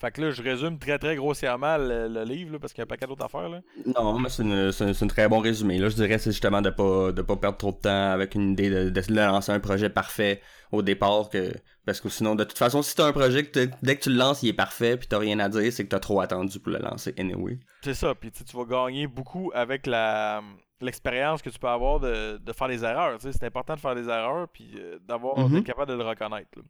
[0.00, 2.82] Fait que là, je résume très très grossièrement le, le livre, là, parce qu'il y
[2.82, 3.48] a un paquet d'autres affaires.
[3.48, 3.60] Là.
[3.96, 5.78] Non, mais c'est un, très bon résumé.
[5.78, 8.52] Là, je dirais c'est justement de pas de pas perdre trop de temps avec une
[8.52, 10.40] idée de, de lancer un projet parfait
[10.72, 11.52] au départ que
[11.84, 14.16] parce que sinon de toute façon si t'as un projet que dès que tu le
[14.16, 16.72] lances il est parfait puis t'as rien à dire c'est que t'as trop attendu pour
[16.72, 17.58] le lancer anyway.
[17.82, 20.40] C'est ça, puis tu vas gagner beaucoup avec la
[20.80, 23.16] l'expérience que tu peux avoir de, de faire des erreurs.
[23.20, 25.54] C'est important de faire des erreurs, puis euh, d'avoir Mhm.
[25.54, 26.48] d'être capable de le reconnaître.
[26.56, 26.62] là.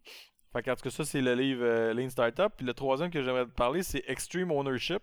[0.52, 2.52] Fait qu'en tout cas, ça, c'est le livre euh, Lean Startup.
[2.56, 5.02] Puis le troisième que j'aimerais te parler, c'est Extreme Ownership.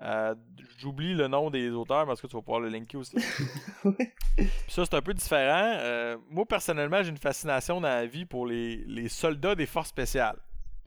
[0.00, 0.34] Euh,
[0.78, 3.16] J'oublie le nom des auteurs, parce que tu vas pouvoir le linker aussi.
[4.36, 5.76] Puis ça, c'est un peu différent.
[5.78, 9.90] Euh, moi, personnellement, j'ai une fascination dans la vie pour les, les soldats des forces
[9.90, 10.38] spéciales.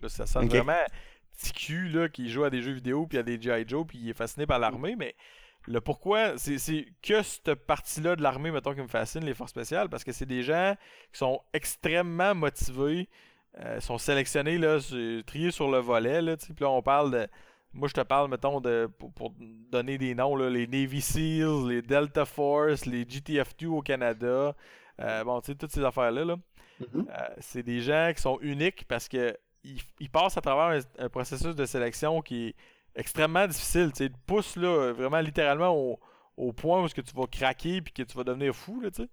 [0.02, 0.74] Là, ça sonne vraiment
[1.54, 3.66] cul là, qui joue à des jeux vidéo puis à des G.I.
[3.68, 5.16] Joe puis il est fasciné par l'armée, mais
[5.68, 9.90] le pourquoi, c'est que cette partie-là de l'armée, mettons, qui me fascine, les forces spéciales,
[9.90, 10.76] parce que c'est des gens
[11.12, 13.10] qui sont extrêmement motivés,
[13.60, 14.80] euh, sont sélectionnés, là,
[15.26, 17.28] triés sur le volet, là, puis là, on parle de...
[17.74, 19.34] Moi, je te parle, mettons, de, pour,
[19.70, 24.56] donner des noms, là, les Navy SEALs, les Delta Force, les GTF2 au Canada,
[25.02, 26.36] euh, bon, tu sais, toutes ces affaires-là, là.
[26.82, 27.06] Mm-hmm.
[27.10, 29.38] Euh, c'est des gens qui sont uniques parce que
[30.00, 32.56] ils, passent à travers un, processus de sélection qui est
[32.96, 33.92] extrêmement difficile.
[33.94, 35.98] Tu te pousse là, vraiment littéralement
[36.38, 38.80] au, point où que tu vas craquer puis que tu vas devenir fou.
[38.82, 39.04] Là, tu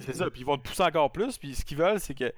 [0.00, 1.38] c'est ça, puis ils vont te pousser encore plus.
[1.38, 2.32] Puis ce qu'ils veulent, c'est que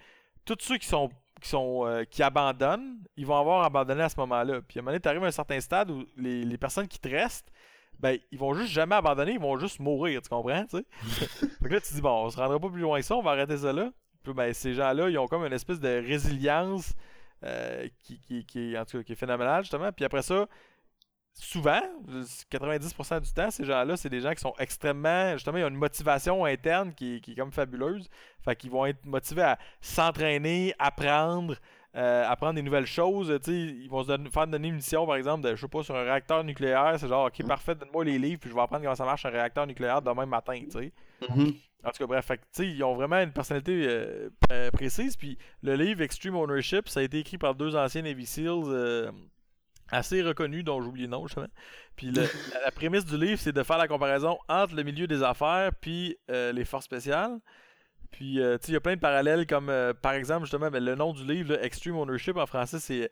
[0.55, 4.19] tous ceux qui sont qui sont euh, qui abandonnent, ils vont avoir abandonné à ce
[4.19, 4.61] moment-là.
[4.67, 6.99] Puis à un moment donné, tu arrives à un certain stade où les, personnes qui
[6.99, 7.53] te restent,
[8.01, 10.65] ben, ils vont juste jamais abandonner, ils vont juste mourir, tu comprends?
[10.65, 11.47] Tu sais?
[11.61, 13.59] là, tu dis, bon, on se rendra pas plus loin que ça, on va arrêter
[13.59, 13.91] ça là.
[14.23, 16.95] Puis ben, ces gens-là, ils ont comme une espèce de résilience
[17.45, 19.93] euh, qui, qui, qui, en tout cas, qui est phénoménale, justement.
[19.93, 20.49] Puis après ça,
[21.41, 21.81] souvent,
[22.51, 25.33] 90% du temps, ces gens-là, c'est des gens qui sont extrêmement.
[25.33, 28.09] Justement, ils ont une motivation interne qui, est comme fabuleuse.
[28.45, 31.57] Fait qu'ils vont être motivés à s'entraîner, apprendre.
[31.97, 33.35] Euh, apprendre des nouvelles choses.
[33.49, 36.05] Ils vont se faire donner une mission, par exemple, de, je sais pas, sur un
[36.05, 36.95] réacteur nucléaire.
[36.99, 37.47] C'est genre, ok, mm.
[37.47, 40.27] parfait, donne-moi les livres, puis je vais apprendre comment ça marche un réacteur nucléaire demain
[40.27, 40.61] matin.
[40.71, 41.55] tu mm-hmm.
[41.85, 45.17] En tout cas, bref, ils ont vraiment une personnalité euh, euh, précise.
[45.17, 49.13] Puis le livre Extreme Ownership, ça a été écrit par deux anciens Navy SEALs euh,
[49.91, 51.49] assez reconnus, dont j'ai oublié le nom justement.
[51.97, 55.71] Puis la, prémisse du livre, c'est de faire la comparaison entre le milieu des affaires
[55.81, 57.39] puis les forces spéciales.
[58.11, 60.95] Puis, tu sais, il y a plein de parallèles, comme par exemple, justement, ben, le
[60.95, 63.11] nom du livre, Extreme Ownership, en français, c'est.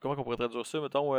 [0.00, 1.12] comment on pourrait traduire ça, mettons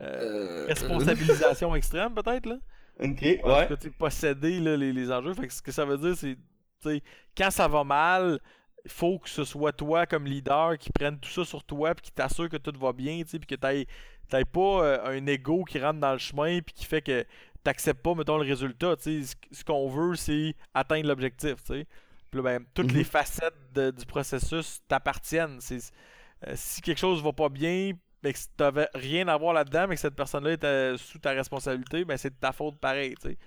[0.00, 2.58] Responsabilisation extrême, peut-être, là?
[3.00, 3.68] Ok, ouais.
[3.68, 5.34] Que, posséder là, les, les, enjeux.
[5.34, 7.02] Fait que ce que ça veut dire, c'est
[7.36, 8.40] quand ça va mal,
[8.84, 12.06] il faut que ce soit toi comme leader qui prenne tout ça sur toi puis
[12.06, 15.78] qui t'assure que tout va bien, puis que tu n'aies pas euh, un ego qui
[15.78, 17.24] rentre dans le chemin puis qui fait que
[17.62, 18.94] t'acceptes pas, mettons, le résultat.
[18.98, 21.56] Ce, ce qu'on veut, c'est atteindre l'objectif.
[21.64, 23.04] Puis ben, toutes les mhm.
[23.04, 25.58] facettes du processus t'appartiennent.
[25.70, 29.86] Euh, si quelque chose va pas bien, mais que tu n'avais rien à voir là-dedans,
[29.88, 33.30] mais que cette personne-là était sous ta responsabilité, ben c'est de ta faute pareil, tu
[33.30, 33.38] sais.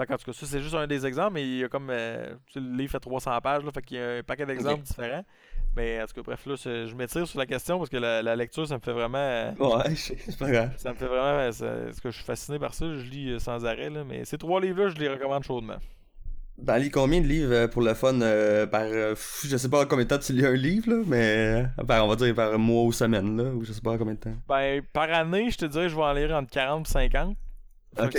[0.00, 1.88] Fait en tout cas, ça c'est juste un des exemples, mais il y a comme.
[1.90, 5.24] Euh, le livre fait 300 pages, là, fait qu'il y a un paquet d'exemples différents.
[5.76, 8.66] Mais en tout cas, bref, là, je m'étire sur la question parce que la, lecture,
[8.66, 9.18] ça me fait vraiment.
[9.18, 10.72] Euh, ouais, c'est pas grave.
[10.78, 11.36] Ça me fait vraiment.
[11.36, 14.04] Parce que je suis fasciné par ça, je lis euh, sans arrêt, là.
[14.04, 15.78] Mais ces trois livres-là, je les recommande chaudement.
[16.62, 18.82] Ben, lis combien de livres euh, pour le fun euh, par.
[18.82, 21.66] Euh, je sais pas combien de temps tu lis un livre, là, mais.
[21.78, 24.34] on va dire par mois ou semaine, là, ou je sais pas combien de temps.
[24.46, 27.36] Ben, par année, je te dirais, je vais en lire entre 40 et 50.
[27.98, 28.16] Ok.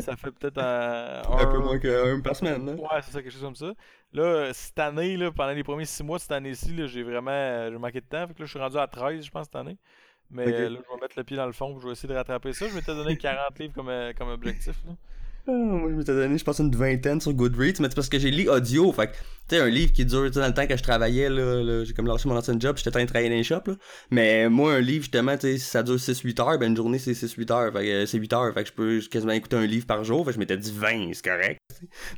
[0.00, 1.22] Ça, fait peut-être un...
[1.22, 2.72] un peu moins qu'un par semaine, là.
[2.72, 3.72] Ouais, c'est ça, quelque chose comme ça.
[4.12, 8.00] Là, cette année, là, pendant les premiers 6 mois, cette année-ci, j'ai vraiment j'ai manqué
[8.00, 8.26] de temps.
[8.26, 9.78] Fait que là, je suis rendu à 13, je pense, cette année.
[10.30, 12.52] Mais là, je vais mettre le pied dans le fond, je vais essayer de rattraper
[12.52, 12.68] ça.
[12.68, 14.76] Je m'étais donné 40 livres comme, comme objectif.
[14.86, 14.92] Là.
[15.52, 18.30] Moi, je m'étais donné, je pense, une vingtaine sur Goodreads, mais c'est parce que j'ai
[18.30, 18.92] lu audio.
[18.92, 19.12] Fait
[19.48, 22.06] tu sais, un livre qui dure, dans le temps que je travaillais, là, j'ai comme
[22.06, 23.74] lâché mon ancien job, j'étais en train de travailler dans les shops, là.
[24.10, 26.98] Mais moi, un livre, justement, tu sais, si ça dure 6-8 heures, ben une journée,
[26.98, 27.72] c'est 6-8 heures.
[27.72, 28.52] Fait que c'est 8 heures.
[28.52, 30.24] Fait que je peux quasiment écouter un livre par jour.
[30.24, 31.60] Fait que je m'étais dit 20, c'est correct.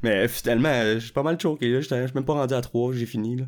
[0.03, 1.81] Mais finalement, je suis pas mal choqué, là.
[1.81, 3.45] Je suis même pas rendu à 3, j'ai fini, là.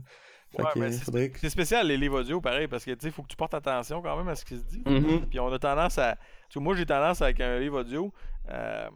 [1.40, 4.02] c'est spécial les livres audio, pareil, parce que tu sais, faut que tu portes attention
[4.02, 4.82] quand même à ce qui se dit.
[4.84, 5.26] Mm-hmm.
[5.30, 6.16] Puis on a tendance à.
[6.50, 8.12] Tu moi, j'ai tendance avec un livre audio.
[8.50, 8.88] Euh,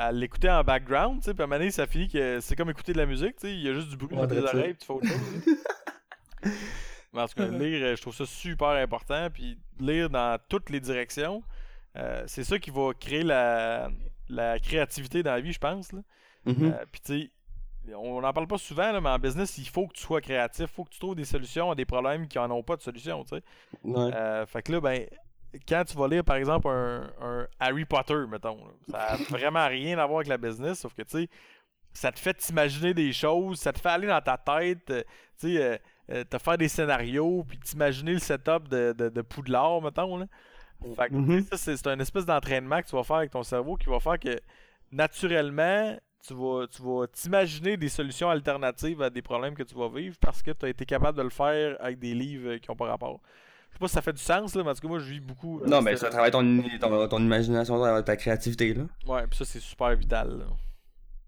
[0.00, 2.56] à l'écouter en background, tu sais, puis à un moment donné, ça finit que c'est
[2.56, 4.38] comme écouter de la musique, tu sais, il y a juste du bruit dans tes
[4.38, 5.56] oreilles, puis tu fais autre chose.
[7.12, 10.80] Mais en tout cas, lire, je trouve ça super important, puis lire dans toutes les
[10.80, 11.42] directions,
[11.96, 13.90] euh, c'est ça qui va créer la,
[14.28, 15.92] la, créativité dans la vie, je pense.
[15.92, 16.00] Là.
[16.46, 16.72] Mm-hmm.
[16.72, 19.86] Euh, puis tu sais, on n'en parle pas souvent, là, mais en business, il faut
[19.86, 22.38] que tu sois créatif, il faut que tu trouves des solutions à des problèmes qui
[22.38, 23.42] n'en ont pas de solution, tu sais.
[23.84, 25.06] Euh, fait que là, ben,
[25.68, 28.58] quand tu vas lire, par exemple, un, Harry Potter, mettons,
[28.90, 31.28] ça n'a vraiment rien à voir avec la business, sauf que, tu sais,
[31.92, 35.02] ça te fait t'imaginer des choses, ça te fait aller dans ta tête, euh,
[35.38, 35.78] tu sais, euh,
[36.12, 40.26] euh, te faire des scénarios, puis t'imaginer le setup de, de, de Poudlard, mettons, là.
[40.96, 41.56] Fait que, mm-hmm.
[41.56, 44.18] ça, c'est un espèce d'entraînement que tu vas faire avec ton cerveau qui va faire
[44.18, 44.40] que,
[44.90, 45.94] naturellement,
[46.26, 50.16] tu vas tu vas t'imaginer des solutions alternatives à des problèmes que tu vas vivre
[50.20, 52.86] parce que tu as été capable de le faire avec des livres qui n'ont pas
[52.86, 53.20] rapport.
[53.70, 55.10] Je sais pas si ça fait du sens, là, mais en tout cas, moi, je
[55.10, 55.60] vis beaucoup.
[55.60, 58.82] Euh, non, mais ça travaille ton, ton, ton, imagination, ta créativité, là.
[59.06, 60.44] Ouais, puis ça, c'est super vital, là.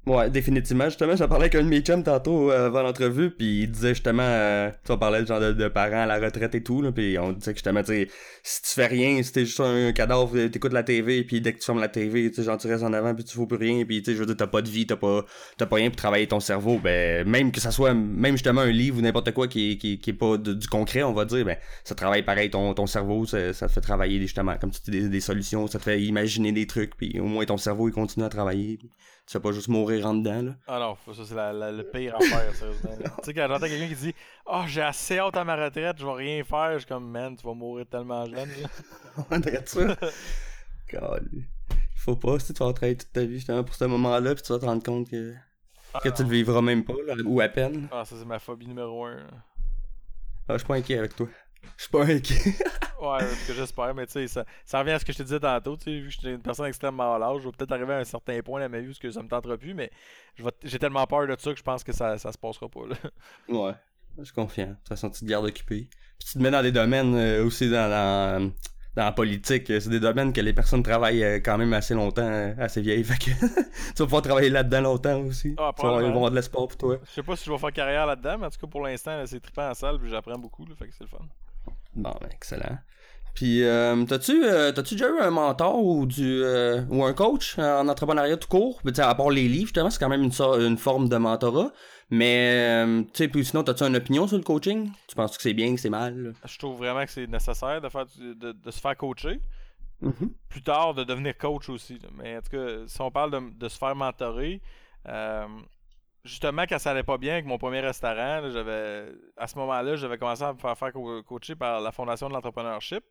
[0.04, 0.86] Ouais, définitivement.
[0.86, 3.90] Justement, j'en parlais avec un de mes chums tantôt euh, avant l'entrevue, puis il disait
[3.90, 7.16] justement, euh, tu parler genre de, de, parents à la retraite et tout, là, puis
[7.20, 8.08] on disait que justement, tu
[8.42, 11.60] si tu fais rien, si t'es juste un cadavre, t'écoutes la TV, puis dès que
[11.60, 13.84] tu fermes la TV, tu genre tu restes en avant, puis tu fous plus rien,
[13.84, 15.24] puis tu sais, je veux dire, t'as pas de vie, t'as pas,
[15.56, 18.72] t'as pas rien pour travailler ton cerveau, ben, même que ça soit, même justement un
[18.72, 21.56] livre ou n'importe quoi qui, qui, qui est pas du concret, on va dire, ben,
[21.84, 25.02] ça travaille pareil ton, ton cerveau, ça, ça te fait travailler justement, comme tu dis,
[25.02, 27.92] des, des, solutions, ça te fait imaginer des trucs, puis au moins ton cerveau, il
[27.92, 28.80] continue à travailler.
[29.26, 30.52] Tu vas pas juste mourir en dedans, là.
[30.66, 32.90] Ah non, ça c'est la, la, le pire affaire, sérieusement.
[33.00, 34.14] tu sais, quand j'entends quelqu'un qui dit
[34.46, 37.08] Ah, oh, j'ai assez hâte à ma retraite, je vais rien faire, je suis comme,
[37.08, 38.48] man, tu vas mourir tellement jeune.
[39.30, 39.96] On dirait ça.
[41.94, 44.52] Faut pas, si tu vas travailler toute ta vie justement pour ce moment-là, puis tu
[44.52, 45.34] vas te rendre compte que,
[45.94, 47.88] ah, que tu le vivras même pas, là, ou à peine.
[47.92, 49.18] Ah, ça c'est ma phobie numéro un.
[50.48, 51.28] Ah, je suis pas inquiet avec toi.
[51.76, 52.54] Je suis pas inquiet.
[53.00, 55.22] ouais, ce que j'espère, mais tu sais, ça, ça, revient à ce que je te
[55.22, 55.76] disais tantôt.
[55.76, 57.94] Tu sais, vu que je suis une personne extrêmement à l'âge, je vais peut-être arriver
[57.94, 59.90] à un certain point dans ma vie où que ça me tentera plus, mais
[60.62, 62.86] j'ai tellement peur de ça que je pense que ça, ça se passera pas.
[62.88, 62.96] Là.
[63.48, 63.74] Ouais,
[64.18, 64.68] je suis confiant.
[64.68, 65.88] De toute façon, tu te gardes occupé.
[66.18, 68.52] Puis tu te mets dans des domaines euh, aussi dans, dans,
[68.94, 69.66] dans, la politique.
[69.66, 73.04] C'est des domaines que les personnes travaillent euh, quand même assez longtemps, euh, assez vieilles.
[73.04, 75.54] Fait que tu vas pouvoir travailler là-dedans longtemps aussi.
[75.58, 76.98] Ah, ils vont avoir de l'espoir pour toi.
[77.04, 79.20] Je sais pas si je vais faire carrière là-dedans, mais en tout cas pour l'instant,
[79.26, 80.66] c'est trippant en salle, puis j'apprends beaucoup.
[80.66, 81.26] Là, fait que c'est le fun.
[81.94, 82.78] Bon, ben, excellent.
[83.34, 87.58] Puis, euh, t'as-tu, euh, t'as-tu déjà eu un mentor ou du euh, ou un coach
[87.58, 88.80] en entrepreneuriat tout court?
[88.84, 91.72] Ben, à part les livres, justement, c'est quand même une, une forme de mentorat.
[92.10, 94.90] Mais, tu sais, puis sinon, t'as-tu une opinion sur le coaching?
[95.08, 96.34] Tu penses que c'est bien, que c'est mal?
[96.44, 99.40] Je trouve vraiment que c'est nécessaire de, faire, de, de se faire coacher.
[100.02, 100.28] Mm-hmm.
[100.50, 101.98] Plus tard, de devenir coach aussi.
[102.18, 104.60] Mais en tout cas, si on parle de, de se faire mentorer,
[106.24, 109.06] justement, quand ça allait pas bien avec mon premier restaurant, j'avais
[109.36, 110.92] à ce moment-là, j'avais commencé à me faire faire
[111.26, 113.04] coacher par la Fondation de l'entrepreneurship.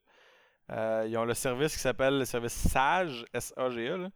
[0.71, 4.09] Euh, ils ont le service qui s'appelle le service SAGE, S-A-G-E.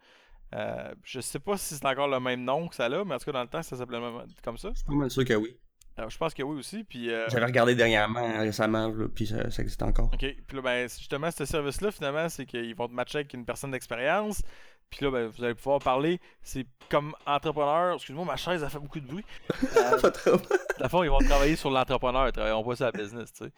[0.54, 3.18] Euh, je sais pas si c'est encore le même nom que ça là, mais en
[3.18, 4.00] tout cas, dans le temps, ça s'appelait
[4.44, 4.70] comme ça.
[4.70, 5.58] Je suis pas mal sûr que oui.
[5.98, 6.84] Alors, je pense que oui aussi.
[6.84, 10.12] Puis, euh, J'avais regardé dernièrement, récemment, puis ça, existe encore.
[10.14, 10.20] OK.
[10.20, 13.72] Puis là, ben, justement, ce service-là, finalement, c'est qu'ils vont te matcher avec une personne
[13.72, 14.42] d'expérience.
[14.90, 16.20] Puis là, ben, vous allez pouvoir parler.
[16.42, 17.96] C'est comme entrepreneur.
[17.96, 19.26] Excuse-moi, ma chaise a fait beaucoup de bruit.
[19.78, 20.38] Euh,
[20.80, 22.28] la fond, ils vont travailler sur l'entrepreneur.
[22.28, 23.52] Ils travailleront pas sur la business, tu sais.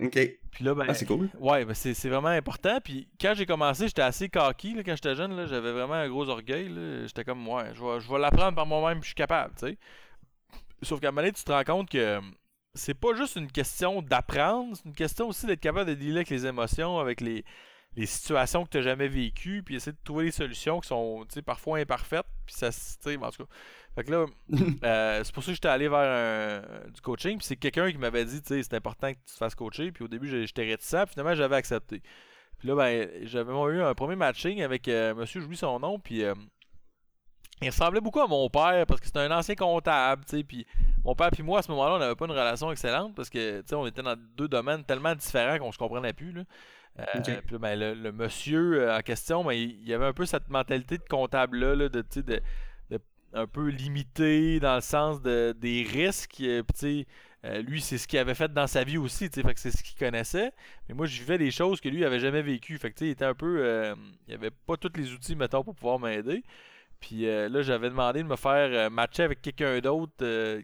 [0.00, 0.38] OK.
[0.50, 1.28] Puis là, ben, ah, c'est cool.
[1.38, 2.78] Ouais, ben c'est vraiment important.
[2.82, 4.74] Puis quand j'ai commencé, j'étais assez cocky.
[4.74, 6.72] Là, quand j'étais jeune, j'avais vraiment un gros orgueil.
[7.06, 9.78] J'étais comme, ouais, je vais, je vais l'apprendre par moi-même, je suis capable, tu sais.
[10.82, 12.20] Sauf qu'à un moment donné, tu te rends compte que
[12.74, 16.30] c'est pas juste une question d'apprendre, c'est une question aussi d'être capable de dealer avec
[16.30, 17.44] les émotions, avec les,
[17.96, 21.26] les situations que tu n'as jamais vécues, puis essayer de trouver des solutions qui sont
[21.44, 22.26] parfois imparfaites.
[22.46, 23.50] Puis ça, en tout cas.
[23.94, 24.26] Fait que là,
[24.84, 27.36] euh, c'est pour ça que j'étais allé vers du coaching.
[27.38, 29.92] Puis c'est quelqu'un qui m'avait dit, tu sais, c'est important que tu te fasses coacher.
[29.92, 31.04] Puis au début, j'étais réticent.
[31.04, 32.02] Puis finalement, j'avais accepté.
[32.58, 35.98] Puis là, ben, j'avais eu un premier matching avec euh, monsieur, j'oublie son nom.
[35.98, 36.34] Puis euh,
[37.60, 40.44] il ressemblait beaucoup à mon père parce que c'était un ancien comptable, tu sais.
[40.44, 40.66] Puis
[41.04, 43.60] mon père puis moi, à ce moment-là, on n'avait pas une relation excellente parce que,
[43.60, 46.42] tu sais, on était dans deux domaines tellement différents qu'on se comprenait plus, là.
[46.98, 50.98] Euh, puis ben, le, monsieur euh, en question, ben, il, avait un peu cette mentalité
[50.98, 52.42] de comptable-là, de, de,
[53.34, 56.40] un peu limité dans le sens de, des risques.
[56.42, 57.06] Euh, puis,
[57.66, 59.98] lui, c'est ce qu'il avait fait dans sa vie aussi, fait que c'est ce qu'il
[59.98, 60.52] connaissait.
[60.88, 62.78] Mais moi, je vivais des choses que lui avait jamais vécues.
[62.78, 63.96] Fait que, il était un peu.
[64.28, 66.44] il avait pas tous les outils, mettons, pour pouvoir m'aider.
[67.00, 70.12] Puis là, j'avais demandé de me faire matcher avec quelqu'un d'autre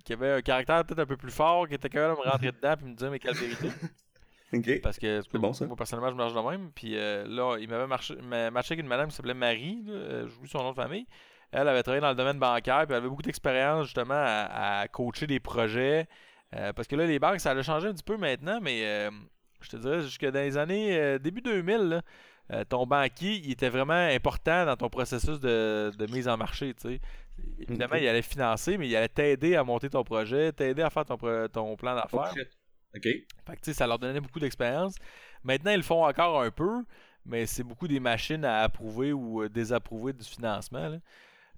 [0.04, 2.52] qui avait un caractère peut-être un peu plus fort, qui était capable de me rentrer
[2.52, 3.70] dedans et me dire mais quelle vérité?
[4.82, 5.66] Parce que c'est bon ça.
[5.66, 6.70] Moi personnellement je marche de même.
[6.74, 10.46] Puis euh, là, il m'avait matché avec une madame qui s'appelait Marie, euh, je vous
[10.46, 11.06] son nom de famille.
[11.52, 15.26] Elle avait travaillé dans le domaine bancaire, puis elle avait beaucoup d'expérience justement à, coacher
[15.26, 16.06] des projets.
[16.54, 19.08] Euh, parce que là, les banques, ça a changé un petit peu maintenant, mais
[19.60, 22.02] je te dirais, jusque dans les années début 2000,
[22.68, 26.74] ton banquier, il était vraiment important dans ton processus de, mise en marché.
[26.76, 27.00] sais
[27.58, 31.06] Évidemment, il allait financer, mais il allait t'aider à monter ton projet, t'aider à faire
[31.06, 31.16] ton,
[31.48, 32.34] ton plan d'affaires.
[32.96, 33.02] OK.
[33.02, 34.94] Fait que, ça leur donnait beaucoup d'expérience.
[35.42, 36.84] Maintenant, ils le font encore un peu,
[37.24, 40.88] mais c'est beaucoup des machines à approuver ou euh, désapprouver du financement.
[40.88, 40.98] Là.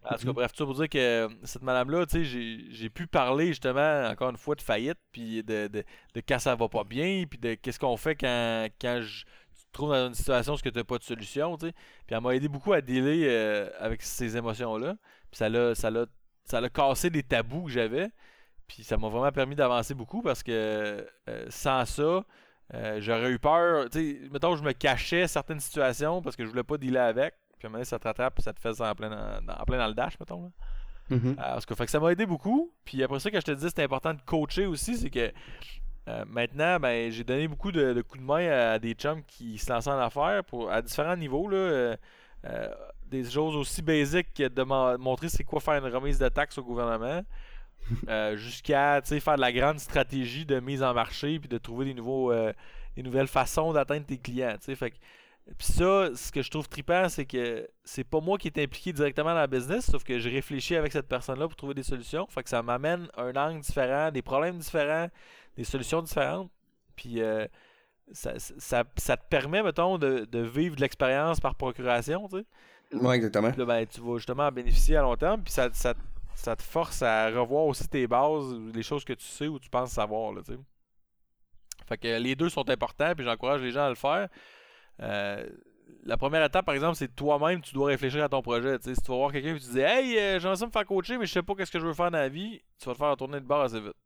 [0.02, 0.32] En tout cas, mhm.
[0.32, 4.06] bref, tout ça pour dire que euh, cette madame-là, tu sais, j'ai pu parler justement,
[4.08, 7.38] encore une fois, de faillite, puis de, de, de, quand ça va pas bien, puis
[7.38, 10.84] de qu'est-ce qu'on fait quand, quand je te trouve dans une situation où tu n'as
[10.84, 11.72] pas de solution, tu sais.
[12.06, 14.96] Puis elle m'a aidé beaucoup à dealer euh, avec ces émotions-là.
[15.30, 15.90] Puis ça l'a ça
[16.44, 18.08] ça cassé des tabous que j'avais.
[18.70, 22.24] Puis ça m'a vraiment permis d'avancer beaucoup parce que euh, sans ça,
[22.72, 23.90] euh, j'aurais eu peur.
[23.90, 27.34] Tu sais, mettons, je me cachais certaines situations parce que je voulais pas dealer avec.
[27.58, 29.54] Puis à un moment donné, ça te rattrape et ça te fait en plein dans,
[29.54, 30.44] en plein dans le dash, mettons.
[30.44, 30.50] Là.
[31.16, 31.34] Mm-hmm.
[31.34, 32.72] parce que, fait que ça m'a aidé beaucoup.
[32.84, 35.32] Puis après ça, quand je te dis c'est important de coacher aussi, c'est que
[36.06, 39.72] euh, maintenant, ben, j'ai donné beaucoup de, coups de main à des chums qui se
[39.72, 41.48] lançaient en affaires pour, à différents niveaux.
[41.48, 41.96] Là,
[43.06, 46.62] des choses aussi basiques que de montrer c'est quoi faire une remise de taxes au
[46.62, 47.22] gouvernement.
[48.08, 51.94] Euh, jusqu'à faire de la grande stratégie de mise en marché puis de trouver des
[51.94, 52.52] nouveaux euh,
[52.96, 54.56] des nouvelles façons d'atteindre tes clients.
[54.60, 54.92] Fait
[55.58, 58.92] puis ça, ce que je trouve trippant, c'est que c'est pas moi qui est impliqué
[58.92, 62.26] directement dans la business, sauf que je réfléchis avec cette personne-là pour trouver des solutions.
[62.28, 65.08] Fait que ça m'amène un angle différent, des problèmes différents,
[65.56, 66.50] des solutions différentes.
[66.94, 67.46] Puis euh,
[68.12, 72.44] ça, ça, ça, te permet, mettons, de, de vivre de l'expérience par procuration, tu sais.
[72.92, 73.52] Oui, exactement.
[73.56, 75.94] Là, ben, tu vas justement bénéficier à long terme, puis ça, ça,
[76.40, 79.68] ça te force à revoir aussi tes bases, les choses que tu sais ou tu
[79.68, 80.32] penses savoir.
[80.32, 80.40] Là,
[81.86, 84.28] fait que les deux sont importants, puis j'encourage les gens à le faire.
[85.02, 85.46] Euh,
[86.04, 88.78] la première étape, par exemple, c'est toi-même, tu dois réfléchir à ton projet.
[88.80, 91.18] si tu vas voir quelqu'un et tu dis Hey, euh, j'aimerais ça me faire coacher,
[91.18, 92.98] mais je sais pas qu'est-ce que je veux faire dans la vie, tu vas te
[92.98, 93.96] faire tourner de barre assez vite.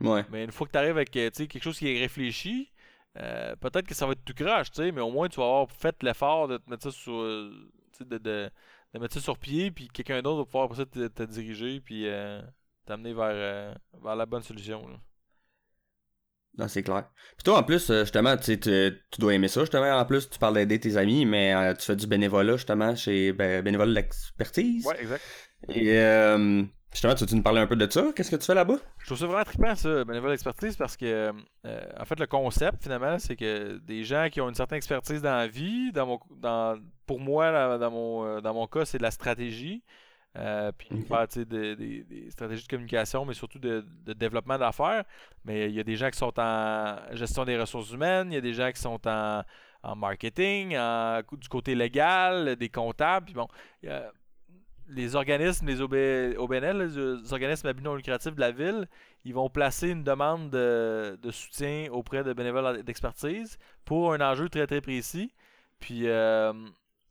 [0.00, 0.24] Ouais.
[0.30, 2.72] Mais une fois que tu arrives avec euh, quelque chose qui est réfléchi,
[3.14, 6.48] peut-être que ça va être tout crash, mais au moins tu vas avoir fait l'effort
[6.48, 7.12] de te mettre ça sur.
[7.12, 8.50] de, de,
[8.96, 12.06] de mettre ça sur pied, puis quelqu'un d'autre va pouvoir après ça te, diriger, puis
[12.06, 12.40] euh,
[12.86, 14.82] t'amener vers, euh, vers la bonne solution.
[16.58, 17.10] Non, c'est clair.
[17.36, 19.90] Puis toi, en plus, euh, justement, tu, tu dois aimer ça, justement.
[19.90, 23.62] En plus, tu parles d'aider tes amis, mais tu fais du bénévolat, justement, chez ben,
[23.62, 24.86] Bénévolat d'expertise.
[24.86, 25.22] Ouais, exact.
[25.68, 25.98] Et
[26.96, 28.06] Justement, tu veux nous parler un peu de ça?
[28.16, 28.76] Qu'est-ce que tu fais là-bas?
[29.00, 31.30] Je trouve ça vraiment trippant, ça, bénévole expertise, parce que,
[31.66, 35.20] euh, en fait, le concept, finalement, c'est que des gens qui ont une certaine expertise
[35.20, 38.96] dans la vie, dans mon, dans, pour moi, dans mon, euh, dans mon cas, c'est
[38.96, 39.84] de la stratégie.
[40.38, 43.84] Euh, puis faire des, des, stratégies de communication, mais surtout de,
[44.14, 45.04] développement d'affaires.
[45.44, 48.38] Mais il y a des gens qui sont en gestion des ressources humaines, il y
[48.38, 49.42] a des gens qui sont en,
[49.82, 53.26] en marketing, du côté légal, des comptables.
[53.26, 53.48] Puis bon,
[54.88, 58.88] les organismes, les OBNL, les organismes à non lucratif de la ville,
[59.24, 64.66] ils vont placer une demande de, soutien auprès de bénévoles d'expertise pour un enjeu très
[64.66, 65.32] très précis.
[65.80, 66.52] Puis euh,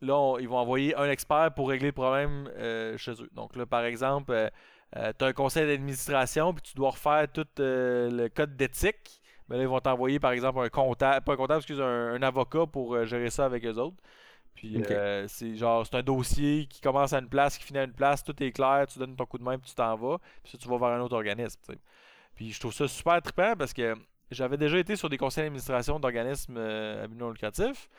[0.01, 3.29] là, ils vont envoyer un expert pour régler le problème euh, chez eux.
[3.33, 7.47] Donc là, par exemple, euh, tu as un conseil d'administration, puis tu dois refaire tout
[7.57, 9.21] le code d'éthique.
[9.47, 12.21] Mais là, ils vont t'envoyer, par exemple, un comptable, pas un comptable, excuse, un, un
[12.23, 13.97] avocat pour gérer ça avec eux autres.
[14.55, 17.83] Puis euh, c'est genre c'est un dossier qui commence à une place, qui finit à
[17.83, 20.17] une place, tout est clair, tu donnes ton coup de main puis tu t'en vas,
[20.43, 21.59] puis ça, tu vas vers un autre organisme.
[22.35, 23.95] Puis je trouve ça super trippant parce que
[24.31, 27.89] j'avais déjà été sur des conseils d'administration d'organismes euh, à but non lucratif.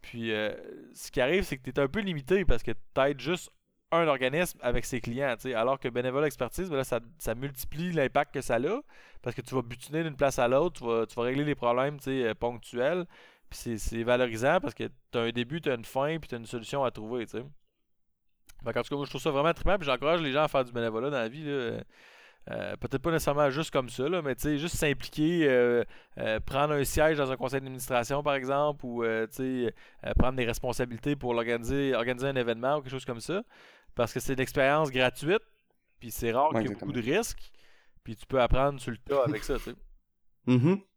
[0.00, 0.52] Puis euh,
[0.94, 3.50] ce qui arrive, c'est que tu es un peu limité parce que tu aides juste
[3.90, 5.34] un organisme avec ses clients.
[5.54, 8.80] Alors que bénévole expertise, ben là, ça, ça multiplie l'impact que ça a
[9.22, 11.54] parce que tu vas butiner d'une place à l'autre, tu vas, tu vas régler les
[11.54, 11.98] problèmes
[12.38, 13.06] ponctuels.
[13.50, 16.34] Puis c'est valorisant parce que tu as un début, tu as une fin, puis tu
[16.34, 17.44] as une solution à trouver, tu sais.
[18.64, 20.64] en tout cas, moi, je trouve ça vraiment trippant, puis j'encourage les gens à faire
[20.64, 21.80] du bénévolat dans la vie, là.
[22.50, 25.84] Euh, peut-être pas nécessairement juste comme ça, là, mais juste s'impliquer, euh,
[26.16, 29.04] euh, prendre un siège dans un conseil d'administration, par exemple, ou
[30.18, 33.42] prendre des responsabilités pour organiser, organiser un événement ou quelque chose comme ça.
[33.94, 35.42] Parce que c'est une expérience gratuite,
[36.00, 37.50] puis c'est rare qu'il y ait beaucoup de risques,
[38.02, 39.56] puis tu peux apprendre sur le tas avec ça.
[39.58, 39.74] tu
[40.46, 40.82] sais.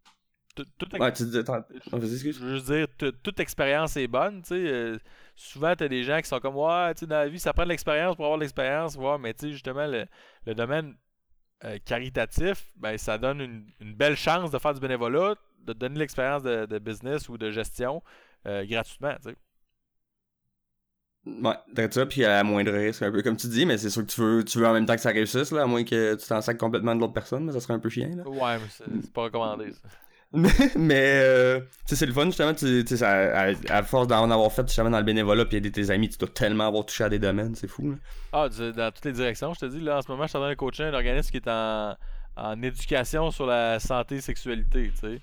[0.99, 2.87] Ouais, tu Je veux dire,
[3.23, 4.55] toute expérience est bonne, tu sais.
[4.55, 4.97] Euh,
[5.35, 7.53] souvent, tu as des gens qui sont comme, ouais, tu sais, dans la vie, ça
[7.53, 10.95] prend de l'expérience pour avoir de l'expérience, ouais, mais tu sais, justement, le, domaine
[11.63, 15.35] euh, caritatif, ben, ça donne une, belle chance de faire du bénévolat,
[15.65, 18.03] de donner l'expérience de, business ou de gestion
[18.45, 19.35] euh, gratuitement, tu sais.
[21.23, 24.01] Ouais, t'as ça, puis à moindre risque, un peu comme tu dis, mais c'est sûr
[24.01, 26.15] que tu veux, tu veux en même temps que ça réussisse, là, à moins que
[26.15, 28.27] tu t'en sacs complètement de l'autre personne, mais ça serait un peu chiant, là.
[28.27, 28.65] Ouais, mais
[28.99, 29.87] c'est pas recommandé, ça.
[30.33, 34.99] Mais euh, c'est le fun justement tu sais à, force d'en avoir fait justement dans
[34.99, 37.67] le bénévolat puis aider tes amis tu dois tellement avoir touché à des domaines c'est
[37.67, 37.95] fou là.
[38.31, 40.41] ah dans toutes les directions je te dis là en ce moment je suis en
[40.41, 41.97] train de coacher un organisme qui est en,
[42.37, 45.21] en éducation sur la santé et sexualité tu sais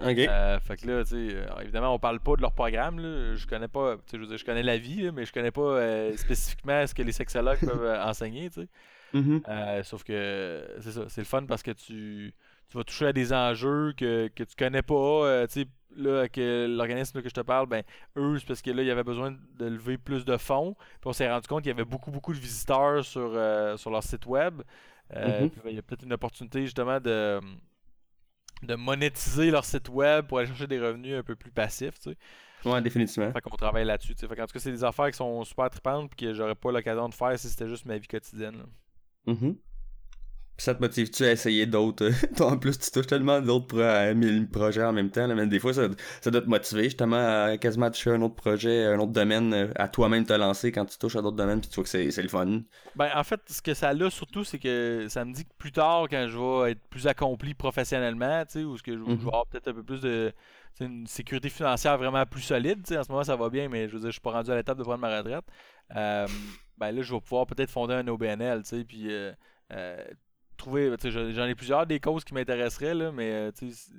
[0.00, 0.18] Ok.
[0.18, 3.00] Euh, fait que là, tu sais, euh, évidemment, on parle pas de leur programme.
[3.00, 3.34] Là.
[3.34, 5.50] Je connais pas, tu sais, je veux dire, je connais la vie, mais je connais
[5.50, 8.68] pas euh, spécifiquement ce que les sexologues peuvent enseigner, tu sais.
[9.14, 9.82] Mm-hmm.
[9.84, 12.34] sauf que c'est ça, c'est le fun parce que tu,
[12.68, 14.94] tu vas toucher à des enjeux que, que tu connais pas.
[14.94, 17.82] Euh, tu sais, là, avec euh, l'organisme que je te parle, ben,
[18.16, 20.74] eux, c'est parce que là, il y avait besoin de lever plus de fonds.
[21.00, 23.90] Puis on s'est rendu compte qu'il y avait beaucoup, beaucoup de visiteurs sur, euh, sur
[23.90, 24.62] leur site web.
[25.10, 27.40] Puis, ben, il y a peut-être une opportunité justement de,
[28.62, 31.98] de monétiser leur site web pour aller chercher des revenus un peu plus passifs.
[32.00, 32.16] Tu sais.
[32.68, 33.32] Ouais, définitivement.
[33.32, 34.14] Fait qu'on travaille là-dessus.
[34.14, 36.72] Fait en tout cas, c'est des affaires qui sont super tripantes et que j'aurais pas
[36.72, 38.64] l'occasion de faire si c'était juste ma vie quotidienne.
[40.58, 40.64] Mm-hmm.
[40.64, 42.10] ça te motive-tu à essayer d'autres?
[42.36, 45.88] Toi, en plus, tu touches tellement d'autres projets en même temps, mais des fois, ça,
[46.20, 49.68] ça, doit te motiver justement à quasiment toucher un autre projet, un autre domaine, euh,
[49.76, 52.22] à toi-même te lancer quand tu touches à d'autres domaines, puis tu vois que c'est
[52.22, 52.62] le fun.
[52.96, 55.72] Ben, en fait, ce que ça a surtout, c'est que ça me dit que plus
[55.72, 59.12] tard, quand je vais être plus accompli professionnellement, tu sais, ou ce que je, vais
[59.12, 59.26] mm-hmm.
[59.26, 60.32] avoir peut-être un peu plus de
[60.80, 63.88] une sécurité financière vraiment plus solide, tu sais, en ce moment, ça va bien, mais
[63.88, 65.44] je veux dire, je suis pas rendu à l'étape de prendre ma retraite.
[65.96, 66.26] Euh,
[66.76, 69.32] ben là, je vais pouvoir peut-être fonder un OBNL, tu sais, puis euh,
[70.58, 73.50] trouver, j'en ai plusieurs des causes qui m'intéresseraient, là, mais euh,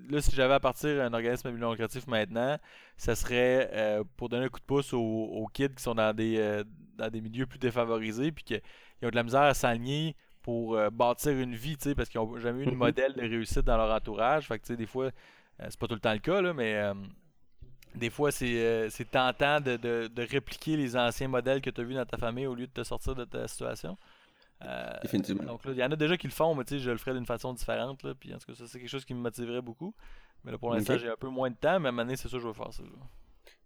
[0.09, 2.57] là, si j'avais à partir un organisme non lucratif maintenant,
[2.97, 6.37] ça serait euh, pour donner un coup de pouce aux, kids qui sont dans des,
[6.37, 6.63] euh,
[6.95, 8.61] dans des milieux plus défavorisés, puis qu'ils
[9.03, 12.65] ont de la misère à s'aligner pour bâtir une vie, parce qu'ils n'ont jamais eu
[12.65, 12.75] de mm-hmm.
[12.75, 14.47] modèle de réussite dans leur entourage.
[14.47, 15.11] Fait que, des fois,
[15.59, 16.81] c'est pas tout le temps le cas, là, mais
[17.93, 21.93] des fois, c'est tentant de, de, de, répliquer les anciens modèles que tu as vus
[21.93, 23.97] dans ta famille au lieu de te sortir de ta situation.
[24.65, 25.43] Euh, Définitivement.
[25.43, 27.13] Donc il y en a déjà qui le font, mais tu sais, je le ferais
[27.13, 28.03] d'une façon différente.
[28.03, 29.93] Là, puis en tout cas, ça, c'est quelque chose qui me motiverait beaucoup.
[30.43, 32.15] Mais là, pour l'instant, j'ai un peu moins de temps, mais à un moment donné,
[32.15, 32.83] c'est sûr que je vais faire ça.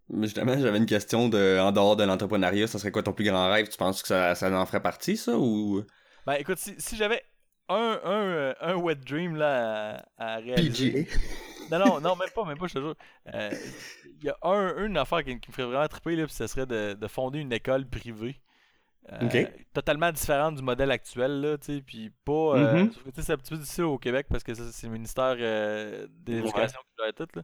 [0.08, 3.24] Mais justement, j'avais une question de en dehors de l'entrepreneuriat, ça serait quoi ton plus
[3.24, 3.68] grand rêve?
[3.68, 5.82] Tu penses que ça, ça en ferait partie, ça ou?
[6.26, 7.22] Ben écoute, si, si j'avais
[7.68, 11.08] un, un, euh, un wet dream là, à, réaliser.
[11.70, 12.94] non, non, non, même pas, même pas, je te jure.
[13.32, 13.50] Euh,
[14.20, 16.66] il y a un, une affaire qui, me ferait vraiment triper, là, puis ce serait
[16.66, 18.40] de, de fonder une école privée.
[19.12, 22.32] Euh, totalement différente du modèle actuel, là, tu sais, puis pas...
[22.32, 23.20] Euh, mm-hmm.
[23.20, 26.80] C'est un petit peu difficile au Québec parce que c'est le ministère euh, de l'Éducation
[26.80, 27.42] qui doit être tout, là.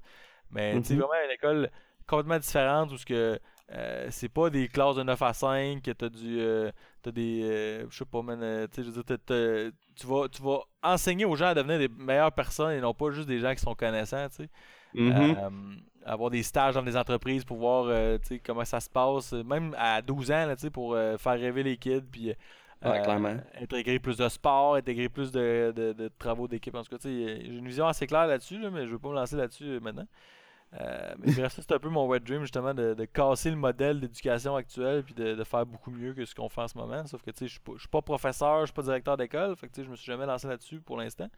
[0.50, 0.98] Mais, tu sais, mm-hmm.
[0.98, 1.70] vraiment une école
[2.06, 3.38] complètement différente où ce que...
[4.08, 6.40] c'est pas des classes de 9 à 5, que t'as du...
[7.02, 7.84] t'as des...
[7.90, 11.36] je sais pas, man, tu sais, je veux dire, tu vas, tu vas enseigner aux
[11.36, 14.28] gens à devenir des meilleures personnes et non pas juste des gens qui sont connaissants,
[14.30, 14.50] tu sais.
[14.94, 19.74] Mm-hmm avoir des stages dans des entreprises pour voir euh, comment ça se passe, même
[19.78, 22.34] à 12 ans, là, pour euh, faire rêver les kids, puis
[22.84, 26.74] euh, intégrer plus de sport, intégrer plus de, de, travaux d'équipe.
[26.74, 29.36] En tout cas, j'ai une vision assez claire là-dessus, mais je veux pas me lancer
[29.36, 30.07] là-dessus maintenant.
[30.72, 35.03] mais bref, c'est un peu mon wet dream justement de, casser le modèle d'éducation actuel
[35.03, 37.07] puis de, faire beaucoup mieux que ce qu'on fait en ce moment.
[37.07, 39.90] Sauf que je pas, suis pas professeur, je suis pas directeur d'école, fait que je
[39.90, 41.28] me suis jamais lancé là-dessus pour l'instant.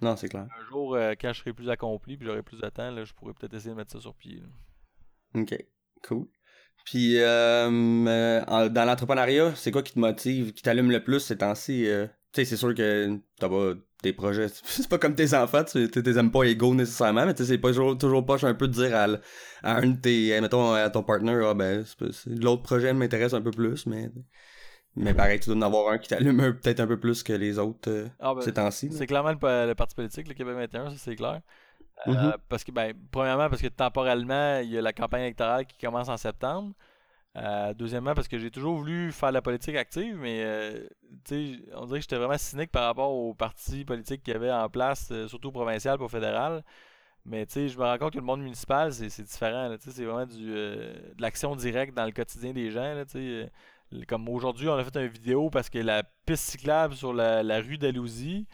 [0.00, 0.46] Non, c'est clair.
[0.58, 3.12] Un jour, euh, quand je serai plus accompli puis j'aurai plus de temps, là, je
[3.14, 4.42] pourrais peut-être essayer de mettre ça sur pied.
[5.34, 5.56] Ok,
[6.06, 6.26] cool.
[6.84, 7.68] Puis, euh,
[8.06, 11.88] euh, dans l'entrepreneuriat, c'est quoi qui te motive, qui t'allume le plus ces temps-ci?
[12.32, 13.72] tu sais, c'est sûr que t'as pas
[14.02, 14.48] des projets.
[14.64, 17.58] C'est pas comme tes enfants, tu les aimes pas égaux nécessairement, mais tu sais, c'est
[17.58, 19.06] pas toujours, toujours poche un peu de dire à,
[19.62, 21.82] un de tes, mettons, à ton partner, ah ben,
[22.26, 24.10] l'autre projet m'intéresse un peu plus, mais.
[24.96, 27.58] Mais pareil, tu dois en avoir un qui t'allume peut-être un peu plus que les
[27.58, 28.90] autres euh, ah, ben, ces temps-ci.
[28.92, 31.40] C'est clairement le, parti politique, le Québec 21, ça c'est clair.
[32.06, 32.36] Euh, mm-hmm.
[32.48, 36.08] Parce que, ben, premièrement, parce que temporellement, il y a la campagne électorale qui commence
[36.08, 36.72] en septembre.
[37.36, 40.42] Euh, deuxièmement, parce que j'ai toujours voulu faire la politique active, mais
[41.74, 44.70] on dirait que j'étais vraiment cynique par rapport aux partis politiques qu'il y avait en
[44.70, 46.64] place, surtout provincial pour fédéral.
[47.26, 49.74] Mais je me rends compte que le monde municipal, c'est différent.
[49.80, 52.94] C'est vraiment du, de l'action directe dans le quotidien des gens.
[52.94, 53.04] Là,
[54.08, 57.78] comme aujourd'hui, on a fait une vidéo parce que la piste cyclable sur la, rue
[57.78, 58.46] d'Alousie,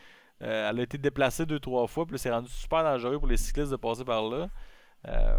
[0.42, 3.36] euh, elle a été déplacée deux, trois fois, puis c'est rendu super dangereux pour les
[3.36, 4.48] cyclistes de passer par là.
[5.08, 5.38] Euh,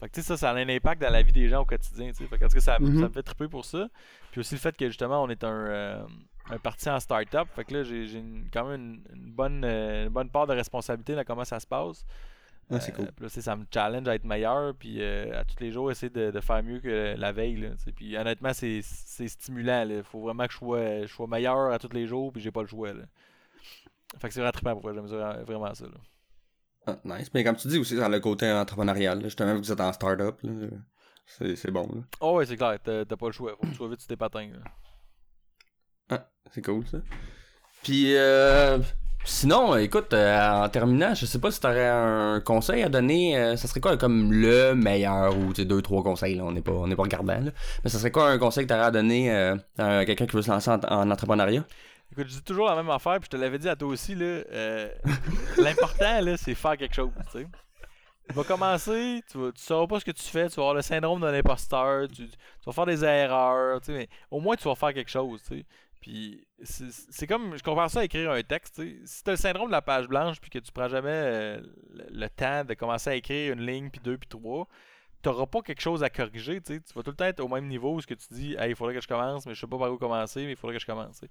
[0.00, 2.12] fait que, ça, ça a un impact dans la vie des gens au quotidien.
[2.12, 3.00] Fait que, en tout cas, ça, mm-hmm.
[3.00, 3.88] ça, me fait triper pour ça.
[4.32, 6.06] Puis aussi le fait que justement, on est un, euh,
[6.50, 7.48] un parti en start-up.
[7.54, 8.22] Fait que là, j'ai
[8.52, 12.04] quand même une, bonne, une bonne part de responsabilité dans comment ça se passe.
[12.70, 13.08] Ah, c'est cool.
[13.22, 16.40] Euh, ça me challenge à être meilleur, puis euh, à tous les jours essayer de,
[16.40, 17.56] faire mieux que la veille.
[17.56, 19.86] Là, puis honnêtement, c'est stimulant.
[19.88, 22.50] Il faut vraiment que je sois, je sois meilleur à tous les jours, puis j'ai
[22.50, 22.92] pas le choix.
[22.92, 23.04] Là.
[24.18, 25.06] Fait que c'est vraiment trippant pour j'aime
[25.44, 25.84] vraiment ça.
[25.84, 25.98] Là.
[26.86, 27.30] Ah, nice.
[27.34, 29.92] Mais comme tu dis aussi, dans le côté entrepreneurial, justement, vu que vous êtes en
[29.92, 30.40] start-up,
[31.26, 31.88] c'est bon.
[31.94, 32.02] Là.
[32.20, 32.78] Oh, ouais, c'est clair.
[32.82, 33.52] T'as pas le choix.
[33.56, 34.50] Faut que tu sois vite sur tes patins.
[36.10, 36.98] Ah, c'est cool ça.
[37.82, 38.78] Puis, euh,
[39.26, 43.38] Sinon, écoute, euh, en terminant, je sais pas si tu aurais un conseil à donner.
[43.38, 46.72] Euh, ça serait quoi comme le meilleur ou deux, trois conseils, là, on n'est pas,
[46.72, 47.50] on pas regardant, là.
[47.82, 50.36] Mais ça serait quoi un conseil que tu aurais à donner euh, à quelqu'un qui
[50.36, 51.64] veut se lancer en, entrepreneuriat?
[52.12, 54.14] Écoute, je dis toujours la même affaire, puis je te l'avais dit à toi aussi,
[54.14, 54.42] là.
[55.56, 57.46] L'important, là, c'est faire quelque chose, tu sais.
[58.28, 60.74] Tu vas commencer, tu, vas, tu sauras pas ce que tu fais, tu vas avoir
[60.74, 64.56] le syndrome de l'imposteur, tu, tu, vas faire des erreurs, tu sais, mais au moins
[64.56, 65.66] tu vas faire quelque chose, tu sais.
[66.04, 68.82] Puis c'est comme, je compare ça à écrire un texte.
[69.06, 71.62] Si tu as le syndrome de la page blanche, puis que tu prends jamais euh,
[72.10, 74.68] le, temps de commencer à écrire une ligne, puis deux, puis trois,
[75.22, 76.60] tu n'auras pas quelque chose à corriger.
[76.60, 78.72] Tu vas tout le temps être au même niveau où ce que tu dis, hey,
[78.72, 80.76] il faudrait que je commence, mais je sais pas par où commencer, mais il faudrait
[80.76, 81.22] que je commence.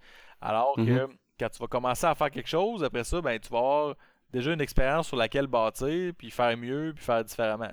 [0.42, 1.18] Alors que mm-hmm.
[1.40, 3.96] quand tu vas commencer à faire quelque chose, après ça, ben, tu vas avoir
[4.32, 7.70] déjà une expérience sur laquelle bâtir, puis faire mieux, puis faire différemment.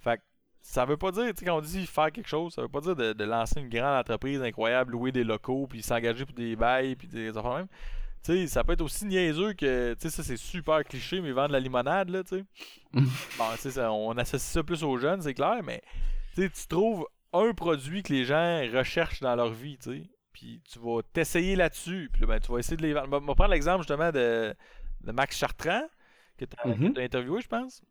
[0.00, 0.22] Fait que
[0.62, 2.80] ça veut pas dire, tu sais, quand on dit faire quelque chose, ça veut pas
[2.80, 6.94] dire de, lancer une grande entreprise incroyable, louer des locaux, puis s'engager pour des bails,
[6.96, 7.68] puis des affaires même.
[8.24, 11.32] Tu sais, ça peut être aussi niaiseux que, tu sais, ça c'est super cliché, mais
[11.32, 12.44] vendre de la limonade, là, tu sais.
[12.92, 15.82] bon, tu sais, on associe ça plus aux jeunes, c'est clair, mais
[16.36, 20.02] tu trouves un produit que les gens recherchent dans leur vie, tu sais.
[20.32, 22.08] Puis tu vas t'essayer là-dessus.
[22.12, 23.08] Puis ben, tu vas essayer de les vendre.
[23.22, 24.54] On va prendre l'exemple justement de,
[25.02, 25.82] de Max Chartrand,
[26.38, 26.94] que tu as, Mhm.
[26.96, 27.82] interviewé, je pense.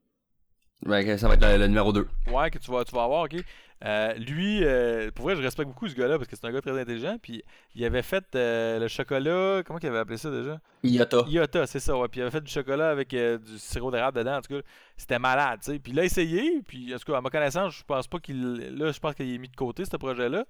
[0.86, 2.08] Ouais, ça va être le, le numéro 2.
[2.32, 3.36] Ouais, que tu vas, tu vas avoir, ok.
[3.84, 6.62] Euh, lui, euh, pour vrai, je respecte beaucoup ce gars-là parce que c'est un gars
[6.62, 7.18] très intelligent.
[7.22, 9.64] Puis il avait fait euh, le chocolat.
[9.66, 10.60] Comment il avait appelé ça déjà?
[10.84, 11.24] Iota.
[11.28, 12.08] Iota, c'est ça, ouais.
[12.08, 14.38] Puis il avait fait du chocolat avec euh, du sirop d'érable dedans.
[14.38, 14.62] En tout cas,
[14.98, 15.80] c'était malade, tu sais.
[15.80, 16.62] Puis il a essayé.
[16.68, 18.78] Puis en tout cas, à ma connaissance, je pense pas qu'il.
[18.78, 20.46] Là, je pense qu'il est mis de côté, ce projet-là.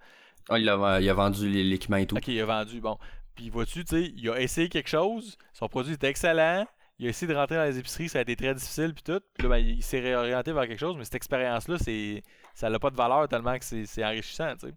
[0.49, 2.17] Ah, il, a, il a vendu l'équipement et tout.
[2.17, 2.97] Ok, il a vendu, bon.
[3.35, 5.37] Puis vois-tu, tu sais, il a essayé quelque chose.
[5.53, 6.65] Son produit était excellent.
[7.01, 9.19] Il a essayé de rentrer dans les épiceries, ça a été très difficile, puis tout.
[9.33, 12.21] Puis là, ben, il s'est réorienté vers quelque chose, mais cette expérience-là, c'est
[12.53, 14.73] ça n'a pas de valeur tellement que c'est enrichissant, tu sais.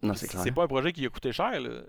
[0.00, 0.42] Non, c'est clair.
[0.44, 1.80] C'est pas un projet qui a coûté cher, là.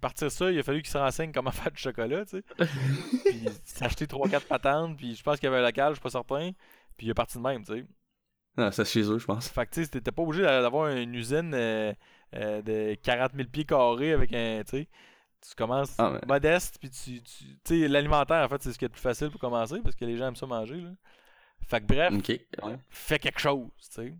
[0.00, 2.44] Partir ça, il a fallu qu'il se renseigne comment faire du chocolat, tu sais.
[3.24, 6.10] puis s'acheter 3-4 patentes, puis je pense qu'il y avait un local, je suis pas
[6.10, 6.52] certain.
[6.96, 7.84] Puis il est parti de même, tu sais.
[8.56, 9.48] Non, c'est chez eux, je pense.
[9.48, 11.92] Fait que tu sais, t'étais pas obligé d'avoir une usine euh,
[12.36, 14.88] euh, de 40 000 pieds carrés avec un, tu sais.
[15.48, 17.22] Tu commences Ah, mais- modeste, puis tu.
[17.22, 19.94] Tu sais, l'alimentaire, en fait, c'est ce qui est le plus facile pour commencer, parce
[19.94, 20.90] que les gens aiment ça manger, là.
[21.68, 22.78] Fait que bref, ouais.
[22.90, 24.14] fais quelque chose, tu sais.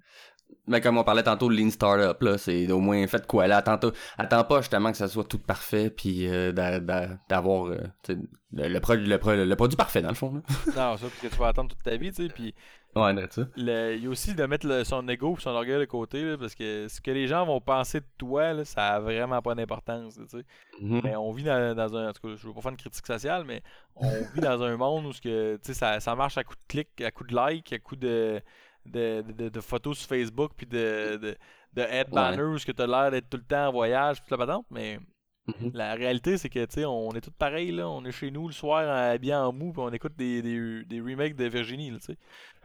[0.69, 3.47] Mais comme on parlait tantôt de Lean Startup, là, c'est au moins fait quoi.
[3.49, 3.79] Là, attends,
[4.17, 8.69] attends pas justement que ça soit tout parfait, puis euh, d'a- d'a- d'avoir euh, le,
[8.69, 10.35] le, pro- le, pro- le produit parfait, dans le fond.
[10.35, 10.41] Là.
[10.69, 12.33] Non, ça, parce que tu vas attendre toute ta vie, tu sais.
[12.33, 12.55] Puis
[12.97, 13.13] Ouais,
[13.57, 16.23] le- il y a aussi de mettre le- son ego et son orgueil de côté,
[16.25, 19.41] là, parce que ce que les gens vont penser de toi, là, ça a vraiment
[19.43, 20.45] pas d'importance, tu sais.
[20.81, 21.01] Mhm.
[21.05, 22.09] Mais on vit dans, dans un.
[22.09, 23.63] En tout cas, je veux pas faire une critique sociale, mais
[23.95, 27.11] on vit dans un monde où que, ça, ça marche à coup de clic, à
[27.11, 28.41] coup de like, à coup de,
[28.87, 31.37] de, de, de photos sur Facebook, puis de, de,
[31.75, 34.39] de head banners, où que t'as l'air d'être tout le temps en voyage, puis la
[34.39, 34.67] patente.
[34.71, 34.99] Mais
[35.47, 35.71] Mhm.
[35.75, 37.89] la réalité, c'est que, tu sais, on est tous pareils, là.
[37.89, 41.37] On est chez nous le soir, habillés en mou, puis on écoute des, des, remakes
[41.37, 42.17] de Virginie, tu sais.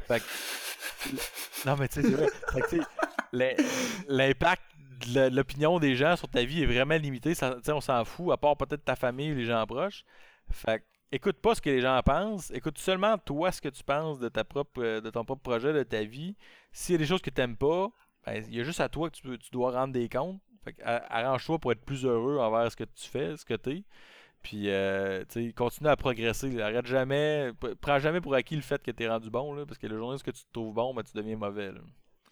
[0.07, 3.55] Fait que- Non, mais tu sais, c'est vrai.
[4.07, 4.63] L'impact
[5.13, 7.33] de l'opinion des gens sur ta vie est vraiment limité.
[7.33, 10.03] Sais, on s'en fout, à part peut-être ta famille ou les gens proches.
[10.51, 12.51] Fait que, écoute pas ce que les gens pensent.
[12.51, 15.73] Écoute seulement toi ce que tu penses de ta propre euh, de ton propre projet,
[15.73, 16.35] de ta vie.
[16.71, 17.89] S'il y a des choses que tu pas,
[18.25, 20.39] ben, il y a juste à toi que tu dois rendre des comptes.
[20.63, 20.75] Fait
[21.09, 23.83] arrange-toi pour être plus heureux envers ce que tu fais, ce que tu es.
[24.43, 26.59] Puis, euh, tu sais, continue à progresser.
[26.61, 27.51] Arrête jamais.
[27.79, 29.97] Prends jamais pour acquis le fait que tu es rendu bon, là, parce que le
[29.97, 31.71] jour où tu te trouves bon, ben, tu deviens mauvais.
[31.71, 31.79] là.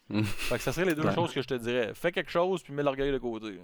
[0.08, 0.24] Mm.
[0.24, 1.14] Fait que ça serait les deux Ouais.
[1.14, 1.92] choses que je te dirais.
[1.94, 3.60] Fais quelque chose, puis mets l'orgueil de côté.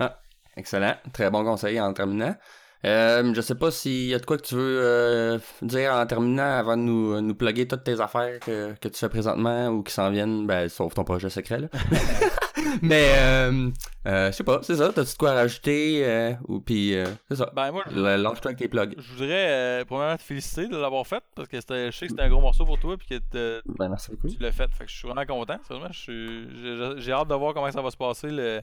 [0.00, 0.20] là.
[0.56, 0.94] Excellent.
[1.12, 2.34] Très bon conseil en terminant.
[2.84, 6.04] Euh, je sais pas s'il y a de quoi que tu veux euh, dire en
[6.06, 9.82] terminant avant de nous, nous plugger toutes tes affaires que, que tu fais présentement ou
[9.84, 11.58] qui s'en viennent, ben, sauf ton projet secret.
[11.60, 11.68] Là.
[12.82, 13.70] Mais, euh,
[14.06, 14.92] euh, je sais pas, c'est ça.
[14.92, 16.04] T'as-tu de quoi rajouter?
[16.04, 17.50] euh, ou puis, euh, c'est ça.
[17.54, 18.94] Ben, moi, Lâche-toi avec tes plugs.
[18.98, 22.12] je voudrais euh, premièrement te féliciter de l'avoir fait, parce que c'était- je sais que
[22.12, 24.28] c'était un gros morceau pour toi, puis que te- Ben, merci beaucoup.
[24.28, 24.68] tu l'as fait.
[24.72, 25.58] Fait que je suis vraiment content.
[25.66, 28.60] Sérieusement, j'ai hâte de voir comment ça va se passer le,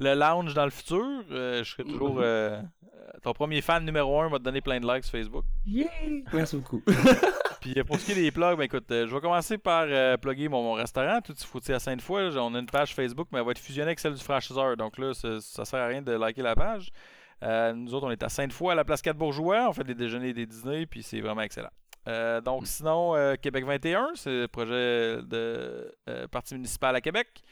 [0.00, 1.04] le lounge dans le futur.
[1.30, 2.60] Euh, je serai toujours euh,
[3.04, 5.44] euh, ton premier fan numéro un, va te donner plein de likes sur Facebook.
[6.32, 6.82] Merci beaucoup.
[7.60, 9.86] Puis euh, pour ce qui est des plugs, ben écoute, euh, je vais commencer par
[9.88, 12.36] euh, plugger mon, mon restaurant, tout foutu à Sainte-Foy.
[12.36, 14.76] On a une page Facebook, mais elle va être fusionnée avec celle du franchiseur.
[14.76, 16.90] Donc là, ça, sert à rien de liker la page.
[17.42, 19.68] Euh, nous autres, on est à Sainte-Foy, à la place 4 Bourgeois.
[19.68, 21.70] On fait des déjeuners et des dîners, puis c'est vraiment excellent.
[22.06, 27.42] Euh, donc sinon, euh, Québec 21, c'est le projet de euh, parti municipal à Québec.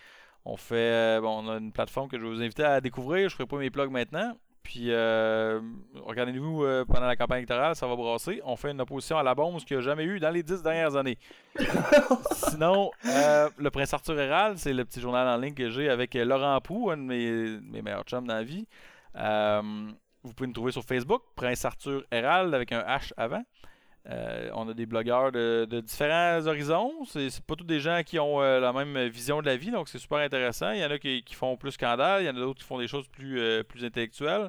[0.45, 3.29] On fait, euh, bon, on a une plateforme que je vais vous inviter à découvrir.
[3.29, 4.35] Je ferai pas mes plugs maintenant.
[4.63, 5.61] Puis, euh,
[5.95, 8.41] regardez-nous euh, pendant la campagne électorale, ça va brasser.
[8.45, 10.43] On fait une opposition à la bombe, ce qu'il n'y a jamais eu dans les
[10.43, 11.19] dix dernières années.
[12.33, 16.15] Sinon, euh, le Prince Arthur Hérald, c'est le petit journal en ligne que j'ai avec
[16.15, 18.67] Laurent Pou, un de mes, mes meilleurs chums dans la vie.
[20.25, 23.43] Vous pouvez nous trouver sur Facebook, Prince Arthur Hérald avec un H avant.
[24.11, 26.93] Euh, on a des blogueurs de, différents horizons.
[27.07, 29.89] C'est pas tous des gens qui ont euh, la même vision de la vie, donc
[29.89, 30.73] c'est super intéressant.
[30.73, 32.79] Il y en a qui, font plus scandale, il y en a d'autres qui font
[32.79, 34.49] des choses plus, euh, intellectuelles.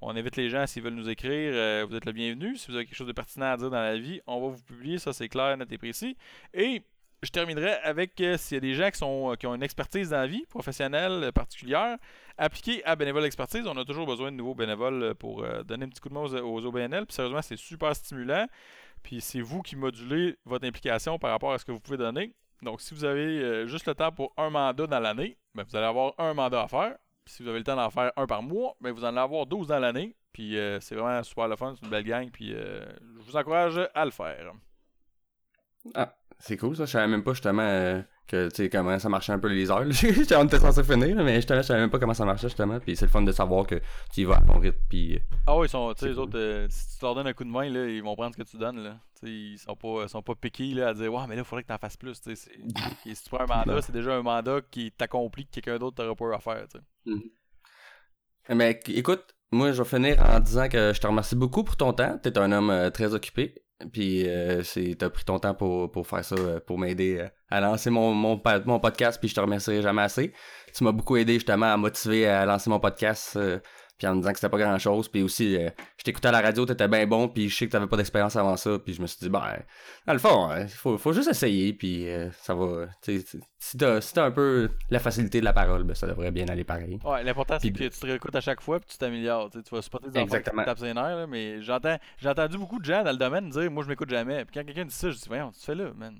[0.00, 2.56] On invite les gens s'ils veulent nous écrire, vous êtes le bienvenu.
[2.56, 4.62] Si vous avez quelque chose de pertinent à dire dans la vie, on va vous
[4.62, 6.16] publier, ça c'est clair, net et précis.
[6.52, 6.82] Et
[7.22, 10.26] je terminerai avec s'il y a des gens qui, sont, ont une expertise dans la
[10.26, 11.96] vie, professionnelle particulière,
[12.36, 13.66] appliquée à Bénévole Expertise.
[13.66, 16.34] On a toujours besoin de nouveaux bénévoles pour donner un petit coup de main aux,
[16.34, 17.06] aux OBNL.
[17.06, 18.46] Puis sérieusement, c'est super stimulant.
[19.04, 22.34] Puis c'est vous qui modulez votre implication par rapport à ce que vous pouvez donner.
[22.62, 25.76] Donc si vous avez euh, juste le temps pour un mandat dans l'année, ben, vous
[25.76, 26.96] allez avoir un mandat à faire.
[27.24, 29.18] Puis si vous avez le temps d'en faire un par mois, ben, vous en allez
[29.18, 30.16] avoir 12 dans l'année.
[30.32, 32.30] Puis euh, c'est vraiment super le fun, c'est une belle gang.
[32.30, 32.84] Puis euh,
[33.18, 34.52] je vous encourage à le faire.
[35.94, 36.86] Ah, c'est cool ça.
[36.86, 39.84] Je savais même pas justement que tu sais comment ça marchait un peu les heures.
[39.90, 42.80] J'étais était censé finir, mais je savais même pas comment ça marchait justement.
[42.80, 43.76] Puis c'est le fun de savoir que
[44.12, 44.78] tu y vas à ton rythme.
[44.88, 47.32] Puis Ah oui, ils sont, tu sais, les autres, euh, si tu leur donnes un
[47.32, 48.82] coup de main, là, ils vont prendre ce que tu donnes.
[48.82, 48.98] Là.
[49.20, 51.62] Tu ils sont pas, sont pas piqués là, à dire Ouais, mais là, il faudrait
[51.62, 52.20] que tu en fasses plus.
[52.20, 52.36] tu Et
[53.14, 56.14] si tu prends un mandat, c'est déjà un mandat qui t'accomplit que quelqu'un d'autre t'aurait
[56.14, 56.66] pas eu à faire.
[56.68, 56.78] tu
[57.12, 58.54] sais.
[58.54, 61.92] Mais écoute, moi je vais finir en disant que je te remercie beaucoup pour ton
[61.92, 62.18] temps.
[62.22, 63.54] T'es un homme euh, très occupé.
[63.92, 67.28] Puis euh, c'est t'as pris ton temps pour, pour faire ça, euh, pour m'aider euh,
[67.50, 70.32] à lancer mon, mon, mon podcast, puis je te remercierai jamais assez.
[70.74, 73.58] Tu m'as beaucoup aidé justement à motiver à lancer mon podcast, euh,
[73.98, 75.08] puis en me disant que c'était pas grand chose.
[75.08, 77.72] Puis aussi, euh, je t'écoutais à la radio, t'étais bien bon, puis je sais que
[77.72, 79.62] t'avais pas d'expérience avant ça, puis je me suis dit, ben,
[80.06, 82.86] dans le fond, il faut, faut juste essayer, puis euh, ça va.
[83.02, 86.06] tu sais, Si t'as si t'as un peu la facilité de la parole, ben ça
[86.06, 86.98] devrait bien aller pareil.
[87.04, 89.50] Ouais, l'important c'est que tu te réécoutes à chaque fois puis tu t'améliores.
[89.50, 92.78] Tu vas supporter des enfants qui tapent ses nerfs, là, mais j'entends, j'ai entendu beaucoup
[92.78, 94.44] de gens dans le domaine dire Moi je m'écoute jamais.
[94.44, 96.16] Puis quand quelqu'un dit ça, je dis Voyons, tu fais là, man.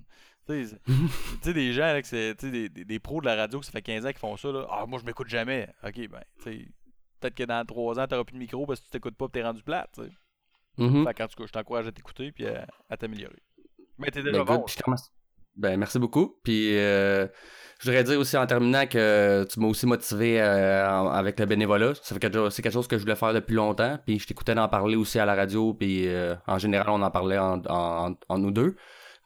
[0.47, 3.73] Tu sais, des gens, là, que des, des, des pros de la radio, que ça
[3.73, 4.49] fait 15 ans qu'ils font ça.
[4.53, 4.67] Là.
[4.71, 5.69] Ah, moi je m'écoute jamais.
[5.83, 6.69] Ok, ben, tu sais,
[7.25, 9.31] peut-être que dans 3 ans, t'auras plus de micro parce que tu t'écoutes pas et
[9.31, 9.89] t'es rendu plate.
[9.95, 10.11] tu sais.
[10.77, 11.05] Mhm.
[11.15, 13.43] Cas, je t'encourage à t'écouter puis à, à t'améliorer.
[13.99, 14.57] Mais t'es Ben, déjà bon.
[14.57, 14.97] good.
[15.57, 16.35] Ben, merci beaucoup.
[16.43, 17.29] Puis, euh,
[17.79, 21.47] je voudrais dire aussi en terminant que tu m'as aussi motivé euh, en- avec le
[21.47, 21.93] bénévolat.
[22.03, 23.97] C'est quelque chose que je voulais faire depuis longtemps.
[24.05, 25.73] Puis, je t'écoutais d'en parler aussi à la radio.
[25.73, 28.75] Puis, euh, en général, on en parlait en, en, en nous deux.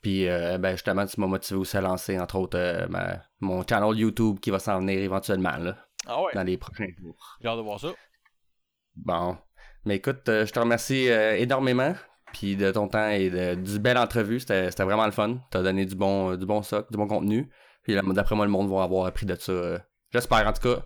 [0.02, 4.38] Puis, ben, justement, tu m'as motivé aussi à lancer, entre autres, ma- mon channel YouTube
[4.38, 5.76] qui va s'en venir éventuellement, là,
[6.08, 7.38] Ah ouais, dans les prochains jours.
[7.40, 7.88] j'ai hâte de voir ça.
[8.96, 9.38] Bon.
[9.84, 11.94] Mais écoute, euh, je te remercie euh, énormément.
[12.32, 14.40] Puis de ton temps et de, du belle entrevue.
[14.40, 15.38] C'était vraiment le fun.
[15.50, 17.48] T'as donné du bon, euh, du bon soc, du bon contenu.
[17.82, 19.52] Puis d'après moi, le monde va avoir appris de ça.
[19.52, 19.78] euh,
[20.12, 20.82] J'espère en tout cas.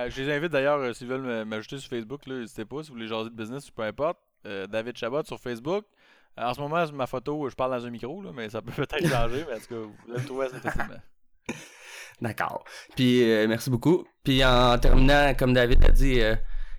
[0.00, 2.94] Euh, je les invite d'ailleurs, euh, s'ils veulent m'ajouter sur Facebook, n'hésitez pas, si vous
[2.96, 4.18] voulez jaser de business peu importe.
[4.44, 5.84] David Chabot sur Facebook.
[6.36, 9.08] En ce moment, ma photo, je parle dans un micro, là, mais ça peut peut-être
[9.08, 11.00] changer, mais en tout cas, vous allez le trouver assez facilement.
[12.20, 12.64] D'accord.
[12.94, 14.04] Puis euh, merci beaucoup.
[14.24, 16.34] Puis en terminant, comme David a dit, euh,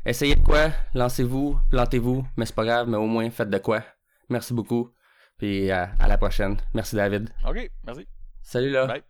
[0.05, 3.83] essayez de quoi, lancez-vous, plantez-vous, mais c'est pas grave, mais au moins faites de quoi.
[4.29, 4.91] Merci beaucoup.
[5.37, 6.57] Puis à la prochaine.
[6.73, 7.29] Merci David.
[7.47, 8.07] Ok, merci.
[8.41, 8.87] Salut là.
[8.87, 9.03] Bye.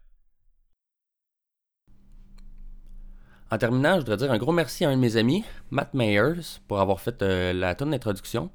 [3.50, 6.60] En terminant, je voudrais dire un gros merci à un de mes amis, Matt Mayers,
[6.68, 8.52] pour avoir fait euh, la tonne d'introduction.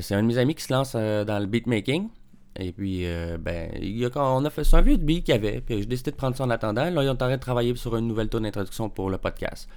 [0.00, 2.10] C'est un de mes amis qui se lance dans le beatmaking.
[2.56, 5.60] Et puis, euh, ben, il a, on a fait un vieux beat qu'il y avait,
[5.60, 6.90] puis j'ai décidé de prendre ça en attendant.
[6.90, 9.68] Là, ils ont en train de travailler sur une nouvelle tonne d'introduction pour le podcast.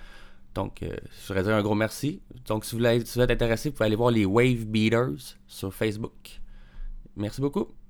[0.56, 2.22] Donc, euh, je voudrais dire un gros merci.
[2.48, 5.74] Donc, si vous, si vous êtes intéressé, vous pouvez aller voir les Wave Beaters sur
[5.74, 6.42] Facebook.
[7.16, 7.83] Merci beaucoup.